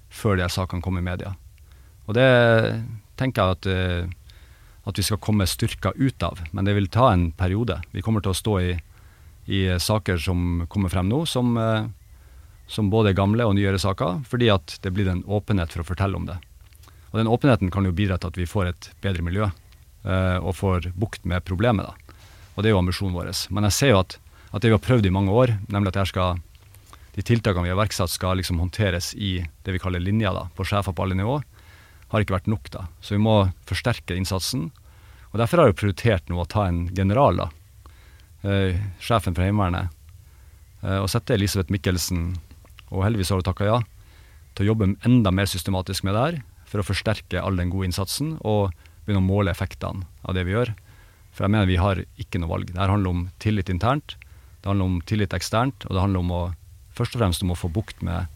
før 0.10 0.38
de 0.38 0.46
her 0.48 0.54
sakene 0.54 0.82
kom 0.82 0.98
i 0.98 1.06
media. 1.06 1.36
Og 2.10 2.18
det 2.18 2.30
tenker 3.22 3.44
jeg 3.44 3.58
at, 3.58 3.68
eh, 3.70 4.34
at 4.90 4.98
vi 4.98 5.06
skal 5.06 5.22
komme 5.22 5.46
styrka 5.46 5.94
ut 5.96 6.24
av, 6.26 6.42
men 6.52 6.66
det 6.66 6.74
vil 6.74 6.90
ta 6.90 7.12
en 7.14 7.30
periode. 7.32 7.78
Vi 7.94 8.02
kommer 8.02 8.26
til 8.26 8.34
å 8.34 8.40
stå 8.40 8.56
i, 8.66 8.72
i 9.46 9.62
saker 9.78 10.18
som 10.18 10.66
kommer 10.70 10.90
frem 10.90 11.10
nå, 11.12 11.22
som, 11.30 11.54
eh, 11.58 11.86
som 12.68 12.90
både 12.90 13.14
er 13.14 13.20
gamle 13.22 13.46
og 13.46 13.56
nyere 13.60 13.82
saker, 13.82 14.24
fordi 14.26 14.50
at 14.54 14.80
det 14.82 14.94
blir 14.96 15.10
en 15.10 15.24
åpenhet 15.24 15.70
for 15.74 15.86
å 15.86 15.90
fortelle 15.92 16.18
om 16.18 16.26
det. 16.26 16.40
Og 17.12 17.22
den 17.22 17.30
åpenheten 17.30 17.72
kan 17.74 17.86
jo 17.86 17.94
bidra 17.94 18.18
til 18.18 18.34
at 18.34 18.38
vi 18.38 18.50
får 18.50 18.70
et 18.70 18.90
bedre 19.02 19.26
miljø, 19.26 19.52
eh, 20.06 20.38
og 20.38 20.58
får 20.58 20.92
bukt 20.98 21.26
med 21.26 21.46
problemet. 21.46 21.86
da. 21.86 22.16
Og 22.56 22.64
det 22.64 22.70
er 22.70 22.76
jo 22.76 22.82
ambisjonen 22.82 23.16
vår. 23.16 23.32
Men 23.54 23.64
jeg 23.70 23.74
ser 23.74 23.94
jo 23.94 24.02
at, 24.02 24.18
at 24.52 24.62
det 24.62 24.70
vi 24.70 24.78
har 24.78 24.86
prøvd 24.86 25.06
i 25.06 25.14
mange 25.14 25.32
år, 25.32 25.60
nemlig 25.70 25.94
at 25.94 26.02
jeg 26.02 26.14
skal, 26.14 26.42
de 27.20 27.26
tiltakene 27.28 27.66
vi 27.66 27.72
har 27.74 27.76
iverksatt 27.76 28.14
skal 28.14 28.38
liksom 28.40 28.62
håndteres 28.62 29.12
i 29.20 29.42
det 29.66 29.74
vi 29.76 29.82
kaller 29.84 30.00
linja, 30.00 30.32
da, 30.32 30.46
på 30.56 30.64
sjefer 30.64 30.96
på 30.96 31.04
alle 31.04 31.18
nivå, 31.20 31.42
har 32.14 32.24
ikke 32.24 32.38
vært 32.38 32.48
nok. 32.48 32.70
da. 32.72 32.86
Så 33.04 33.18
vi 33.18 33.24
må 33.26 33.52
forsterke 33.68 34.16
innsatsen. 34.16 34.70
Og 35.34 35.40
Derfor 35.42 35.60
har 35.60 35.70
jeg 35.70 35.80
prioritert 35.82 36.32
nå 36.32 36.40
å 36.40 36.48
ta 36.48 36.70
en 36.70 36.88
general, 36.96 37.36
da, 37.36 37.50
eh, 38.48 38.80
sjefen 39.04 39.36
for 39.36 39.44
Heimevernet, 39.44 39.92
eh, 40.82 41.00
og 41.04 41.10
sette 41.12 41.36
Elisabeth 41.36 41.70
Mikkelsen, 41.70 42.38
og 42.90 43.04
heldigvis 43.04 43.30
har 43.30 43.44
hun 43.44 43.50
takka 43.52 43.68
ja, 43.68 43.82
til 44.56 44.66
å 44.66 44.70
jobbe 44.72 44.96
enda 45.04 45.30
mer 45.30 45.46
systematisk 45.46 46.08
med 46.08 46.16
det 46.16 46.24
her, 46.24 46.44
for 46.66 46.80
å 46.80 46.88
forsterke 46.88 47.44
all 47.44 47.58
den 47.58 47.70
gode 47.70 47.90
innsatsen 47.90 48.40
og 48.46 48.72
begynne 49.06 49.20
å 49.20 49.28
måle 49.28 49.52
effektene 49.52 50.08
av 50.24 50.36
det 50.36 50.46
vi 50.48 50.56
gjør. 50.56 50.72
For 51.34 51.44
jeg 51.44 51.52
mener 51.52 51.68
vi 51.68 51.76
har 51.76 52.00
ikke 52.18 52.40
noe 52.40 52.50
valg. 52.50 52.72
Det 52.72 52.80
her 52.80 52.90
handler 52.90 53.10
om 53.10 53.30
tillit 53.40 53.70
internt, 53.70 54.16
det 54.62 54.72
handler 54.72 54.86
om 54.86 55.02
tillit 55.02 55.34
eksternt, 55.36 55.86
og 55.88 55.96
det 55.96 56.02
handler 56.02 56.24
om 56.24 56.32
å, 56.32 56.44
først 57.00 57.16
og 57.16 57.24
fremst 57.24 57.46
om 57.46 57.54
å 57.56 57.60
få 57.60 57.72
bukt 57.74 58.04
med, 58.06 58.30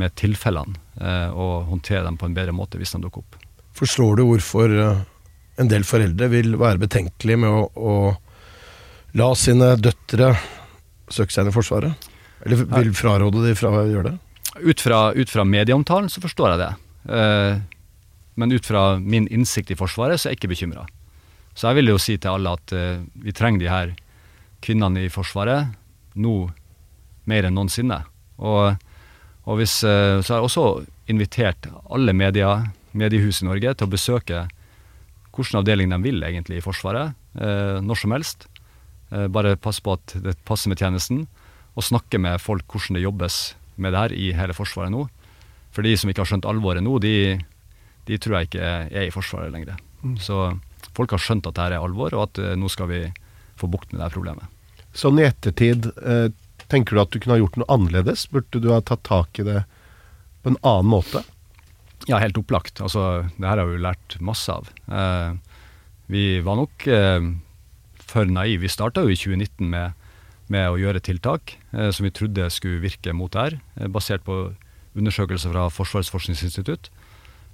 med 0.00 0.14
tilfellene 0.18 0.78
eh, 1.00 1.28
og 1.30 1.70
håndtere 1.70 2.06
dem 2.06 2.18
på 2.20 2.28
en 2.28 2.36
bedre 2.36 2.56
måte 2.56 2.80
hvis 2.80 2.96
de 2.96 3.02
dukker 3.04 3.24
opp. 3.24 3.38
Forstår 3.76 4.20
du 4.20 4.26
hvorfor 4.28 4.74
eh, 4.74 5.02
en 5.60 5.70
del 5.70 5.86
foreldre 5.86 6.30
vil 6.32 6.56
være 6.60 6.82
betenkelige 6.82 7.42
med 7.44 7.52
å, 7.52 7.66
å 7.76 9.16
la 9.20 9.32
sine 9.38 9.74
døtre 9.80 10.34
søke 11.10 11.34
seg 11.34 11.44
inn 11.44 11.52
i 11.52 11.54
Forsvaret? 11.54 12.10
Eller 12.46 12.64
vil 12.64 12.94
fraråde 12.96 13.42
de 13.44 13.56
fra 13.58 13.72
å 13.82 13.88
gjøre 13.88 14.14
det? 14.14 14.16
Ut 14.64 14.80
fra, 14.82 15.10
ut 15.14 15.30
fra 15.30 15.44
medieomtalen 15.46 16.08
så 16.10 16.22
forstår 16.22 16.54
jeg 16.54 16.62
det. 16.62 16.70
Eh, 17.16 17.60
men 18.40 18.52
ut 18.52 18.66
fra 18.66 18.84
min 18.98 19.28
innsikt 19.28 19.74
i 19.74 19.78
Forsvaret 19.78 20.20
så 20.20 20.28
er 20.28 20.34
jeg 20.34 20.40
ikke 20.40 20.54
bekymra. 20.54 20.86
Så 21.54 21.68
jeg 21.68 21.80
vil 21.80 21.92
jo 21.92 21.98
si 22.00 22.16
til 22.16 22.32
alle 22.32 22.54
at 22.56 22.72
uh, 22.72 23.02
vi 23.20 23.34
trenger 23.36 23.60
de 23.60 23.68
her 23.68 23.90
kvinnene 24.64 25.02
i 25.04 25.12
Forsvaret 25.12 25.74
nå 26.20 26.34
mer 27.28 27.46
enn 27.46 27.56
noensinne. 27.56 28.02
Og, 28.40 28.78
og 29.48 29.60
hvis, 29.60 29.80
eh, 29.84 30.20
så 30.20 30.34
har 30.34 30.40
jeg 30.40 30.48
også 30.48 30.66
invitert 31.10 31.68
alle 31.90 32.14
media, 32.16 32.70
mediehus 32.92 33.42
i 33.42 33.48
Norge 33.48 33.74
til 33.74 33.86
å 33.86 33.92
besøke 33.92 34.46
hvilken 35.30 35.60
avdeling 35.60 35.92
de 35.92 36.00
vil 36.04 36.24
egentlig 36.26 36.58
i 36.58 36.64
Forsvaret, 36.64 37.14
eh, 37.38 37.78
når 37.84 38.00
som 38.02 38.14
helst. 38.16 38.48
Eh, 39.10 39.28
bare 39.32 39.58
passe 39.60 39.82
på 39.84 39.94
at 39.96 40.16
det 40.24 40.36
passer 40.48 40.72
med 40.72 40.80
tjenesten, 40.80 41.26
og 41.78 41.86
snakke 41.86 42.18
med 42.18 42.40
folk 42.42 42.66
hvordan 42.66 42.98
det 42.98 43.04
jobbes 43.04 43.38
med 43.80 43.94
det 43.94 44.02
her 44.02 44.16
i 44.16 44.32
hele 44.36 44.56
Forsvaret 44.56 44.92
nå. 44.92 45.06
For 45.70 45.86
de 45.86 45.94
som 45.96 46.10
ikke 46.10 46.24
har 46.24 46.32
skjønt 46.32 46.48
alvoret 46.50 46.82
nå, 46.82 46.98
de, 47.02 47.38
de 48.08 48.18
tror 48.18 48.40
jeg 48.40 48.50
ikke 48.50 48.70
er, 48.90 49.06
i 49.06 49.14
Forsvaret 49.14 49.54
lenger. 49.54 49.78
Så 50.18 50.50
folk 50.96 51.14
har 51.14 51.22
skjønt 51.22 51.46
at 51.46 51.54
det 51.54 51.68
her 51.68 51.76
er 51.78 51.84
alvor, 51.84 52.16
og 52.16 52.26
at 52.26 52.40
nå 52.58 52.68
skal 52.72 52.90
vi 52.90 53.04
få 53.60 53.70
bukt 53.70 53.92
med 53.92 54.00
det 54.00 54.08
her 54.08 54.16
problemet. 54.16 54.56
Sånn 54.96 55.20
i 55.20 55.26
ettertid, 55.28 55.86
eh, 56.02 56.28
tenker 56.70 56.96
du 56.96 57.02
at 57.02 57.12
du 57.12 57.18
kunne 57.18 57.36
ha 57.36 57.42
gjort 57.42 57.58
noe 57.60 57.70
annerledes? 57.72 58.26
Burde 58.32 58.62
du 58.62 58.70
ha 58.72 58.80
tatt 58.84 59.04
tak 59.08 59.40
i 59.42 59.46
det 59.46 59.62
på 60.42 60.52
en 60.52 60.60
annen 60.62 60.90
måte? 60.90 61.22
Ja, 62.08 62.20
helt 62.22 62.38
opplagt. 62.40 62.80
Altså, 62.80 63.26
det 63.36 63.46
her 63.46 63.60
har 63.60 63.68
vi 63.68 63.76
jo 63.76 63.84
lært 63.84 64.16
masse 64.24 64.52
av. 64.54 64.70
Eh, 64.88 65.34
vi 66.10 66.24
var 66.44 66.60
nok 66.62 66.86
eh, 66.88 67.26
for 68.10 68.30
naive. 68.30 68.64
Vi 68.64 68.72
starta 68.72 69.04
jo 69.04 69.12
i 69.12 69.18
2019 69.18 69.68
med, 69.74 69.98
med 70.50 70.70
å 70.70 70.80
gjøre 70.80 71.02
tiltak 71.04 71.54
eh, 71.74 71.90
som 71.94 72.06
vi 72.06 72.14
trodde 72.14 72.48
skulle 72.54 72.82
virke 72.82 73.14
mot 73.16 73.32
det 73.34 73.44
her, 73.44 73.58
eh, 73.76 73.90
basert 73.92 74.24
på 74.26 74.40
undersøkelser 74.98 75.52
fra 75.52 75.68
Forsvarets 75.70 76.10
forskningsinstitutt. 76.12 76.90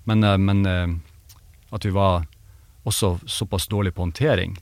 Men, 0.09 0.23
eh, 0.25 0.39
men 0.39 0.65
eh, 0.71 0.87
at 1.75 1.85
vi 1.85 1.93
var 1.97 2.29
også 2.87 3.17
såpass 3.27 3.67
dårlig 3.67 3.97
på 3.97 4.05
håndtering, 4.07 4.55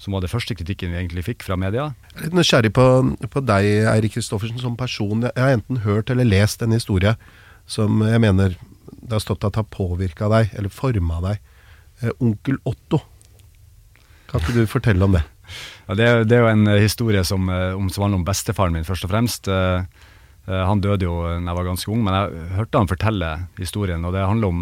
som 0.00 0.14
var 0.16 0.22
det 0.24 0.30
første 0.32 0.54
kritikken 0.56 0.94
vi 0.94 1.00
egentlig 1.02 1.26
fikk 1.26 1.44
fra 1.44 1.58
media. 1.60 1.90
Jeg 2.14 2.16
er 2.22 2.26
litt 2.30 2.36
nysgjerrig 2.38 2.70
på, 2.76 2.84
på 3.34 3.42
deg, 3.44 3.66
Eirik 3.92 4.14
Kristoffersen, 4.16 4.56
som 4.62 4.78
person. 4.80 5.26
Jeg 5.28 5.36
har 5.36 5.52
enten 5.58 5.82
hørt 5.84 6.08
eller 6.10 6.24
lest 6.28 6.62
en 6.64 6.72
historie 6.72 7.12
som 7.70 8.00
jeg 8.06 8.22
mener 8.24 8.56
det 9.00 9.12
har 9.12 9.22
stått 9.22 9.44
at 9.46 9.58
har 9.60 9.66
påvirka 9.70 10.28
deg, 10.32 10.50
eller 10.56 10.72
forma 10.72 11.20
deg. 11.24 11.42
Eh, 12.00 12.14
onkel 12.24 12.56
Otto. 12.68 13.02
Kan 14.30 14.40
ikke 14.42 14.56
du 14.56 14.64
fortelle 14.70 15.04
om 15.08 15.18
det? 15.18 15.24
Ja, 15.90 15.94
det, 15.98 16.04
er- 16.06 16.24
det 16.30 16.36
er 16.36 16.44
jo 16.44 16.50
en 16.52 16.68
eh, 16.70 16.78
historie 16.84 17.24
som, 17.26 17.48
eh, 17.50 17.72
om, 17.74 17.88
som 17.90 18.04
handler 18.04 18.20
om 18.20 18.26
bestefaren 18.28 18.72
min, 18.76 18.84
først 18.86 19.02
og 19.08 19.10
fremst. 19.10 19.48
Eh, 19.50 19.82
eh, 20.46 20.60
han 20.68 20.78
døde 20.84 21.02
jo 21.08 21.16
da 21.26 21.32
jeg 21.42 21.56
var 21.58 21.66
ganske 21.66 21.90
ung, 21.90 22.04
men 22.06 22.14
jeg 22.14 22.44
hørte 22.54 22.78
han 22.78 22.90
fortelle 22.92 23.30
historien. 23.58 24.04
Og 24.06 24.14
det 24.14 24.22
handler 24.22 24.52
om, 24.54 24.60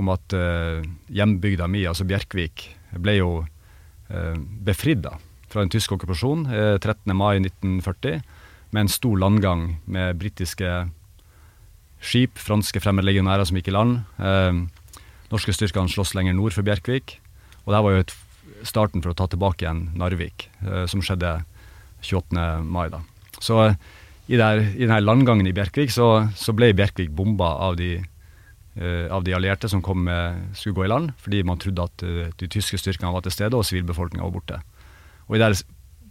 om 0.00 0.08
at 0.14 0.32
eh, 0.38 0.80
hjembygda 1.12 1.68
mi, 1.68 1.82
altså 1.90 2.06
Bjerkvik, 2.08 2.64
ble 3.04 3.18
jo 3.18 3.28
befridd 4.64 5.00
da, 5.06 5.14
fra 5.54 5.62
en 5.62 5.70
tysk 5.72 5.94
okkupasjon 5.94 6.48
eh, 6.50 6.76
13. 6.80 7.14
mai 7.16 7.38
1940, 7.38 8.20
med 8.74 8.84
en 8.84 8.90
stor 8.90 9.18
landgang 9.22 9.66
med 9.86 10.18
britiske 10.18 10.70
skip, 12.04 12.38
franske 12.42 12.82
fremmedlegionærer 12.82 13.46
som 13.46 13.58
gikk 13.58 13.70
i 13.70 13.76
land. 13.76 14.00
Eh, 14.18 14.96
norske 15.32 15.54
styrkene 15.54 15.90
slåss 15.90 16.14
lenger 16.18 16.36
nord 16.36 16.56
for 16.56 16.66
Bjerkvik. 16.66 17.18
Og 17.64 17.72
det 17.72 17.82
var 17.86 17.94
jo 17.94 18.02
et 18.02 18.14
starten 18.66 19.04
for 19.04 19.12
å 19.12 19.18
ta 19.18 19.28
tilbake 19.30 19.64
igjen 19.64 19.86
Narvik, 20.00 20.48
eh, 20.64 20.84
som 20.90 21.02
skjedde 21.04 21.36
28. 22.04 22.64
mai. 22.66 22.88
da. 22.92 23.00
Så 23.38 23.60
eh, 23.68 23.78
i, 24.26 24.36
der, 24.40 24.60
i 24.74 24.84
denne 24.84 25.00
landgangen 25.04 25.46
i 25.48 25.54
Bjerkvik 25.56 25.92
så, 25.94 26.28
så 26.36 26.56
ble 26.56 26.74
Bjerkvik 26.76 27.12
bomba 27.14 27.54
av 27.68 27.78
de, 27.80 27.96
eh, 28.00 28.13
av 28.74 29.22
de 29.22 29.30
allierte 29.36 29.68
som 29.70 29.78
kom 29.84 30.08
skulle 30.58 30.74
gå 30.74 30.84
i 30.84 30.88
land, 30.90 31.12
fordi 31.22 31.44
man 31.46 31.60
trodde 31.62 31.84
at 31.86 32.02
eh, 32.02 32.32
de 32.40 32.48
tyske 32.50 32.78
styrkene 32.80 33.12
var 33.14 33.22
til 33.22 33.30
stede 33.30 33.54
og 33.54 33.62
sivilbefolkninga 33.68 34.24
var 34.26 34.34
borte. 34.34 34.58
Og 35.28 35.36
i 35.36 35.42
det 35.42 35.62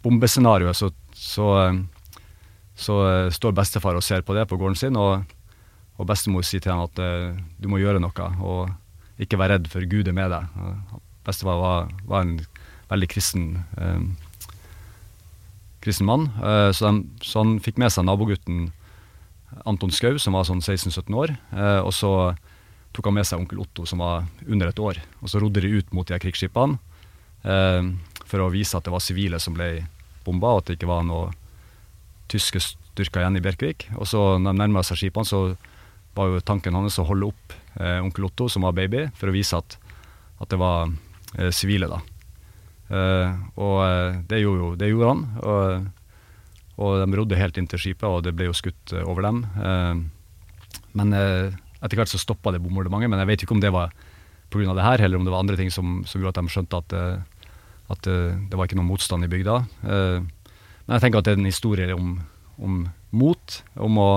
bombescenarioet 0.04 0.78
så, 0.78 0.92
så, 1.16 1.48
eh, 1.64 1.80
så 2.76 3.00
eh, 3.08 3.32
står 3.34 3.56
bestefar 3.56 3.98
og 3.98 4.06
ser 4.06 4.26
på 4.26 4.36
det 4.38 4.48
på 4.50 4.60
gården 4.60 4.80
sin, 4.80 5.00
og, 5.00 5.24
og 5.98 6.10
bestemor 6.10 6.46
sier 6.46 6.64
til 6.64 6.74
ham 6.74 6.86
at 6.88 7.00
eh, 7.02 7.32
du 7.60 7.70
må 7.72 7.82
gjøre 7.82 8.04
noe, 8.04 8.30
og 8.44 9.24
ikke 9.24 9.40
være 9.40 9.58
redd, 9.58 9.72
for 9.72 9.86
Gud 9.88 10.10
er 10.10 10.18
med 10.18 10.34
deg. 10.34 10.62
Bestefar 11.24 11.60
var, 11.62 11.92
var 12.10 12.26
en 12.26 12.38
veldig 12.92 13.10
kristen 13.12 13.46
eh, 13.78 14.08
kristen 15.84 16.08
mann. 16.08 16.32
Eh, 16.40 16.72
så, 16.76 16.90
de, 16.90 17.04
så, 17.24 17.44
han 17.44 17.60
fikk 17.64 17.80
med 17.82 17.94
seg 17.94 18.08
nabogutten 18.08 18.72
Anton 19.70 19.94
Skau, 19.94 20.18
som 20.20 20.36
var 20.36 20.48
sånn 20.50 20.64
16-17 20.64 21.14
år. 21.16 21.36
Eh, 21.54 21.80
og 21.84 21.94
så 21.96 22.12
tok 22.94 23.10
han 23.10 23.18
med 23.18 23.28
seg 23.28 23.42
onkel 23.42 23.64
Otto, 23.64 23.86
som 23.90 24.04
var 24.04 24.28
under 24.46 24.70
et 24.70 24.80
år. 24.80 25.00
Og 25.22 25.32
så 25.32 25.42
rodde 25.42 25.64
de 25.64 25.72
ut 25.80 25.94
mot 25.96 26.08
de 26.08 26.16
her 26.16 26.22
krigsskipene 26.22 26.78
eh, 27.44 27.90
for 28.30 28.44
å 28.44 28.52
vise 28.54 28.78
at 28.78 28.86
det 28.86 28.94
var 28.94 29.04
sivile 29.04 29.42
som 29.42 29.58
ble 29.58 29.86
bomba, 30.24 30.54
og 30.54 30.64
at 30.64 30.72
det 30.72 30.78
ikke 30.80 30.92
var 30.92 31.06
noe 31.08 31.34
tyske 32.32 32.62
styrker 32.64 33.24
igjen 33.24 33.40
i 33.40 33.44
Bjerkvik. 33.44 33.90
Og 33.98 34.08
så 34.10 34.22
når 34.38 34.54
de 34.54 34.62
nærma 34.62 34.86
seg 34.86 35.02
skipene, 35.02 35.28
så 35.28 35.56
var 36.14 36.30
jo 36.30 36.46
tanken 36.46 36.78
hans 36.78 37.00
å 37.02 37.08
holde 37.10 37.32
opp 37.34 37.58
eh, 37.82 38.00
onkel 38.04 38.30
Otto, 38.30 38.48
som 38.50 38.66
var 38.68 38.78
baby, 38.78 39.08
for 39.18 39.30
å 39.30 39.36
vise 39.36 39.58
at, 39.58 39.78
at 40.40 40.54
det 40.54 40.62
var 40.62 40.94
eh, 41.38 41.50
sivile, 41.54 41.90
da. 41.90 42.02
Uh, 42.94 43.32
og 43.58 43.78
uh, 43.82 44.18
det, 44.30 44.44
gjorde, 44.44 44.76
det, 44.78 44.90
gjorde, 44.92 45.08
han. 45.10 45.22
Og, 45.42 45.86
og, 46.78 46.98
de 47.02 47.18
rodde 47.18 47.40
helt 47.40 47.58
inn 47.58 47.70
til 47.72 47.82
skipet, 47.82 48.06
og 48.06 48.26
det 48.26 48.36
ble 48.38 48.50
jo 48.52 48.58
skutt 48.58 48.94
uh, 48.94 49.02
over 49.10 49.26
dem. 49.26 49.40
men 50.94 51.14
etter 51.84 52.00
hvert 52.00 52.12
så 52.12 52.22
stoppa 52.22 52.54
det 52.54 52.62
bombardementet, 52.64 53.12
men 53.12 53.22
jeg 53.22 53.32
vet 53.32 53.46
ikke 53.46 53.56
om 53.58 53.64
det 53.64 53.74
var 53.76 53.94
pga. 54.54 54.74
det 54.74 54.86
her, 54.86 55.02
eller 55.02 55.20
om 55.20 55.26
det 55.26 55.34
var 55.34 55.44
andre 55.44 55.58
ting 55.60 55.72
som, 55.74 56.04
som 56.08 56.22
gjorde 56.22 56.38
at 56.38 56.44
de 56.44 56.54
skjønte 56.54 56.80
at, 56.80 56.94
at 57.92 58.08
det 58.08 58.56
var 58.56 58.70
ikke 58.70 58.78
noen 58.80 58.92
motstand 58.92 59.26
i 59.26 59.32
bygda. 59.32 59.56
men 59.82 60.94
jeg 60.96 61.02
tenker 61.02 61.20
at 61.20 61.26
det 61.26 61.34
er 61.34 61.42
en 61.42 61.50
historie 61.50 61.96
om, 61.96 62.22
om 62.62 62.86
mot, 63.12 63.58
om 63.76 63.98
å 64.00 64.12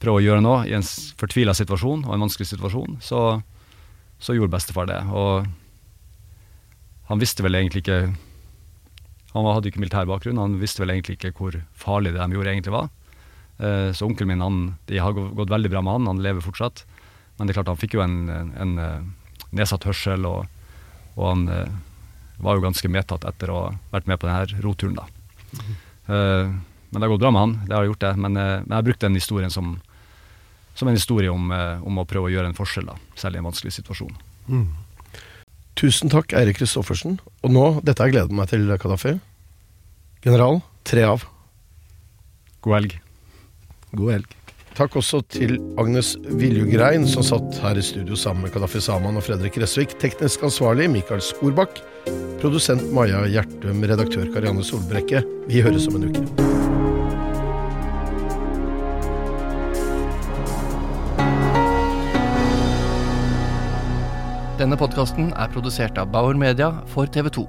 prøve 0.00 0.20
å 0.20 0.24
gjøre 0.24 0.44
noe 0.44 0.64
i 0.66 0.74
en 0.76 0.84
fortvila 1.20 1.54
situasjon 1.56 2.06
og 2.08 2.16
en 2.16 2.24
vanskelig 2.26 2.48
situasjon. 2.50 2.98
Så, 3.04 3.20
så 4.18 4.36
gjorde 4.36 4.56
bestefar 4.56 4.88
det. 4.90 5.02
og 5.12 5.46
han 7.06 7.22
visste 7.22 7.44
vel 7.46 7.58
egentlig 7.58 7.84
ikke 7.84 8.14
Han 9.36 9.46
hadde 9.52 9.68
ikke 9.68 9.82
militær 9.82 10.06
bakgrunn, 10.08 10.38
han 10.40 10.56
visste 10.62 10.80
vel 10.80 10.94
egentlig 10.94 11.18
ikke 11.18 11.34
hvor 11.36 11.58
farlig 11.76 12.14
det 12.14 12.22
de 12.22 12.38
gjorde, 12.38 12.52
egentlig 12.54 12.72
var. 12.72 12.86
Eh, 13.58 13.92
så 13.96 14.06
onkelen 14.06 14.28
min 14.34 14.44
han, 14.44 14.60
de 14.86 15.00
har 15.00 15.12
gått 15.16 15.52
veldig 15.52 15.70
bra 15.72 15.82
med 15.82 15.98
han, 15.98 16.10
han 16.12 16.22
lever 16.24 16.44
fortsatt. 16.44 16.84
Men 17.36 17.46
det 17.46 17.52
er 17.52 17.60
klart 17.60 17.72
han 17.72 17.80
fikk 17.80 17.96
jo 17.96 18.04
en, 18.04 18.18
en, 18.32 18.52
en 18.60 18.78
eh, 18.80 19.02
nedsatt 19.56 19.86
hørsel, 19.88 20.26
og, 20.28 20.46
og 21.16 21.26
han 21.30 21.44
eh, 21.52 21.74
var 22.42 22.56
jo 22.56 22.64
ganske 22.66 22.90
medtatt 22.92 23.24
etter 23.28 23.52
å 23.52 23.58
ha 23.58 23.74
vært 23.92 24.08
med 24.10 24.20
på 24.20 24.28
denne 24.28 24.62
roturen. 24.64 24.98
da. 24.98 25.06
Mm. 25.56 25.76
Uh, 26.06 26.54
men 26.90 27.00
det 27.00 27.06
har 27.06 27.12
gått 27.14 27.22
bra 27.24 27.30
med 27.34 27.42
han, 27.42 27.54
det 27.66 27.74
har 27.74 27.86
gjort 27.88 28.02
det. 28.04 28.12
Men, 28.20 28.36
uh, 28.36 28.56
men 28.62 28.74
jeg 28.74 28.76
har 28.76 28.88
brukt 28.88 29.06
den 29.06 29.16
historien 29.18 29.52
som, 29.52 29.76
som 30.76 30.90
en 30.90 30.98
historie 30.98 31.32
om, 31.32 31.48
uh, 31.50 31.80
om, 31.86 32.02
å 32.02 32.06
prøve 32.08 32.28
å 32.28 32.34
gjøre 32.34 32.52
en 32.52 32.58
forskjell, 32.58 32.90
da, 32.90 32.98
selv 33.18 33.38
i 33.38 33.40
en 33.40 33.48
vanskelig 33.48 33.72
situasjon. 33.78 34.12
Mm. 34.52 34.68
Tusen 35.80 36.12
takk, 36.12 36.36
Eirik 36.36 36.60
Kristoffersen. 36.60 37.18
Og 37.44 37.56
nå, 37.56 37.66
dette 37.84 38.00
har 38.00 38.12
jeg 38.12 38.18
gledet 38.18 38.36
meg 38.36 38.52
til, 38.52 38.68
Kadafi. 38.80 39.16
General, 40.24 40.60
tre 40.88 41.08
av. 41.08 41.26
God 42.64 42.80
helg. 42.80 43.00
God 43.96 44.18
helg. 44.18 44.34
Takk 44.76 44.98
også 45.00 45.22
til 45.32 45.54
Agnes 45.80 46.12
Viljugrein, 46.36 47.06
som 47.08 47.24
satt 47.24 47.56
her 47.62 47.78
i 47.80 47.84
studio 47.84 48.16
sammen 48.20 48.44
med 48.44 48.52
Kadafi 48.52 48.82
Saman 48.84 49.16
og 49.16 49.24
Fredrik 49.24 49.56
Resvik. 49.62 49.94
Teknisk 50.02 50.44
ansvarlig 50.44 50.90
Mikael 50.92 51.22
Skorbakk. 51.24 51.80
Produsent 52.42 52.84
Maja 52.92 53.24
Gjertum. 53.32 53.80
Redaktør 53.88 54.28
Karianne 54.34 54.64
Solbrekke. 54.66 55.24
Vi 55.48 55.64
høres 55.64 55.88
om 55.88 55.96
en 55.96 56.10
uke. 56.10 56.26
Denne 64.60 64.76
podkasten 64.80 65.32
er 65.36 65.52
produsert 65.52 65.96
av 66.00 66.12
Bauer 66.12 66.36
Media 66.36 66.74
for 66.92 67.08
TV 67.08 67.32
2. 67.40 67.48